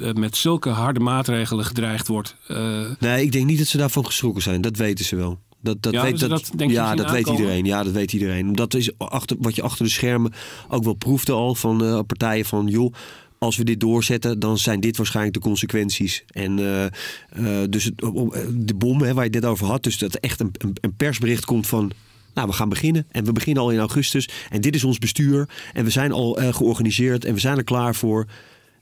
eh, 0.00 0.12
met 0.12 0.36
zulke 0.36 0.68
harde 0.68 1.00
maatregelen 1.00 1.64
gedreigd 1.64 2.08
wordt. 2.08 2.36
Eh, 2.46 2.80
Nee, 2.98 3.22
ik 3.24 3.32
denk 3.32 3.46
niet 3.46 3.58
dat 3.58 3.66
ze 3.66 3.76
daarvan 3.76 4.04
geschrokken 4.06 4.42
zijn. 4.42 4.60
Dat 4.60 4.76
weten 4.76 5.04
ze 5.04 5.16
wel. 5.16 5.38
Dat, 5.60 5.82
dat 5.82 5.92
Ja, 5.92 6.02
weet, 6.02 6.20
dat, 6.20 6.30
dat, 6.30 6.50
denk 6.56 6.70
je, 6.70 6.76
ja, 6.76 6.94
dat 6.94 7.10
weet 7.10 7.28
iedereen. 7.28 7.64
Ja, 7.64 7.82
dat 7.82 7.92
weet 7.92 8.12
iedereen. 8.12 8.52
Dat 8.52 8.74
is 8.74 8.98
achter, 8.98 9.36
wat 9.40 9.54
je 9.54 9.62
achter 9.62 9.84
de 9.84 9.90
schermen 9.90 10.32
ook 10.68 10.84
wel 10.84 10.94
proefde 10.94 11.32
al 11.32 11.54
van 11.54 12.04
partijen 12.06 12.44
van... 12.44 12.66
joh, 12.66 12.92
als 13.38 13.56
we 13.56 13.64
dit 13.64 13.80
doorzetten, 13.80 14.38
dan 14.38 14.58
zijn 14.58 14.80
dit 14.80 14.96
waarschijnlijk 14.96 15.34
de 15.34 15.42
consequenties. 15.42 16.24
En 16.26 16.58
eh, 16.58 16.84
eh, 16.84 17.70
dus 17.70 17.90
eh, 17.96 18.40
de 18.52 18.74
bom 18.74 19.02
hè, 19.02 19.14
waar 19.14 19.24
je 19.24 19.30
het 19.30 19.40
net 19.40 19.50
over 19.50 19.66
had... 19.66 19.82
dus 19.82 19.98
dat 19.98 20.14
er 20.14 20.20
echt 20.20 20.40
een, 20.40 20.52
een, 20.80 20.94
persbericht 20.96 21.44
komt 21.44 21.66
van... 21.66 21.90
Nou, 22.34 22.48
we 22.48 22.54
gaan 22.54 22.68
beginnen. 22.68 23.06
En 23.10 23.24
we 23.24 23.32
beginnen 23.32 23.62
al 23.62 23.70
in 23.70 23.78
augustus. 23.78 24.28
En 24.50 24.60
dit 24.60 24.74
is 24.74 24.84
ons 24.84 24.98
bestuur. 24.98 25.48
En 25.72 25.84
we 25.84 25.90
zijn 25.90 26.12
al 26.12 26.38
georganiseerd. 26.50 27.24
En 27.24 27.34
we 27.34 27.40
zijn 27.40 27.56
er 27.56 27.64
klaar 27.64 27.94
voor. 27.94 28.26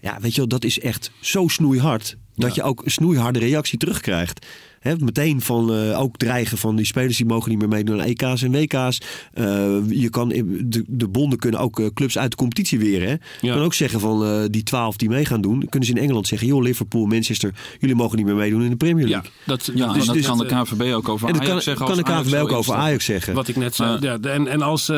Ja, 0.00 0.20
weet 0.20 0.30
je 0.30 0.36
wel, 0.36 0.48
dat 0.48 0.64
is 0.64 0.80
echt 0.80 1.10
zo 1.20 1.48
snoeihard. 1.48 2.16
Dat 2.36 2.54
je 2.54 2.62
ook 2.62 2.84
een 2.84 2.90
snoeiharde 2.90 3.38
reactie 3.38 3.78
terugkrijgt. 3.78 4.46
Hè, 4.80 4.94
meteen 4.98 5.40
van 5.40 5.74
eh, 5.74 6.00
ook 6.00 6.16
dreigen 6.16 6.58
van 6.58 6.76
die 6.76 6.86
spelers 6.86 7.16
die 7.16 7.26
mogen 7.26 7.50
niet 7.50 7.58
meer 7.58 7.68
meedoen 7.68 8.00
aan 8.00 8.06
EK's 8.06 8.42
en 8.42 8.50
WK's. 8.52 9.00
Eh, 9.32 9.44
je 9.88 10.08
kan, 10.10 10.28
de, 10.28 10.84
de 10.86 11.08
bonden 11.08 11.38
kunnen 11.38 11.60
ook 11.60 11.80
eh, 11.80 11.86
clubs 11.94 12.18
uit 12.18 12.30
de 12.30 12.36
competitie 12.36 12.78
weren. 12.78 13.06
Hè. 13.08 13.12
Je 13.12 13.18
Ja. 13.40 13.54
kan 13.54 13.62
ook 13.62 13.74
zeggen 13.74 14.00
van 14.00 14.24
eh, 14.24 14.40
die 14.50 14.62
twaalf 14.62 14.96
die 14.96 15.08
mee 15.08 15.24
gaan 15.24 15.40
doen. 15.40 15.66
Kunnen 15.68 15.88
ze 15.88 15.94
in 15.94 16.00
Engeland 16.02 16.26
zeggen, 16.26 16.48
joh 16.48 16.62
Liverpool, 16.62 17.06
Manchester, 17.06 17.54
jullie 17.80 17.96
mogen 17.96 18.16
niet 18.16 18.26
meer 18.26 18.34
meedoen 18.34 18.62
in 18.62 18.70
de 18.70 18.76
Premier 18.76 19.06
ja, 19.08 19.10
League. 19.10 19.30
dat, 19.46 19.70
Ja, 19.74 19.86
dat 19.86 19.94
en 19.94 20.00
is 20.00 20.06
dat 20.06 20.14
dus 20.14 20.26
kan 20.26 20.38
de 20.38 20.46
KNVB 20.46 20.94
ook 20.94 21.08
over 21.08 21.26
En 21.28 21.32
dat 21.32 21.42
Ajax 21.42 21.52
kan, 21.54 21.62
zeggen. 21.76 22.04
kan 22.04 22.22
de 22.22 22.28
zo 22.28 22.36
ook 22.38 22.52
over. 22.52 22.74
Ajax 22.74 23.04
zeggen. 23.04 23.34
Wat 23.34 23.48
ik 23.48 23.56
net 23.56 23.74
zei. 23.74 23.96
Ja, 24.00 24.18
en 24.20 24.48
en 24.48 24.62
als, 24.62 24.90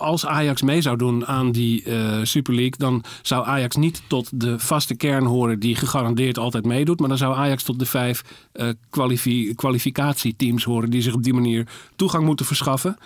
als 0.00 0.26
Ajax 0.26 0.62
mee 0.62 0.80
zou 0.80 0.96
doen 0.96 1.26
aan 1.26 1.52
die 1.52 1.82
eh, 1.82 2.18
Super 2.22 2.54
League, 2.54 2.74
dan 2.78 3.04
zou 3.22 3.46
Ajax 3.46 3.76
niet 3.76 4.02
tot 4.06 4.28
de 4.40 4.58
vaste 4.58 4.94
kern 4.94 5.24
horen 5.24 5.58
die 5.60 5.74
gegarandeerd 5.74 6.38
altijd 6.38 6.64
meedoet. 6.70 7.00
Maar 7.00 7.08
dan 7.08 7.18
zou 7.18 7.36
Ajax 7.36 7.62
tot 7.62 7.78
de 7.78 7.86
vijf 7.86 8.22
eh, 8.52 8.68
kwalifi- 8.90 9.54
kwalificatieteams 9.54 10.64
horen 10.64 10.90
die 10.90 11.02
zich 11.02 11.14
op 11.14 11.22
die 11.22 11.34
manier 11.34 11.66
toegang 11.96 12.24
moeten 12.24 12.46
verschaffen. 12.46 12.96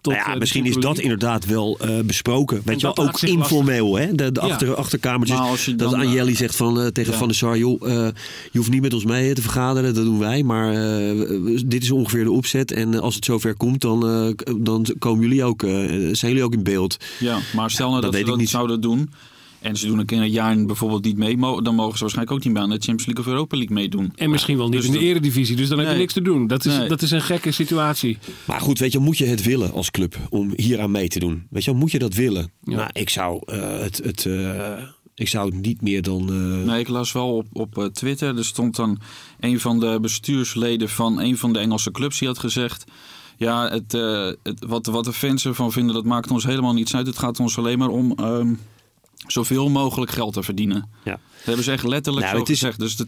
Tot, 0.00 0.12
Nou 0.12 0.24
eh, 0.24 0.28
ja, 0.28 0.34
de 0.34 0.40
misschien 0.40 0.64
is 0.66 0.76
dat 0.76 0.98
inderdaad 0.98 1.46
wel 1.46 1.78
eh, 1.80 2.00
besproken. 2.04 2.60
Weet 2.64 2.80
je 2.80 2.86
dat 2.86 2.96
wel, 2.96 3.06
ook 3.06 3.20
informeel. 3.20 3.98
Hè? 3.98 4.14
De, 4.14 4.32
de 4.32 4.40
Ja. 4.42 4.46
achter, 4.48 4.74
achterkamertjes. 4.74 5.38
Maar 5.38 5.48
als 5.48 5.64
je 5.64 5.76
dat 5.76 5.90
dan, 5.90 6.00
eh, 6.02 6.34
zegt 6.34 6.56
van, 6.56 6.80
eh, 6.80 6.86
tegen 6.86 7.12
ja. 7.12 7.18
Van 7.18 7.28
der 7.28 7.36
Sar... 7.36 7.58
joh, 7.58 7.88
eh, 7.88 8.08
je 8.50 8.58
hoeft 8.58 8.70
niet 8.70 8.82
met 8.82 8.94
ons 8.94 9.04
mee 9.04 9.34
te 9.34 9.42
vergaderen, 9.42 9.94
dat 9.94 10.04
doen 10.04 10.18
wij. 10.18 10.42
Maar 10.42 10.72
eh, 10.72 11.60
dit 11.66 11.82
is 11.82 11.90
ongeveer 11.90 12.24
de 12.24 12.30
opzet. 12.30 12.72
En 12.72 12.94
eh, 12.94 13.00
als 13.00 13.14
het 13.14 13.24
zover 13.24 13.54
komt, 13.56 13.80
dan, 13.80 14.08
eh, 14.08 14.54
dan 14.56 14.86
komen 14.98 15.22
jullie 15.22 15.44
ook, 15.44 15.62
eh, 15.62 15.70
zijn 16.12 16.32
jullie 16.32 16.42
ook 16.42 16.52
in 16.54 16.62
beeld. 16.62 16.96
Ja, 17.20 17.38
maar 17.56 17.70
stel 17.70 17.88
nou 17.90 18.00
dat 18.00 18.10
dat, 18.10 18.14
ze 18.20 18.26
ik 18.26 18.30
dat 18.30 18.38
niet. 18.38 18.48
zouden 18.48 18.80
doen. 18.80 19.10
En 19.62 19.76
ze 19.76 19.86
doen 19.86 19.98
een 19.98 20.06
keer 20.06 20.18
een 20.20 20.30
jaar 20.30 20.64
bijvoorbeeld 20.66 21.04
niet 21.04 21.16
mee. 21.16 21.36
Dan 21.62 21.74
mogen 21.74 21.94
ze 21.96 22.00
waarschijnlijk 22.00 22.30
ook 22.30 22.44
niet 22.44 22.52
meer 22.52 22.62
aan 22.62 22.68
de 22.70 22.74
Champions 22.74 23.06
League 23.06 23.24
of 23.24 23.30
Europa 23.30 23.56
League 23.56 23.74
meedoen. 23.74 24.12
En 24.16 24.30
misschien 24.30 24.56
wel 24.56 24.68
niet 24.68 24.76
Dus 24.76 24.86
in 24.86 24.92
de 24.92 24.98
eredivisie, 24.98 25.56
dus 25.56 25.68
dan 25.68 25.78
heb 25.78 25.90
je 25.90 25.96
niks 25.96 26.12
te 26.12 26.22
doen. 26.22 26.46
Dat 26.46 26.64
is, 26.64 26.76
Nee. 26.76 26.88
dat 26.88 27.02
is 27.02 27.10
een 27.10 27.22
gekke 27.22 27.50
situatie. 27.50 28.18
Maar 28.44 28.60
goed, 28.60 28.78
weet 28.78 28.92
je, 28.92 28.98
moet 28.98 29.18
je 29.18 29.26
het 29.26 29.42
willen 29.44 29.72
als 29.72 29.90
club 29.90 30.16
om 30.30 30.52
hier 30.56 30.80
aan 30.80 30.90
mee 30.90 31.08
te 31.08 31.18
doen? 31.18 31.46
Weet 31.50 31.64
je, 31.64 31.70
wel, 31.70 31.80
moet 31.80 31.90
je 31.90 31.98
dat 31.98 32.14
willen? 32.14 32.50
Ja. 32.64 32.76
Nou, 32.76 32.90
ik 32.92 33.08
zou 33.08 33.42
eh, 33.46 33.78
het... 33.78 34.00
het 34.04 34.26
eh, 34.26 34.82
ik 35.14 35.28
zou 35.28 35.46
het 35.54 35.62
niet 35.62 35.80
meer 35.82 36.02
dan... 36.02 36.28
eh, 36.28 36.66
Nee, 36.68 36.80
ik 36.80 36.88
las 36.88 37.12
wel 37.12 37.28
op, 37.32 37.46
op 37.52 37.90
Twitter. 37.92 38.36
Er 38.36 38.44
stond 38.44 38.76
dan 38.76 38.98
een 39.40 39.60
van 39.60 39.80
de 39.80 39.98
bestuursleden 40.00 40.88
van 40.88 41.20
een 41.20 41.36
van 41.38 41.52
de 41.52 41.58
Engelse 41.58 41.90
clubs. 41.90 42.18
Die 42.18 42.28
had 42.28 42.38
gezegd... 42.38 42.84
Ja, 43.36 43.68
het, 43.70 43.94
eh, 43.94 44.30
het, 44.42 44.64
wat, 44.66 44.86
wat 44.86 45.04
de 45.04 45.12
fans 45.12 45.44
ervan 45.46 45.72
vinden, 45.72 45.94
dat 45.94 46.04
maakt 46.04 46.30
ons 46.30 46.44
helemaal 46.44 46.72
niets 46.72 46.94
uit. 46.94 47.06
Het 47.06 47.18
gaat 47.18 47.40
ons 47.40 47.58
alleen 47.58 47.78
maar 47.78 47.88
om 47.88 48.12
ehm, 48.16 48.52
zoveel 49.26 49.68
mogelijk 49.70 50.10
geld 50.10 50.32
te 50.32 50.42
verdienen. 50.42 50.88
Ja. 51.04 51.10
Dat 51.12 51.44
hebben 51.44 51.64
ze 51.64 51.72
echt 51.72 51.86
letterlijk 51.86 52.26
Nou, 52.26 52.36
zo 52.36 52.42
het 52.42 52.50
is- 52.52 52.58
gezegd. 52.58 52.78
Dus 52.78 52.96
dat, 52.96 53.06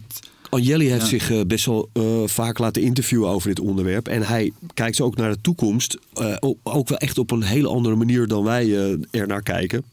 Anjeli 0.49 0.89
heeft 0.89 1.01
Ja. 1.01 1.07
zich 1.07 1.31
eh, 1.31 1.41
best 1.47 1.65
wel 1.65 1.89
eh, 1.93 2.03
vaak 2.25 2.57
laten 2.59 2.81
interviewen 2.81 3.29
over 3.29 3.47
dit 3.49 3.59
onderwerp. 3.59 4.07
En 4.07 4.21
hij 4.21 4.51
kijkt 4.73 5.01
ook 5.01 5.15
naar 5.15 5.31
de 5.31 5.41
toekomst. 5.41 5.97
eh, 6.13 6.35
ook- 6.63 6.89
wel 6.89 6.97
echt 6.97 7.17
op 7.17 7.31
een 7.31 7.43
hele 7.43 7.67
andere 7.67 7.95
manier 7.95 8.27
dan 8.27 8.43
wij 8.43 8.63
eh, 8.65 8.97
er 9.21 9.27
naar 9.27 9.41
kijken. 9.43 9.83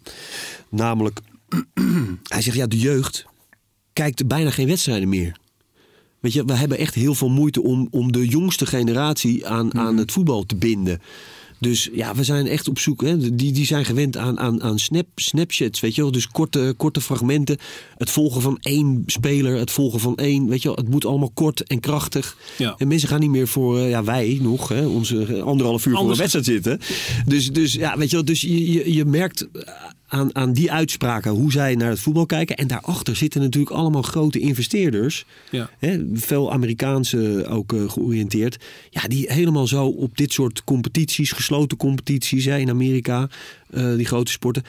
Namelijk, 0.68 1.20
hij 2.34 2.42
zegt 2.42 2.56
ja, 2.56 2.66
de 2.66 2.78
jeugd 2.78 3.26
kijkt 3.92 4.26
bijna 4.26 4.50
geen 4.50 4.66
wedstrijden 4.66 5.08
meer. 5.08 5.36
Weet 6.20 6.32
je, 6.32 6.44
we 6.44 6.52
hebben 6.54 6.78
echt 6.78 6.94
heel 6.94 7.14
veel 7.14 7.28
moeite 7.30 7.62
om, 7.62 7.88
om 7.90 8.12
de 8.12 8.26
jongste 8.28 8.66
generatie 8.66 9.46
aan, 9.46 9.74
aan 9.78 9.96
het 9.96 10.12
voetbal 10.12 10.46
te 10.46 10.56
binden. 10.56 11.00
Dus 11.62 11.88
ja, 11.92 12.14
we 12.14 12.24
zijn 12.24 12.46
echt 12.46 12.68
op 12.68 12.78
zoek. 12.78 13.02
Hè. 13.02 13.34
Die, 13.34 13.52
die 13.52 13.66
zijn 13.66 13.84
gewend 13.84 14.16
aan, 14.16 14.38
aan, 14.38 14.62
aan 14.62 14.78
snap, 14.78 15.06
snapchats, 15.14 15.80
weet 15.80 15.94
je 15.94 16.02
wel. 16.02 16.12
Dus 16.12 16.28
korte, 16.28 16.74
korte 16.76 17.00
fragmenten. 17.00 17.58
Het 17.96 18.10
volgen 18.10 18.42
van 18.42 18.58
één 18.60 19.02
speler, 19.06 19.58
het 19.58 19.70
volgen 19.70 20.00
van 20.00 20.16
één. 20.16 20.48
Weet 20.48 20.62
je 20.62 20.68
wel, 20.68 20.76
het 20.76 20.88
moet 20.88 21.04
allemaal 21.04 21.30
kort 21.34 21.62
en 21.62 21.80
krachtig. 21.80 22.36
Ja. 22.58 22.74
En 22.78 22.88
mensen 22.88 23.08
gaan 23.08 23.20
niet 23.20 23.30
meer 23.30 23.48
voor, 23.48 23.78
eh, 23.78 23.90
ja, 23.90 24.04
wij 24.04 24.38
nog, 24.40 24.68
hè, 24.68 24.86
onze 24.86 25.42
anderhalf 25.42 25.86
uur 25.86 25.92
voor 25.92 26.00
Anders- 26.00 26.18
wedstrijd 26.18 26.46
zitten. 26.46 26.80
Dus, 27.26 27.52
dus 27.52 27.72
ja, 27.72 27.98
weet 27.98 28.10
je 28.10 28.16
wel, 28.16 28.24
dus 28.24 28.40
je, 28.40 28.72
je, 28.72 28.94
je 28.94 29.04
merkt 29.04 29.48
aan, 30.12 30.34
aan 30.34 30.52
die 30.52 30.72
uitspraken 30.72 31.30
hoe 31.30 31.52
zij 31.52 31.74
naar 31.74 31.88
het 31.88 32.00
voetbal 32.00 32.26
kijken. 32.26 32.56
En 32.56 32.66
daarachter 32.66 33.16
zitten 33.16 33.40
natuurlijk 33.40 33.76
allemaal 33.76 34.02
grote 34.02 34.38
investeerders. 34.38 35.24
Ja. 35.50 35.70
Hè, 35.78 36.04
veel 36.12 36.52
Amerikaanse 36.52 37.46
ook 37.48 37.72
eh, 37.72 37.90
georiënteerd. 37.90 38.58
Ja, 38.90 39.02
die 39.02 39.32
helemaal 39.32 39.66
zo 39.66 39.86
op 39.86 40.16
dit 40.16 40.32
soort 40.32 40.64
competities, 40.64 41.32
gesloten 41.32 41.76
competities 41.76 42.44
hè, 42.44 42.58
in 42.58 42.70
Amerika, 42.70 43.28
eh, 43.70 43.94
die 43.94 44.06
grote 44.06 44.30
sporten, 44.30 44.62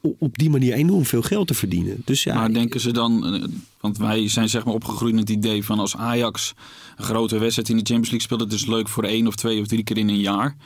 op 0.00 0.38
die 0.38 0.50
manier 0.50 0.72
enorm 0.72 1.04
veel 1.04 1.22
geld 1.22 1.46
te 1.46 1.54
verdienen. 1.54 2.02
Dus 2.04 2.22
ja, 2.22 2.34
maar 2.34 2.52
denken 2.52 2.80
ze 2.80 2.92
dan, 2.92 3.34
eh, 3.34 3.44
want 3.80 3.98
wij 3.98 4.28
zijn 4.28 4.48
zeg 4.48 4.64
maar 4.64 4.74
opgegroeid 4.74 5.14
met 5.14 5.28
het 5.28 5.36
idee 5.36 5.64
van 5.64 5.78
als 5.78 5.96
Ajax 5.96 6.54
een 6.96 7.04
grote 7.04 7.38
wedstrijd 7.38 7.68
in 7.68 7.76
de 7.76 7.84
Champions 7.84 8.10
League 8.10 8.26
speelt, 8.26 8.40
het 8.40 8.52
is 8.52 8.66
leuk 8.66 8.88
voor 8.88 9.04
één 9.04 9.26
of 9.26 9.34
twee 9.34 9.60
of 9.60 9.66
drie 9.66 9.84
keer 9.84 9.98
in 9.98 10.08
een 10.08 10.20
jaar. 10.20 10.56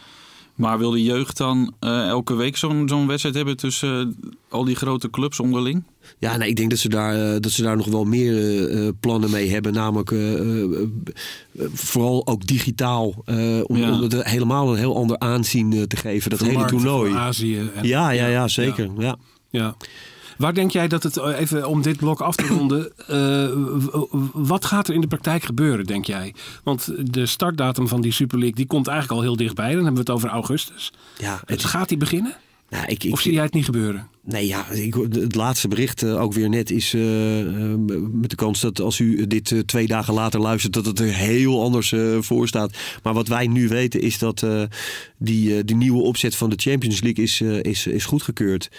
Maar 0.55 0.79
wil 0.79 0.91
de 0.91 1.03
jeugd 1.03 1.37
dan 1.37 1.75
eh, 1.81 2.07
elke 2.09 2.35
week 2.35 2.57
zo'n 2.57 2.89
zo'n 2.89 3.07
wedstrijd 3.07 3.35
hebben 3.35 3.57
tussen 3.57 4.17
eh, 4.23 4.31
al 4.49 4.65
die 4.65 4.75
grote 4.75 5.11
clubs 5.11 5.41
onderling? 5.41 5.83
Ja, 6.19 6.37
nee, 6.37 6.49
ik 6.49 6.57
denk 6.57 6.71
dat 6.71 6.79
ze 6.79 6.89
daar, 6.89 7.35
eh, 7.35 7.41
dat 7.41 7.53
ze 7.53 7.63
daar 7.63 7.77
nog 7.77 7.87
wel 7.87 8.05
meer 8.05 8.93
plannen 9.01 9.31
mee 9.31 9.51
hebben. 9.51 9.73
Namelijk 9.73 10.11
eh, 10.11 10.35
eh, 10.35 10.73
eh, 10.73 11.67
vooral 11.73 12.27
ook 12.27 12.47
digitaal. 12.47 13.15
eh, 13.25 13.61
om, 13.67 13.77
Ja. 13.77 13.93
om 13.93 14.01
het 14.03 14.23
helemaal 14.25 14.71
een 14.73 14.79
heel 14.79 14.97
ander 14.97 15.19
aanzien 15.19 15.87
te 15.89 15.97
geven. 15.97 16.31
Dat 16.31 16.41
hele 16.41 16.65
toernooi. 16.65 17.13
Azië. 17.15 17.59
En, 17.75 17.87
Ja, 17.87 18.11
ja, 18.11 18.27
ja, 18.27 18.49
zeker. 18.49 18.91
Ja. 18.99 19.17
Ja. 19.51 19.77
Waar 20.37 20.55
denk 20.55 20.71
jij 20.71 20.89
dat 20.89 21.03
het, 21.03 21.17
eh, 21.17 21.41
even 21.41 21.69
om 21.69 21.83
dit 21.83 21.97
blok 21.97 22.21
af 22.21 22.37
te 22.37 22.47
ronden, 22.47 22.93
eh, 23.07 23.49
wat 24.33 24.65
gaat 24.65 24.89
er 24.89 24.95
in 24.95 25.01
de 25.01 25.07
praktijk 25.07 25.45
gebeuren, 25.45 25.85
denk 25.85 26.05
jij? 26.05 26.35
Want 26.63 26.91
de 27.13 27.27
startdatum 27.27 27.89
van 27.89 28.01
die 28.01 28.13
Super 28.13 28.39
League, 28.39 28.57
die 28.57 28.67
komt 28.67 28.87
eigenlijk 28.87 29.19
al 29.19 29.27
heel 29.27 29.37
dichtbij. 29.37 29.75
Dan 29.75 29.85
hebben 29.85 29.95
we 29.95 30.01
het 30.01 30.11
over 30.11 30.29
augustus. 30.29 30.93
Ja, 31.19 31.41
het, 31.41 31.51
Het, 31.51 31.65
gaat 31.65 31.89
die 31.89 31.99
beginnen? 31.99 32.37
nou, 32.71 32.87
ik, 32.87 33.05
ik, 33.05 33.13
Of 33.13 33.21
zie 33.21 33.33
jij 33.33 33.43
het 33.43 33.53
niet 33.53 33.65
gebeuren? 33.65 34.09
Nee, 34.25 34.47
ja, 34.47 34.71
ik, 34.71 34.95
het 34.95 35.35
laatste 35.35 35.69
bericht 35.69 36.03
eh, 36.03 36.21
ook 36.21 36.33
weer 36.33 36.49
net 36.49 36.71
is 36.71 36.93
met 38.13 38.31
de 38.31 38.37
kans 38.37 38.61
dat 38.61 38.81
als 38.81 38.99
u 38.99 39.27
dit 39.27 39.63
twee 39.67 39.87
dagen 39.87 40.15
later 40.15 40.41
luistert, 40.41 40.73
dat 40.73 40.87
het 40.87 41.01
er 41.01 41.15
heel 41.15 41.63
anders 41.63 41.95
voor 42.21 42.49
staat. 42.49 42.77
Maar 43.03 43.15
wat 43.15 43.29
wij 43.29 43.47
nu 43.47 43.69
weten 43.69 44.01
is 44.01 44.19
dat 44.19 44.47
die, 45.19 45.65
die 45.65 45.77
nieuwe 45.77 46.03
opzet 46.03 46.37
van 46.37 46.51
de 46.51 46.57
Champions 46.57 47.01
League 47.01 47.25
is, 47.25 47.41
is, 47.41 47.87
is 47.87 48.05
goedgekeurd. 48.05 48.71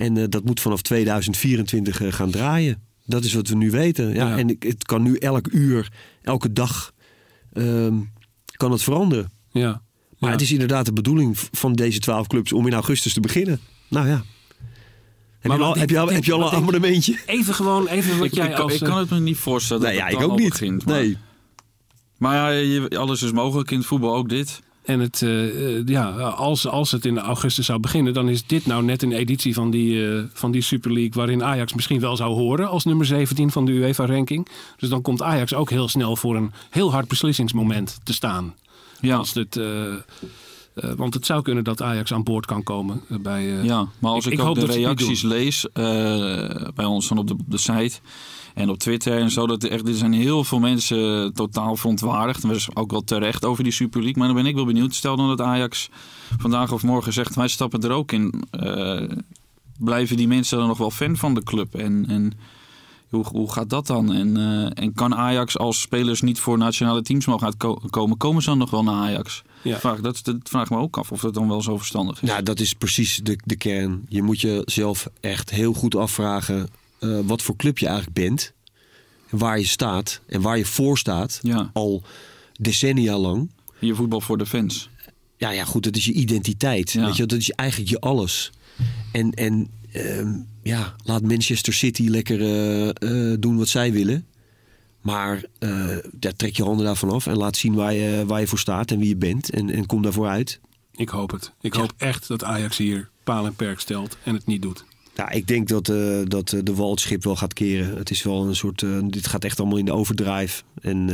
En 0.00 0.16
eh, 0.16 0.24
dat 0.28 0.44
moet 0.44 0.60
vanaf 0.60 0.82
2024 0.82 2.00
eh, 2.02 2.12
gaan 2.12 2.30
draaien. 2.30 2.82
Dat 3.04 3.24
is 3.24 3.32
wat 3.34 3.48
we 3.48 3.54
nu 3.54 3.70
weten. 3.70 4.14
Ja, 4.14 4.28
Ja. 4.28 4.38
En 4.38 4.48
ik- 4.48 4.62
het 4.62 4.84
kan 4.84 5.02
nu 5.02 5.16
elk 5.16 5.48
uur, 5.52 5.92
elke 6.22 6.52
dag, 6.52 6.92
ehm, 7.52 7.94
kan 8.56 8.72
het 8.72 8.82
veranderen. 8.82 9.30
Ja. 9.50 9.82
Maar 10.18 10.30
Ja. 10.30 10.36
het 10.36 10.40
is 10.40 10.52
inderdaad 10.52 10.84
de 10.86 10.92
bedoeling 10.92 11.38
van 11.52 11.72
deze 11.72 11.98
twaalf 11.98 12.26
clubs 12.26 12.52
om 12.52 12.66
in 12.66 12.72
augustus 12.74 13.12
te 13.12 13.20
beginnen. 13.20 13.60
Nou 13.88 14.06
ja. 14.08 14.22
Heb, 15.38 15.50
Maar 15.50 15.58
je, 15.58 15.64
al, 15.64 15.74
heb, 15.76 15.90
je, 15.90 15.98
al, 15.98 16.04
denk- 16.04 16.16
heb 16.16 16.24
je 16.24 16.32
al 16.32 16.42
een 16.52 16.56
abonnementje? 16.58 17.18
Even 17.26 17.54
gewoon, 17.54 17.86
even 17.86 18.16
wat 18.18 18.26
Ik, 18.26 18.34
jij 18.34 18.48
ik, 18.50 18.58
als... 18.58 18.74
ik 18.74 18.80
eh, 18.80 18.88
kan 18.88 18.98
het 18.98 19.10
me 19.10 19.20
niet 19.20 19.36
voorstellen 19.36 19.82
dat 19.82 19.90
Nee, 19.92 20.00
ja, 20.00 20.06
het 20.06 20.14
ik 20.16 20.22
ook 20.22 20.30
al 20.30 20.36
niet. 20.36 20.48
begint. 20.48 20.84
Maar, 20.84 20.94
nee. 21.00 21.16
maar 22.18 22.34
ja, 22.36 22.48
je- 22.48 22.98
alles 22.98 23.22
is 23.22 23.32
mogelijk 23.32 23.70
in 23.70 23.78
het 23.78 23.86
voetbal, 23.86 24.14
ook 24.14 24.28
dit. 24.28 24.60
En 24.82 25.00
het, 25.00 25.22
eh, 25.22 25.76
eh, 25.78 25.86
ja, 25.86 26.10
als, 26.20 26.66
als 26.66 26.90
het 26.90 27.04
in 27.04 27.18
augustus 27.18 27.66
zou 27.66 27.80
beginnen, 27.80 28.14
dan 28.14 28.28
is 28.28 28.46
dit 28.46 28.66
nou 28.66 28.82
net 28.82 29.02
een 29.02 29.12
editie 29.12 29.54
van 29.54 29.70
die, 29.70 30.08
eh, 30.16 30.22
van 30.32 30.50
die 30.50 30.62
Super 30.62 30.92
League 30.92 31.12
waarin 31.14 31.44
Ajax 31.44 31.74
misschien 31.74 32.00
wel 32.00 32.16
zou 32.16 32.34
horen 32.34 32.68
als 32.68 32.84
nummer 32.84 33.06
17 33.06 33.50
van 33.50 33.64
de 33.64 33.72
UEFA-ranking. 33.72 34.48
Dus 34.76 34.88
dan 34.88 35.02
komt 35.02 35.22
Ajax 35.22 35.54
ook 35.54 35.70
heel 35.70 35.88
snel 35.88 36.16
voor 36.16 36.36
een 36.36 36.52
heel 36.70 36.92
hard 36.92 37.08
beslissingsmoment 37.08 38.00
te 38.02 38.12
staan. 38.12 38.54
Ja. 39.00 39.16
Als 39.16 39.34
het, 39.34 39.60
want 40.96 41.14
het 41.14 41.26
zou 41.26 41.42
kunnen 41.42 41.64
dat 41.64 41.82
Ajax 41.82 42.12
aan 42.12 42.22
boord 42.22 42.46
kan 42.46 42.62
komen 42.62 43.00
bij. 43.08 43.58
eh, 43.58 43.64
Ja, 43.64 43.88
maar 43.98 44.10
als 44.12 44.26
Ik- 44.26 44.32
ik, 44.32 44.38
ik 44.38 44.44
ook 44.44 44.54
de 44.60 44.66
reacties 44.66 45.22
lees 45.22 45.66
bij 46.74 46.84
ons 46.84 47.08
dan 47.08 47.18
op 47.18 47.26
de, 47.26 47.32
op 47.32 47.40
de 47.46 47.58
site 47.58 47.98
en 48.54 48.70
op 48.70 48.78
Twitter 48.78 49.18
en 49.18 49.30
zo, 49.30 49.46
dat 49.46 49.62
er, 49.62 49.70
echt, 49.70 49.88
er 49.88 49.94
zijn 49.94 50.12
heel 50.12 50.44
veel 50.44 50.58
mensen 50.58 51.32
totaal 51.34 51.76
verontwaardigd. 51.76 52.42
En 52.42 52.48
dat 52.48 52.58
is 52.58 52.76
ook 52.76 52.90
wel 52.90 53.04
terecht 53.04 53.44
over 53.44 53.64
die 53.64 53.72
Super 53.72 54.00
League. 54.00 54.18
Maar 54.18 54.26
dan 54.26 54.36
ben 54.36 54.46
ik 54.46 54.54
wel 54.54 54.64
benieuwd. 54.64 54.94
Stel 54.94 55.16
dan 55.16 55.28
dat 55.28 55.40
Ajax 55.40 55.88
vandaag 56.38 56.72
of 56.72 56.82
morgen 56.82 57.12
zegt, 57.12 57.34
wij 57.34 57.48
stappen 57.48 57.80
er 57.80 57.90
ook 57.90 58.12
in. 58.12 58.44
Eh, 58.50 59.02
blijven 59.78 60.16
die 60.16 60.28
mensen 60.28 60.58
dan 60.58 60.68
nog 60.68 60.78
wel 60.78 60.90
fan 60.90 61.16
van 61.16 61.34
de 61.34 61.42
club? 61.42 61.74
En, 61.74 62.04
en 62.08 62.32
hoe, 63.08 63.24
hoe 63.32 63.52
gaat 63.52 63.70
dat 63.70 63.86
dan? 63.86 64.12
En, 64.12 64.36
eh, 64.36 64.84
en 64.84 64.92
kan 64.94 65.14
Ajax 65.14 65.58
als 65.58 65.80
spelers 65.80 66.20
niet 66.20 66.40
voor 66.40 66.58
nationale 66.58 67.02
teams 67.02 67.26
mogen 67.26 67.46
uitkomen, 67.46 68.16
komen 68.16 68.42
ze 68.42 68.48
dan 68.48 68.58
nog 68.58 68.70
wel 68.70 68.82
naar 68.82 68.94
Ajax? 68.94 69.42
Ja. 69.62 69.78
Vraag, 69.78 70.00
dat, 70.00 70.20
dat 70.24 70.36
vraag 70.42 70.64
ik 70.64 70.70
me 70.70 70.76
ook 70.76 70.98
af 70.98 71.12
of 71.12 71.20
dat 71.20 71.34
dan 71.34 71.48
wel 71.48 71.62
zo 71.62 71.76
verstandig 71.76 72.22
is. 72.22 72.28
Nou, 72.28 72.42
dat 72.42 72.60
is 72.60 72.74
precies 72.74 73.20
de, 73.22 73.38
de 73.44 73.56
kern. 73.56 74.06
Je 74.08 74.22
moet 74.22 74.40
jezelf 74.40 75.08
echt 75.20 75.50
heel 75.50 75.72
goed 75.72 75.94
afvragen 75.94 76.68
eh, 77.00 77.18
wat 77.24 77.42
voor 77.42 77.56
club 77.56 77.78
je 77.78 77.86
eigenlijk 77.86 78.16
bent. 78.16 78.52
Waar 79.30 79.58
je 79.58 79.66
staat 79.66 80.20
en 80.26 80.40
waar 80.40 80.58
je 80.58 80.64
voor 80.66 80.98
staat. 80.98 81.38
Ja. 81.42 81.70
Al 81.72 82.02
decennia 82.60 83.18
lang. 83.18 83.50
Je 83.78 83.94
voetbal 83.94 84.20
voor 84.20 84.38
de 84.38 84.46
fans. 84.46 84.90
Ja, 85.36 85.50
ja, 85.50 85.64
goed, 85.64 85.82
dat 85.82 85.96
is 85.96 86.04
je 86.04 86.12
identiteit. 86.12 86.92
Ja. 86.92 87.04
Weet 87.06 87.16
je, 87.16 87.26
dat 87.26 87.38
is 87.38 87.50
eigenlijk 87.50 87.90
je 87.90 88.00
alles. 88.00 88.50
En, 89.12 89.30
en 89.30 89.70
ehm, 89.92 90.32
ja, 90.62 90.94
laat 91.04 91.22
Manchester 91.22 91.72
City 91.72 92.08
lekker 92.08 92.40
eh, 92.40 92.88
eh, 92.88 93.40
doen 93.40 93.56
wat 93.56 93.68
zij 93.68 93.92
willen. 93.92 94.26
Maar 95.00 95.44
eh, 95.58 95.96
ja, 96.20 96.30
trek 96.36 96.56
je 96.56 96.62
handen 96.62 96.84
daarvan 96.84 97.10
af 97.10 97.26
en 97.26 97.36
laat 97.36 97.56
zien 97.56 97.74
waar 97.74 97.94
je, 97.94 98.24
waar 98.26 98.40
je 98.40 98.46
voor 98.46 98.58
staat 98.58 98.90
en 98.90 98.98
wie 98.98 99.08
je 99.08 99.16
bent. 99.16 99.50
En, 99.50 99.70
en 99.70 99.86
kom 99.86 100.02
daarvoor 100.02 100.28
uit. 100.28 100.60
Ik 100.94 101.08
hoop 101.08 101.30
het. 101.30 101.52
Ik 101.60 101.72
hoop 101.72 101.92
echt 101.96 102.28
dat 102.28 102.44
Ajax 102.44 102.76
hier 102.76 103.08
paal 103.24 103.46
en 103.46 103.54
perk 103.54 103.80
stelt 103.80 104.16
en 104.24 104.34
het 104.34 104.46
niet 104.46 104.62
doet. 104.62 104.84
Ja, 105.20 105.30
ik 105.30 105.46
denk 105.46 105.68
dat, 105.68 105.88
eh, 105.88 106.20
dat 106.24 106.52
eh, 106.52 106.60
de 106.64 106.74
wal 106.74 106.90
het 106.90 107.00
schip 107.00 107.24
wel 107.24 107.36
gaat 107.36 107.52
keren. 107.52 107.96
Het 107.96 108.10
is 108.10 108.22
wel 108.22 108.46
een 108.46 108.56
soort. 108.56 108.82
eh, 108.82 108.98
dit 109.04 109.26
gaat 109.26 109.44
echt 109.44 109.60
allemaal 109.60 109.78
in 109.78 109.84
de 109.84 109.92
overdrive. 109.92 110.62
En 110.80 111.08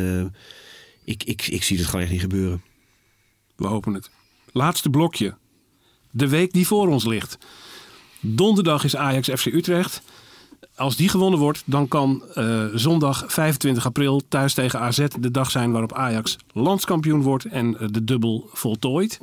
ik, 1.05 1.25
ik, 1.25 1.47
ik 1.47 1.63
zie 1.63 1.77
het 1.77 1.87
gewoon 1.87 2.01
echt 2.01 2.11
niet 2.11 2.21
gebeuren. 2.21 2.63
We 3.57 3.67
hopen 3.67 3.95
het. 3.95 4.11
Laatste 4.53 4.91
blokje. 4.91 5.35
De 6.11 6.29
week 6.29 6.53
die 6.53 6.67
voor 6.67 6.89
ons 6.89 7.05
ligt. 7.05 7.39
Donderdag 8.21 8.85
is 8.85 8.97
Ajax 8.97 9.29
FC 9.29 9.47
Utrecht. 9.47 10.03
Als 10.75 10.97
die 10.97 11.09
gewonnen 11.09 11.39
wordt, 11.39 11.63
dan 11.65 11.89
kan 11.89 12.23
zondag 12.75 13.25
25 13.27 13.87
april 13.87 14.23
thuis 14.29 14.55
tegen 14.55 14.81
AZ 14.81 15.07
de 15.21 15.31
dag 15.31 15.51
zijn 15.51 15.71
waarop 15.71 15.93
Ajax 15.93 16.37
landskampioen 16.53 17.23
wordt 17.23 17.45
en 17.45 17.73
de 17.91 18.05
dubbel 18.05 18.51
voltooid. 18.53 19.21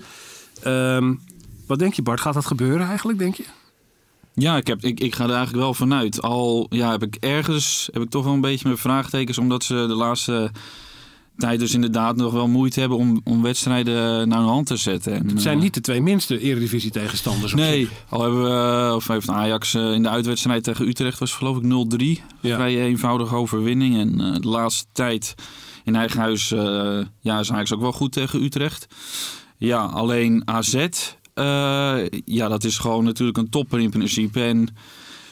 Ehm, 0.61 1.13
wat 1.67 1.79
denk 1.79 1.93
je 1.93 2.01
Bart, 2.01 2.21
gaat 2.21 2.33
dat 2.33 2.45
gebeuren 2.45 2.87
eigenlijk, 2.87 3.19
denk 3.19 3.35
je? 3.35 3.45
Ja, 4.33 4.57
ik, 4.57 4.67
heb, 4.67 4.83
ik, 4.83 4.99
ik 4.99 5.15
ga 5.15 5.23
er 5.23 5.29
eigenlijk 5.29 5.63
wel 5.63 5.73
vanuit. 5.73 6.21
Al 6.21 6.67
ja, 6.69 6.91
heb 6.91 7.03
ik 7.03 7.15
ergens 7.15 7.89
heb 7.91 8.01
ik 8.01 8.09
toch 8.09 8.23
wel 8.23 8.33
een 8.33 8.41
beetje 8.41 8.67
mijn 8.67 8.77
vraagtekens, 8.77 9.37
omdat 9.37 9.63
ze 9.63 9.73
de 9.73 9.95
laatste 9.95 10.51
tijd 11.37 11.59
dus 11.59 11.73
inderdaad 11.73 12.15
nog 12.15 12.33
wel 12.33 12.47
moeite 12.47 12.79
hebben 12.79 12.97
om, 12.97 13.21
om 13.23 13.41
wedstrijden 13.41 14.27
naar 14.27 14.39
hun 14.39 14.47
hand 14.47 14.67
te 14.67 14.75
zetten. 14.75 15.13
En, 15.13 15.27
Het 15.27 15.41
zijn 15.41 15.57
eh, 15.57 15.63
niet 15.63 15.73
de 15.73 15.81
twee 15.81 16.01
minste 16.01 16.39
eredivisie 16.39 16.91
tegenstanders. 16.91 17.53
Nee, 17.53 17.89
al 18.09 18.21
hebben 18.21 18.43
we, 18.43 18.95
of 18.95 19.07
heeft 19.07 19.29
Ajax 19.29 19.73
eh, 19.73 19.91
in 19.91 20.03
de 20.03 20.09
uitwedstrijd 20.09 20.63
tegen 20.63 20.87
Utrecht 20.87 21.19
was 21.19 21.33
geloof 21.33 21.57
ik 21.57 21.63
0-3. 21.63 22.23
Ja. 22.41 22.55
Vrij 22.55 22.81
eenvoudige 22.81 23.35
overwinning. 23.35 23.97
En 23.97 24.21
eh, 24.21 24.41
de 24.41 24.47
laatste 24.47 24.85
tijd 24.91 25.35
in 25.83 25.95
eigen 25.95 26.19
huis 26.19 26.49
ja, 27.19 27.39
is 27.39 27.51
Ajax 27.51 27.73
ook 27.73 27.81
wel 27.81 27.91
goed 27.91 28.11
tegen 28.11 28.43
Utrecht. 28.43 28.87
Ja, 29.57 29.85
alleen 29.85 30.41
AZ, 30.45 30.87
ja, 32.25 32.47
dat 32.47 32.63
is 32.63 32.77
gewoon 32.77 33.03
natuurlijk 33.03 33.37
een 33.37 33.49
topper 33.49 33.79
in 33.79 33.89
principe. 33.89 34.43
En 34.43 34.75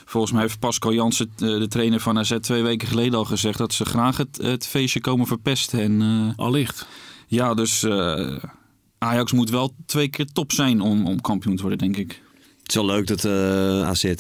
volgens 0.06 0.32
mij 0.32 0.42
heeft 0.42 0.60
Pascal 0.60 0.94
Jansen, 0.94 1.32
eh, 1.34 1.38
de 1.38 1.68
trainer 1.68 2.00
van 2.00 2.18
AZ, 2.18 2.38
twee 2.40 2.64
weken 2.64 2.88
geleden 2.88 3.14
al 3.14 3.26
gezegd 3.26 3.58
dat 3.58 3.74
ze 3.74 3.86
graag 3.86 4.18
het, 4.18 4.38
het 4.42 4.68
feestje 4.68 5.02
komen 5.02 5.28
verpesten. 5.28 5.80
En 5.80 6.02
eh, 6.02 6.46
Allicht. 6.46 6.88
ja, 7.28 7.54
dus 7.54 7.84
eh, 7.84 8.36
Ajax 8.98 9.32
moet 9.32 9.50
wel 9.50 9.76
twee 9.86 10.08
keer 10.08 10.26
top 10.26 10.52
zijn 10.52 10.82
om, 10.82 11.08
om 11.08 11.22
kampioen 11.22 11.56
te 11.56 11.62
worden, 11.62 11.80
denk 11.80 11.98
ik. 11.98 12.22
Het 12.62 12.70
is 12.70 12.76
wel 12.76 12.86
leuk 12.86 13.08
dat 13.08 13.26
eh 13.26 13.88
AZ. 13.88 14.14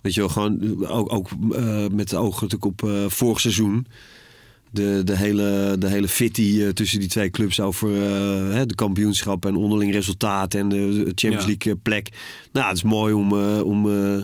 Weet 0.00 0.14
je 0.14 0.20
wel, 0.20 0.28
gewoon 0.28 0.86
ook, 0.86 1.12
ook 1.12 1.28
eh, 1.52 1.86
met 1.92 2.08
de 2.08 2.16
ogen 2.16 2.42
natuurlijk 2.48 2.64
op 2.64 2.82
eh, 2.82 3.04
vorig 3.08 3.40
seizoen. 3.40 3.86
De, 4.78 5.04
de 5.04 5.16
hele, 5.16 5.76
de 5.78 5.88
hele 5.88 6.08
fitty 6.08 6.62
eh, 6.62 6.68
tussen 6.68 7.00
die 7.00 7.08
twee 7.08 7.30
clubs 7.30 7.60
over 7.60 7.90
hè, 8.52 8.66
de 8.66 8.74
kampioenschap 8.74 9.46
en 9.46 9.56
onderling 9.56 9.92
resultaat 9.92 10.54
en 10.54 10.68
de 10.68 11.12
Champions 11.14 11.44
Ja. 11.44 11.46
League 11.46 11.72
eh, 11.72 11.78
plek. 11.82 12.08
Nou, 12.52 12.66
het 12.66 12.76
is 12.76 12.82
mooi 12.82 13.12
om, 13.14 13.32
eh, 13.32 13.60
om 13.64 13.90
eh, 13.90 14.22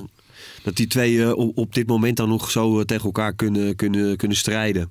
dat 0.63 0.77
die 0.77 0.87
twee 0.87 1.37
op, 1.37 1.59
op 1.59 1.75
dit 1.75 1.87
moment 1.87 2.17
dan 2.17 2.29
nog 2.29 2.51
zo 2.51 2.85
tegen 2.85 3.05
elkaar 3.05 3.35
kunnen, 3.35 3.77
kunnen, 3.77 4.17
kunnen 4.17 4.37
strijden. 4.37 4.91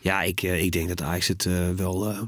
Ja, 0.00 0.22
ik, 0.22 0.42
eh, 0.42 0.64
ik 0.64 0.72
denk 0.72 0.88
dat 0.88 1.02
Ajax 1.02 1.28
het 1.28 1.48
wel 1.76 2.10
eh, 2.10 2.20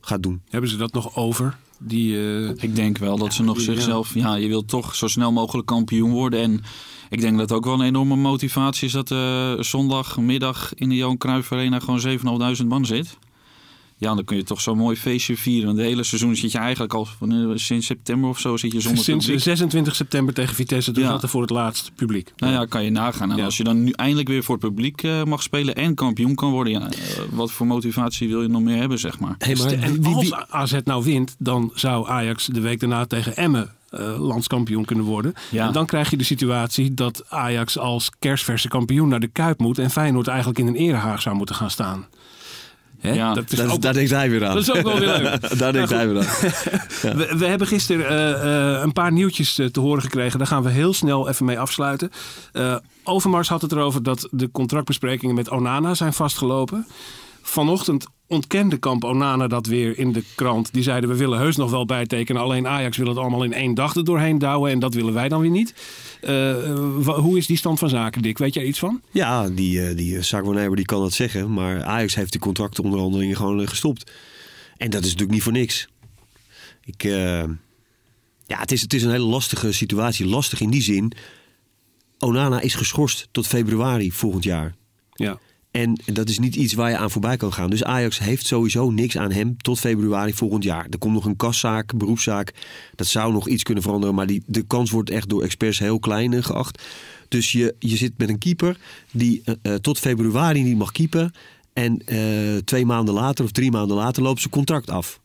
gaat 0.00 0.22
doen. 0.22 0.42
Hebben 0.48 0.70
ze 0.70 0.76
dat 0.76 0.92
nog 0.92 1.16
over? 1.16 1.56
Die, 1.78 2.16
eh, 2.16 2.48
Ik 2.48 2.76
denk 2.76 2.98
wel 2.98 3.18
dat 3.18 3.34
ze 3.34 3.42
nog 3.42 3.56
ja. 3.56 3.62
zichzelf... 3.62 4.14
Ja, 4.14 4.34
je 4.34 4.48
wilt 4.48 4.68
toch 4.68 4.94
zo 4.94 5.06
snel 5.08 5.32
mogelijk 5.32 5.66
kampioen 5.66 6.10
worden. 6.10 6.40
En 6.40 6.62
ik 7.14 7.20
denk 7.20 7.32
dat 7.38 7.48
het 7.48 7.58
ook 7.58 7.64
wel 7.64 7.74
een 7.74 7.86
enorme 7.86 8.16
motivatie 8.16 8.86
is... 8.86 8.92
dat 8.92 9.10
eh 9.10 9.52
zondagmiddag 9.60 10.74
in 10.74 10.88
de 10.88 10.94
Johan 10.94 11.16
Cruijff 11.18 11.52
Arena 11.52 11.78
gewoon 11.80 12.00
7.500 12.60 12.66
man 12.66 12.86
zit. 12.86 13.18
Ja, 13.96 14.14
dan 14.14 14.24
kun 14.24 14.36
je 14.36 14.42
toch 14.44 14.60
zo'n 14.60 14.78
mooi 14.78 14.96
feestje 14.96 15.36
vieren. 15.36 15.66
Want 15.66 15.78
het 15.78 15.86
hele 15.86 16.02
seizoen 16.04 16.36
zit 16.36 16.52
je 16.52 16.58
eigenlijk 16.58 16.94
al... 16.94 17.04
van, 17.04 17.32
eh, 17.32 17.50
sinds 17.54 17.86
september 17.86 18.28
of 18.30 18.38
zo 18.38 18.56
zit 18.56 18.72
je 18.72 18.80
zonder 18.80 19.04
sinds 19.04 19.24
publiek. 19.24 19.42
26 19.44 19.94
september 19.94 20.34
tegen 20.34 20.54
Vitesse, 20.54 20.92
toen 20.92 21.02
Ja. 21.02 21.08
zat 21.08 21.22
er 21.22 21.28
voor 21.28 21.40
het 21.40 21.50
laatst 21.50 21.90
publiek. 21.94 22.32
Nou 22.36 22.52
ja, 22.52 22.64
kan 22.64 22.84
je 22.84 22.90
nagaan. 22.90 23.30
En 23.30 23.36
Ja. 23.36 23.44
als 23.44 23.56
je 23.56 23.64
dan 23.64 23.84
nu 23.84 23.90
eindelijk 23.90 24.28
weer 24.28 24.42
voor 24.44 24.56
het 24.56 24.64
publiek 24.64 25.02
eh, 25.02 25.24
mag 25.24 25.42
spelen 25.42 25.74
en 25.74 25.94
kampioen 25.94 26.34
kan 26.34 26.50
worden, 26.50 26.72
ja, 26.72 26.88
wat 27.30 27.50
voor 27.52 27.66
motivatie 27.66 28.28
wil 28.28 28.42
je 28.42 28.48
nog 28.48 28.62
meer 28.62 28.76
hebben, 28.78 28.98
zeg 28.98 29.18
maar? 29.18 29.34
Hey, 29.38 29.54
maar 29.56 29.72
en 29.72 30.04
als 30.04 30.34
AZ 30.48 30.74
nou 30.84 31.04
wint, 31.04 31.36
dan 31.38 31.70
zou 31.74 32.08
Ajax 32.08 32.46
de 32.46 32.60
week 32.60 32.80
daarna 32.80 33.06
tegen 33.06 33.36
Emmen 33.36 33.70
eh, 33.98 34.20
landskampioen 34.20 34.84
kunnen 34.84 35.04
worden. 35.04 35.34
Ja. 35.50 35.66
En 35.66 35.72
dan 35.72 35.86
krijg 35.86 36.10
je 36.10 36.16
de 36.16 36.24
situatie 36.24 36.94
dat 36.94 37.24
Ajax 37.28 37.78
als 37.78 38.10
kerstverse 38.18 38.68
kampioen 38.68 39.08
naar 39.08 39.20
de 39.20 39.28
Kuip 39.28 39.58
moet... 39.58 39.78
en 39.78 39.90
Feyenoord 39.90 40.28
eigenlijk 40.28 40.58
in 40.58 40.66
een 40.66 40.76
erehaag 40.76 41.22
zou 41.22 41.36
moeten 41.36 41.54
gaan 41.54 41.70
staan. 41.70 42.06
Hè? 43.04 43.12
Ja, 43.12 43.34
dat 43.34 43.52
is 43.52 43.58
Daar, 43.58 43.72
ook 43.72 43.82
daar 43.82 43.92
denkt 43.92 44.10
hij 44.10 44.30
weer 44.30 44.46
aan. 44.46 44.54
dat 44.54 44.62
is 44.62 44.72
ook 44.72 44.82
wel 44.82 44.98
weer 44.98 45.08
leuk. 45.08 45.40
daar 45.58 45.72
denkt 45.72 45.90
Nou, 45.90 45.94
hij 45.94 46.08
weer 46.08 46.18
aan. 46.18 47.16
We, 47.18 47.34
we 47.38 47.46
hebben 47.46 47.66
gisteren 47.66 48.08
eh, 48.08 48.74
eh, 48.74 48.82
een 48.82 48.92
paar 48.92 49.12
nieuwtjes 49.12 49.54
te 49.54 49.80
horen 49.80 50.02
gekregen. 50.02 50.38
Daar 50.38 50.46
gaan 50.46 50.62
we 50.62 50.70
heel 50.70 50.92
snel 50.92 51.28
even 51.28 51.44
mee 51.44 51.58
afsluiten. 51.58 52.10
Eh, 52.52 52.76
Overmars 53.04 53.48
had 53.48 53.62
het 53.62 53.72
erover 53.72 54.02
dat 54.02 54.28
de 54.30 54.50
contractbesprekingen 54.50 55.34
met 55.34 55.50
Onana 55.50 55.94
zijn 55.94 56.12
vastgelopen. 56.12 56.86
Vanochtend 57.46 58.06
ontkende 58.26 58.76
kamp 58.76 59.04
Onana 59.04 59.46
dat 59.46 59.66
weer 59.66 59.98
in 59.98 60.12
de 60.12 60.22
krant. 60.34 60.72
Die 60.72 60.82
zeiden 60.82 61.10
we 61.10 61.16
willen 61.16 61.38
heus 61.38 61.56
nog 61.56 61.70
wel 61.70 61.86
bijtekenen. 61.86 62.42
Alleen 62.42 62.68
Ajax 62.68 62.96
wil 62.96 63.08
het 63.08 63.16
allemaal 63.16 63.44
in 63.44 63.52
één 63.52 63.74
dag 63.74 63.94
er 63.94 64.04
doorheen 64.04 64.38
douwen. 64.38 64.70
En 64.70 64.78
dat 64.78 64.94
willen 64.94 65.14
wij 65.14 65.28
dan 65.28 65.40
weer 65.40 65.50
niet. 65.50 65.74
Eh, 66.20 66.54
hoe 67.04 67.38
is 67.38 67.46
die 67.46 67.56
stand 67.56 67.78
van 67.78 67.88
zaken, 67.88 68.22
Dick? 68.22 68.38
Weet 68.38 68.54
jij 68.54 68.64
iets 68.64 68.78
van? 68.78 69.00
Ja, 69.10 69.48
die, 69.48 69.86
eh, 69.86 69.96
die 69.96 70.22
zaakwaarnemer 70.22 70.76
die 70.76 70.84
kan 70.84 71.00
dat 71.00 71.12
zeggen. 71.12 71.52
Maar 71.52 71.82
Ajax 71.82 72.14
heeft 72.14 72.32
die 72.32 72.40
contractonderhandelingen 72.40 73.36
gewoon 73.36 73.60
eh, 73.60 73.66
gestopt. 73.66 74.10
En 74.76 74.90
dat 74.90 75.00
is 75.00 75.06
natuurlijk 75.06 75.32
niet 75.32 75.42
voor 75.42 75.52
niks. 75.52 75.88
Ik, 76.84 77.04
eh, 77.04 77.42
ja, 78.46 78.58
het 78.58 78.72
is, 78.72 78.80
het 78.82 78.94
is 78.94 79.02
een 79.02 79.10
hele 79.10 79.24
lastige 79.24 79.72
situatie. 79.72 80.26
Lastig 80.26 80.60
in 80.60 80.70
die 80.70 80.82
zin. 80.82 81.12
Onana 82.18 82.60
is 82.60 82.74
geschorst 82.74 83.28
tot 83.30 83.46
februari 83.46 84.12
volgend 84.12 84.44
jaar. 84.44 84.74
Ja. 85.12 85.38
En 85.74 86.00
dat 86.04 86.28
is 86.28 86.38
niet 86.38 86.56
iets 86.56 86.72
waar 86.74 86.90
je 86.90 86.96
aan 86.96 87.10
voorbij 87.10 87.36
kan 87.36 87.52
gaan. 87.52 87.70
Dus 87.70 87.84
Ajax 87.84 88.18
heeft 88.18 88.46
sowieso 88.46 88.90
niks 88.90 89.18
aan 89.18 89.32
hem 89.32 89.56
tot 89.56 89.78
februari 89.78 90.32
volgend 90.34 90.64
jaar. 90.64 90.86
Er 90.90 90.98
komt 90.98 91.14
nog 91.14 91.24
een 91.24 91.36
kaszaak, 91.36 91.96
beroepszaak. 91.96 92.52
Dat 92.94 93.06
zou 93.06 93.32
nog 93.32 93.48
iets 93.48 93.62
kunnen 93.62 93.82
veranderen. 93.82 94.14
Maar 94.14 94.26
die, 94.26 94.42
de 94.46 94.62
kans 94.62 94.90
wordt 94.90 95.10
echt 95.10 95.28
door 95.28 95.42
experts 95.42 95.78
heel 95.78 95.98
klein 95.98 96.32
eh, 96.32 96.42
geacht. 96.42 96.82
Dus 97.28 97.52
je, 97.52 97.74
je 97.78 97.96
zit 97.96 98.12
met 98.16 98.28
een 98.28 98.38
keeper 98.38 98.78
die 99.12 99.42
eh, 99.44 99.54
eh, 99.62 99.74
tot 99.74 99.98
februari 99.98 100.62
niet 100.62 100.76
mag 100.76 100.92
keepen. 100.92 101.32
En 101.72 102.02
twee 102.64 102.86
maanden 102.86 103.14
later 103.14 103.44
of 103.44 103.50
drie 103.50 103.70
maanden 103.70 103.96
later 103.96 104.22
loopt 104.22 104.40
zijn 104.40 104.52
contract 104.52 104.90
af. 104.90 105.20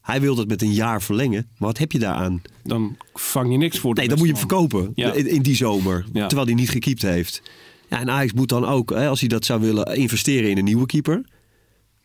Hij 0.00 0.20
wil 0.20 0.34
dat 0.34 0.48
met 0.48 0.62
een 0.62 0.72
jaar 0.72 1.02
verlengen. 1.02 1.46
Maar 1.58 1.68
wat 1.68 1.78
heb 1.78 1.92
je 1.92 1.98
daaraan? 1.98 2.42
Dan 2.64 2.96
vang 3.14 3.52
je 3.52 3.58
niks 3.58 3.78
voor. 3.78 3.94
Nee, 3.94 4.08
dan 4.08 4.18
moet 4.18 4.26
je 4.26 4.32
hem 4.32 4.40
verkopen 4.48 4.92
Ja. 4.94 5.12
in, 5.12 5.26
in 5.28 5.42
die 5.42 5.56
zomer. 5.56 6.04
Ja. 6.12 6.26
Terwijl 6.26 6.48
hij 6.48 6.56
niet 6.56 6.70
gekiept 6.70 7.02
heeft. 7.02 7.42
Ja, 7.88 8.00
en 8.00 8.10
Ajax 8.10 8.32
moet 8.32 8.48
dan 8.48 8.64
ook, 8.64 8.90
hè, 8.90 9.08
als 9.08 9.20
hij 9.20 9.28
dat 9.28 9.44
zou 9.44 9.60
willen, 9.60 9.96
investeren 9.96 10.50
in 10.50 10.58
een 10.58 10.64
nieuwe 10.64 10.86
keeper. 10.86 11.24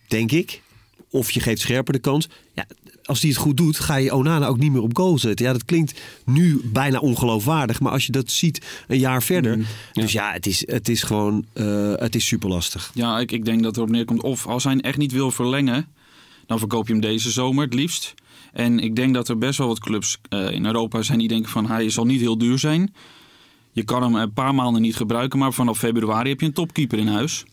Denk 0.08 0.32
ik. 0.32 0.62
Of 1.10 1.32
je 1.32 1.40
geeft 1.40 1.62
Scherper 1.62 1.94
de 1.94 2.00
kans. 2.00 2.30
Ja, 2.56 2.66
als 3.04 3.22
hij 3.22 3.30
het 3.30 3.40
goed 3.40 3.58
doet, 3.58 3.80
ga 3.80 3.96
je 3.96 4.14
Onana 4.14 4.48
ook 4.48 4.58
niet 4.58 4.72
meer 4.72 4.82
op 4.82 4.98
goal 4.98 5.18
zetten. 5.20 5.46
Ja, 5.46 5.52
dat 5.52 5.66
klinkt 5.66 6.02
nu 6.26 6.62
bijna 6.66 7.00
ongeloofwaardig. 7.00 7.80
Maar 7.80 7.92
als 7.92 8.06
je 8.06 8.12
dat 8.12 8.32
ziet 8.32 8.66
een 8.88 9.00
jaar 9.00 9.24
verder. 9.24 9.58
Mm, 9.58 9.66
Dus 9.94 10.12
ja, 10.12 10.32
het 10.32 10.46
is, 10.46 10.68
het 10.68 10.90
is 10.90 11.04
gewoon 11.04 11.46
uh, 11.54 11.94
het 11.96 12.16
is 12.16 12.26
super 12.28 12.50
lastig. 12.50 12.92
Ja, 12.94 13.20
ik, 13.20 13.32
ik 13.32 13.46
denk 13.46 13.64
dat 13.64 13.78
erop 13.78 13.90
neerkomt. 13.90 14.22
Of 14.24 14.48
als 14.48 14.64
hij 14.64 14.78
echt 14.78 14.98
niet 14.98 15.12
wil 15.12 15.32
verlengen, 15.32 15.88
dan 16.46 16.60
verkoop 16.60 16.88
je 16.88 16.94
hem 16.94 17.02
deze 17.02 17.32
zomer 17.32 17.64
het 17.64 17.74
liefst. 17.74 18.14
En 18.54 18.80
ik 18.80 18.96
denk 18.96 19.14
dat 19.14 19.28
er 19.30 19.38
best 19.38 19.58
wel 19.58 19.68
wat 19.68 19.80
clubs 19.80 20.18
uh, 20.30 20.52
in 20.52 20.66
Europa 20.66 21.02
zijn 21.02 21.20
die 21.20 21.28
denken 21.28 21.52
van 21.52 21.68
hij 21.68 21.90
zal 21.90 22.06
niet 22.06 22.22
heel 22.22 22.38
duur 22.38 22.60
zijn. 22.60 22.94
Je 23.72 23.84
kan 23.84 24.02
hem 24.02 24.16
een 24.16 24.34
paar 24.34 24.56
maanden 24.56 24.82
niet 24.82 24.96
gebruiken, 24.96 25.40
maar 25.40 25.54
vanaf 25.54 25.78
februari 25.78 26.30
heb 26.30 26.40
je 26.40 26.46
een 26.46 26.54
topkeeper 26.54 27.00
in 27.00 27.08
huis. 27.08 27.46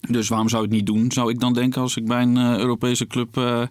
Dus 0.00 0.28
waarom 0.28 0.48
zou 0.48 0.64
ik 0.64 0.70
het 0.70 0.78
niet 0.78 0.86
doen, 0.86 1.12
zou 1.12 1.30
ik 1.30 1.40
dan 1.40 1.52
denken 1.52 1.80
als 1.82 1.96
ik 1.96 2.06
bij 2.06 2.22
een 2.22 2.36
uh, 2.36 2.56
Europese 2.56 3.06
club 3.06 3.36
uh, 3.36 3.62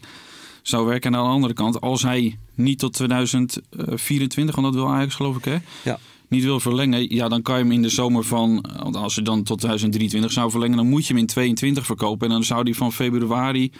zou 0.61 0.85
werken. 0.85 1.13
En 1.13 1.19
aan 1.19 1.25
de 1.25 1.31
andere 1.31 1.53
kant, 1.53 1.81
als 1.81 2.03
hij 2.03 2.37
niet 2.55 2.79
tot 2.79 2.93
2024, 2.93 4.55
want 4.55 4.73
dat 4.73 4.83
wil 4.83 4.93
Ajax 4.93 5.15
geloof 5.15 5.37
ik 5.37 5.45
hè, 5.45 5.57
ja. 5.83 5.99
niet 6.27 6.43
wil 6.43 6.59
verlengen, 6.59 7.15
ja 7.15 7.27
dan 7.27 7.41
kan 7.41 7.57
je 7.57 7.63
hem 7.63 7.71
in 7.71 7.81
de 7.81 7.89
zomer 7.89 8.23
van, 8.23 8.65
want 8.83 8.95
als 8.95 9.15
je 9.15 9.21
dan 9.21 9.43
tot 9.43 9.57
2023 9.57 10.31
zou 10.31 10.51
verlengen, 10.51 10.77
dan 10.77 10.89
moet 10.89 11.07
je 11.07 11.13
hem 11.13 11.21
in 11.21 11.27
22 11.27 11.85
verkopen. 11.85 12.27
En 12.27 12.33
dan 12.33 12.43
zou 12.43 12.63
die 12.63 12.75
van 12.75 12.93
februari 12.93 13.71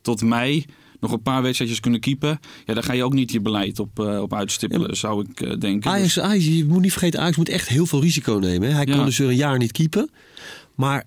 tot 0.00 0.22
mei 0.22 0.64
nog 1.02 1.12
een 1.12 1.22
paar 1.22 1.42
wedstrijdjes 1.42 1.80
kunnen 1.80 2.00
keepen. 2.00 2.40
Ja, 2.66 2.74
daar 2.74 2.82
ga 2.82 2.92
je 2.92 3.04
ook 3.04 3.12
niet 3.12 3.32
je 3.32 3.40
beleid 3.40 3.78
op, 3.78 3.98
uh, 3.98 4.20
op 4.20 4.34
uitstippelen, 4.34 4.88
ja, 4.88 4.94
zou 4.94 5.26
ik 5.28 5.40
uh, 5.40 5.58
denken. 5.58 5.90
Ajax, 5.90 6.14
dus... 6.14 6.24
Ajax, 6.24 6.44
je 6.44 6.64
moet 6.64 6.80
niet 6.80 6.92
vergeten, 6.92 7.20
Ajax 7.20 7.36
moet 7.36 7.48
echt 7.48 7.68
heel 7.68 7.86
veel 7.86 8.00
risico 8.00 8.34
nemen. 8.34 8.68
Hè? 8.68 8.74
Hij 8.74 8.86
ja. 8.86 8.94
kan 8.94 9.04
dus 9.04 9.18
er 9.18 9.28
een 9.28 9.36
jaar 9.36 9.58
niet 9.58 9.72
keepen. 9.72 10.10
Maar 10.74 11.04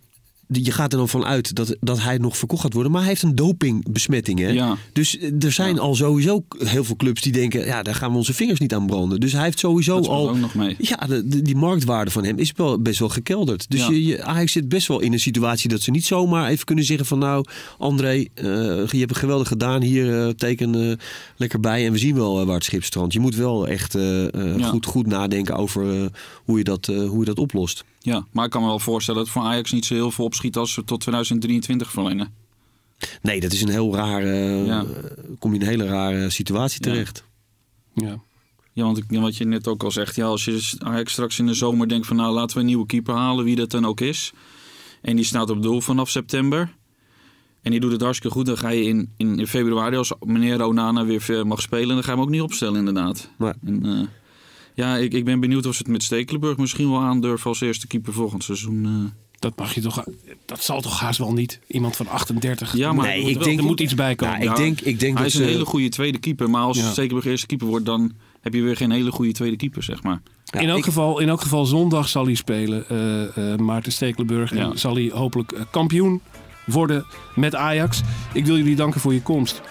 je 0.47 0.71
gaat 0.71 0.91
er 0.91 0.97
dan 0.97 1.09
van 1.09 1.25
uit 1.25 1.55
dat, 1.55 1.75
dat 1.79 2.01
hij 2.01 2.17
nog 2.17 2.37
verkocht 2.37 2.61
gaat 2.61 2.73
worden. 2.73 2.91
Maar 2.91 3.01
hij 3.01 3.09
heeft 3.09 3.23
een 3.23 3.35
dopingbesmetting. 3.35 4.39
Hè? 4.39 4.49
Ja. 4.49 4.77
Dus 4.93 5.17
er 5.39 5.51
zijn 5.51 5.75
ja. 5.75 5.81
al 5.81 5.95
sowieso 5.95 6.45
heel 6.57 6.83
veel 6.83 6.95
clubs 6.95 7.21
die 7.21 7.31
denken... 7.31 7.65
ja, 7.65 7.83
daar 7.83 7.95
gaan 7.95 8.11
we 8.11 8.17
onze 8.17 8.33
vingers 8.33 8.59
niet 8.59 8.73
aan 8.73 8.85
branden. 8.85 9.19
Dus 9.19 9.31
hij 9.31 9.43
heeft 9.43 9.59
sowieso 9.59 9.95
dat 9.95 10.07
al... 10.07 10.29
ook 10.29 10.37
nog 10.37 10.55
mee. 10.55 10.75
Ja, 10.79 10.95
de, 10.95 11.27
de, 11.27 11.41
die 11.41 11.55
marktwaarde 11.55 12.11
van 12.11 12.23
hem 12.23 12.37
is 12.37 12.51
wel, 12.55 12.81
best 12.81 12.99
wel 12.99 13.09
gekelderd. 13.09 13.69
Dus 13.69 13.79
ja. 13.79 13.89
je, 13.89 14.05
je, 14.05 14.23
Ajax 14.23 14.51
zit 14.51 14.69
best 14.69 14.87
wel 14.87 14.99
in 14.99 15.13
een 15.13 15.19
situatie 15.19 15.69
dat 15.69 15.81
ze 15.81 15.91
niet 15.91 16.05
zomaar 16.05 16.49
even 16.49 16.65
kunnen 16.65 16.85
zeggen 16.85 17.05
van... 17.05 17.19
nou, 17.19 17.45
André, 17.77 18.15
uh, 18.15 18.25
je 18.87 18.97
hebt 18.97 19.09
het 19.09 19.17
geweldig 19.17 19.47
gedaan. 19.47 19.81
Hier, 19.81 20.05
uh, 20.05 20.29
teken 20.29 20.75
uh, 20.75 20.93
lekker 21.35 21.59
bij 21.59 21.85
en 21.85 21.91
we 21.91 21.97
zien 21.97 22.15
wel 22.15 22.45
waar 22.45 22.55
het 22.55 22.63
schip 22.63 22.83
strandt. 22.83 23.13
Je 23.13 23.19
moet 23.19 23.35
wel 23.35 23.67
echt 23.67 23.97
goed, 24.61 24.85
goed 24.85 25.07
nadenken 25.07 25.55
over 25.55 26.09
hoe, 26.43 26.57
je 26.57 26.63
dat, 26.63 26.85
hoe 26.85 27.19
je 27.19 27.25
dat 27.25 27.39
oplost. 27.39 27.83
Ja, 28.05 28.25
maar 28.31 28.45
ik 28.45 28.51
kan 28.51 28.61
me 28.61 28.67
wel 28.67 28.79
voorstellen 28.79 29.23
dat 29.23 29.29
voor 29.29 29.41
Ajax 29.41 29.71
niet 29.71 29.85
zo 29.85 29.93
heel 29.93 30.11
veel 30.11 30.25
opschiet 30.25 30.57
als 30.57 30.73
ze 30.73 30.83
tot 30.83 31.01
2023 31.01 31.91
verlengen. 31.91 32.33
Nee, 33.21 33.39
dat 33.39 33.51
is 33.51 33.61
een 33.61 33.69
heel 33.69 33.95
rare. 33.95 34.35
Ja. 34.65 34.85
Kom 35.39 35.51
je 35.53 35.59
in 35.59 35.61
een 35.61 35.71
hele 35.71 35.85
rare 35.85 36.29
situatie 36.29 36.79
terecht. 36.79 37.23
Ja. 37.93 38.07
ja. 38.07 38.19
Ja, 38.73 38.83
want 38.83 38.97
ik, 38.97 39.05
wat 39.09 39.37
je 39.37 39.45
net 39.45 39.67
ook 39.67 39.83
al 39.83 39.91
zegt, 39.91 40.15
ja, 40.15 40.25
als 40.25 40.45
je 40.45 40.73
Ajax 40.77 41.11
straks 41.11 41.39
in 41.39 41.45
de 41.45 41.53
zomer 41.53 41.87
denkt 41.87 42.07
van 42.07 42.15
nou 42.15 42.33
laten 42.33 42.55
we 42.55 42.61
een 42.61 42.67
nieuwe 42.67 42.85
keeper 42.85 43.15
halen, 43.15 43.45
wie 43.45 43.55
dat 43.55 43.71
dan 43.71 43.85
ook 43.85 44.01
is. 44.01 44.33
En 45.01 45.15
die 45.15 45.25
staat 45.25 45.49
op 45.49 45.61
doel 45.61 45.81
vanaf 45.81 46.09
september. 46.09 46.73
En 47.61 47.71
die 47.71 47.79
doet 47.79 47.91
het 47.91 48.01
hartstikke 48.01 48.35
goed. 48.35 48.45
Dan 48.45 48.57
ga 48.57 48.69
je 48.69 48.83
in, 48.83 49.13
in, 49.17 49.39
in 49.39 49.47
februari, 49.47 49.95
als 49.95 50.13
meneer 50.19 50.63
Onana 50.63 51.05
weer 51.05 51.47
mag 51.47 51.61
spelen, 51.61 51.87
dan 51.87 52.03
ga 52.03 52.11
je 52.11 52.17
hem 52.17 52.25
ook 52.25 52.31
niet 52.31 52.41
opstellen 52.41 52.75
inderdaad. 52.75 53.29
Nee. 53.37 53.53
En, 53.65 53.85
uh, 53.85 54.07
ja, 54.75 54.97
ik, 54.97 55.13
ik 55.13 55.25
ben 55.25 55.39
benieuwd 55.39 55.65
of 55.65 55.75
ze 55.75 55.81
het 55.81 55.91
met 55.91 56.03
Stekelenburg 56.03 56.57
misschien 56.57 56.89
wel 56.89 56.99
aandurven 56.99 57.49
als 57.49 57.61
eerste 57.61 57.87
keeper 57.87 58.13
volgend 58.13 58.43
seizoen. 58.43 58.85
Uh... 58.85 59.09
Dat 59.39 59.57
mag 59.57 59.73
je 59.73 59.81
toch. 59.81 60.03
Dat 60.45 60.63
zal 60.63 60.81
toch 60.81 60.99
haast 60.99 61.19
wel 61.19 61.33
niet. 61.33 61.59
Iemand 61.67 61.95
van 61.95 62.07
38. 62.07 62.75
Ja, 62.75 62.93
maar 62.93 63.07
nee, 63.07 63.23
ik 63.23 63.35
wel, 63.35 63.43
denk, 63.43 63.59
er 63.59 63.65
moet 63.65 63.79
iets 63.79 63.93
bij 63.93 64.15
komen. 64.15 64.39
Nou, 64.39 64.51
ik 64.51 64.55
denk, 64.55 64.81
ik 64.81 64.99
denk 64.99 65.13
hij 65.13 65.23
dat 65.23 65.33
is 65.33 65.39
een 65.39 65.47
hele 65.47 65.65
goede 65.65 65.89
tweede 65.89 66.17
keeper. 66.17 66.49
Maar 66.49 66.61
als 66.61 66.77
ja. 66.77 66.83
Stekelenburg 66.83 67.25
eerste 67.25 67.45
keeper 67.45 67.67
wordt, 67.67 67.85
dan 67.85 68.13
heb 68.41 68.53
je 68.53 68.61
weer 68.61 68.75
geen 68.75 68.91
hele 68.91 69.11
goede 69.11 69.31
tweede 69.31 69.55
keeper, 69.55 69.83
zeg 69.83 70.03
maar. 70.03 70.21
Ja, 70.45 70.59
in, 70.59 70.69
elk 70.69 70.77
ik... 70.77 70.83
geval, 70.83 71.19
in 71.19 71.29
elk 71.29 71.41
geval 71.41 71.65
zondag 71.65 72.07
zal 72.07 72.25
hij 72.25 72.35
spelen, 72.35 72.85
uh, 72.91 73.51
uh, 73.51 73.55
Maarten 73.55 73.91
Stekelenburg. 73.91 74.53
Ja. 74.53 74.69
En 74.69 74.79
zal 74.79 74.95
hij 74.95 75.11
hopelijk 75.13 75.65
kampioen 75.71 76.21
worden 76.65 77.05
met 77.35 77.55
Ajax. 77.55 78.01
Ik 78.33 78.45
wil 78.45 78.57
jullie 78.57 78.75
danken 78.75 79.01
voor 79.01 79.13
je 79.13 79.21
komst. 79.21 79.61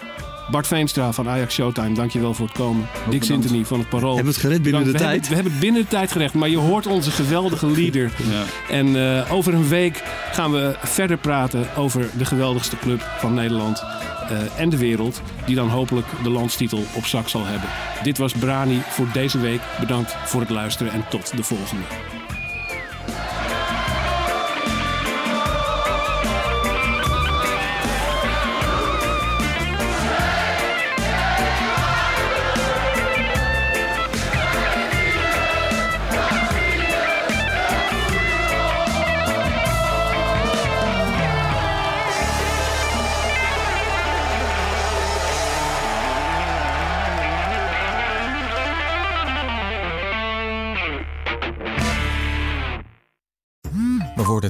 Bart 0.51 0.67
Veenstra 0.67 1.11
van 1.11 1.29
Ajax 1.29 1.53
Showtime, 1.53 1.93
dankjewel 1.93 2.33
voor 2.33 2.45
het 2.45 2.57
komen. 2.57 2.87
Dick 3.09 3.23
Sintony 3.23 3.65
van 3.65 3.79
het 3.79 3.89
Parool. 3.89 4.15
Hebben 4.15 4.33
we 4.33 4.39
het 4.39 4.47
gered 4.47 4.61
binnen 4.61 4.83
Dank- 4.83 4.93
de 4.93 5.03
we 5.03 5.05
tijd? 5.05 5.11
Hebben, 5.11 5.29
we 5.29 5.35
hebben 5.35 5.51
het 5.51 5.61
binnen 5.61 5.81
de 5.81 5.87
tijd 5.87 6.11
gerecht, 6.11 6.33
maar 6.33 6.49
je 6.49 6.57
hoort 6.57 6.87
onze 6.87 7.11
geweldige 7.11 7.67
leader. 7.67 8.11
Ja. 8.31 8.43
En 8.69 8.95
eh, 8.95 9.31
over 9.33 9.53
een 9.53 9.67
week 9.67 10.03
gaan 10.31 10.51
we 10.51 10.75
verder 10.83 11.17
praten 11.17 11.75
over 11.75 12.09
de 12.17 12.25
geweldigste 12.25 12.77
club 12.77 13.01
van 13.17 13.33
Nederland 13.33 13.79
eh, 13.79 14.37
en 14.59 14.69
de 14.69 14.77
wereld. 14.77 15.21
Die 15.45 15.55
dan 15.55 15.69
hopelijk 15.69 16.07
de 16.23 16.29
landstitel 16.29 16.83
op 16.93 17.05
zak 17.05 17.29
zal 17.29 17.45
hebben. 17.45 17.69
Dit 18.03 18.17
was 18.17 18.33
Brani 18.33 18.81
voor 18.89 19.07
deze 19.13 19.39
week. 19.39 19.61
Bedankt 19.79 20.15
voor 20.25 20.41
het 20.41 20.49
luisteren 20.49 20.93
en 20.93 21.05
tot 21.09 21.37
de 21.37 21.43
volgende. 21.43 21.83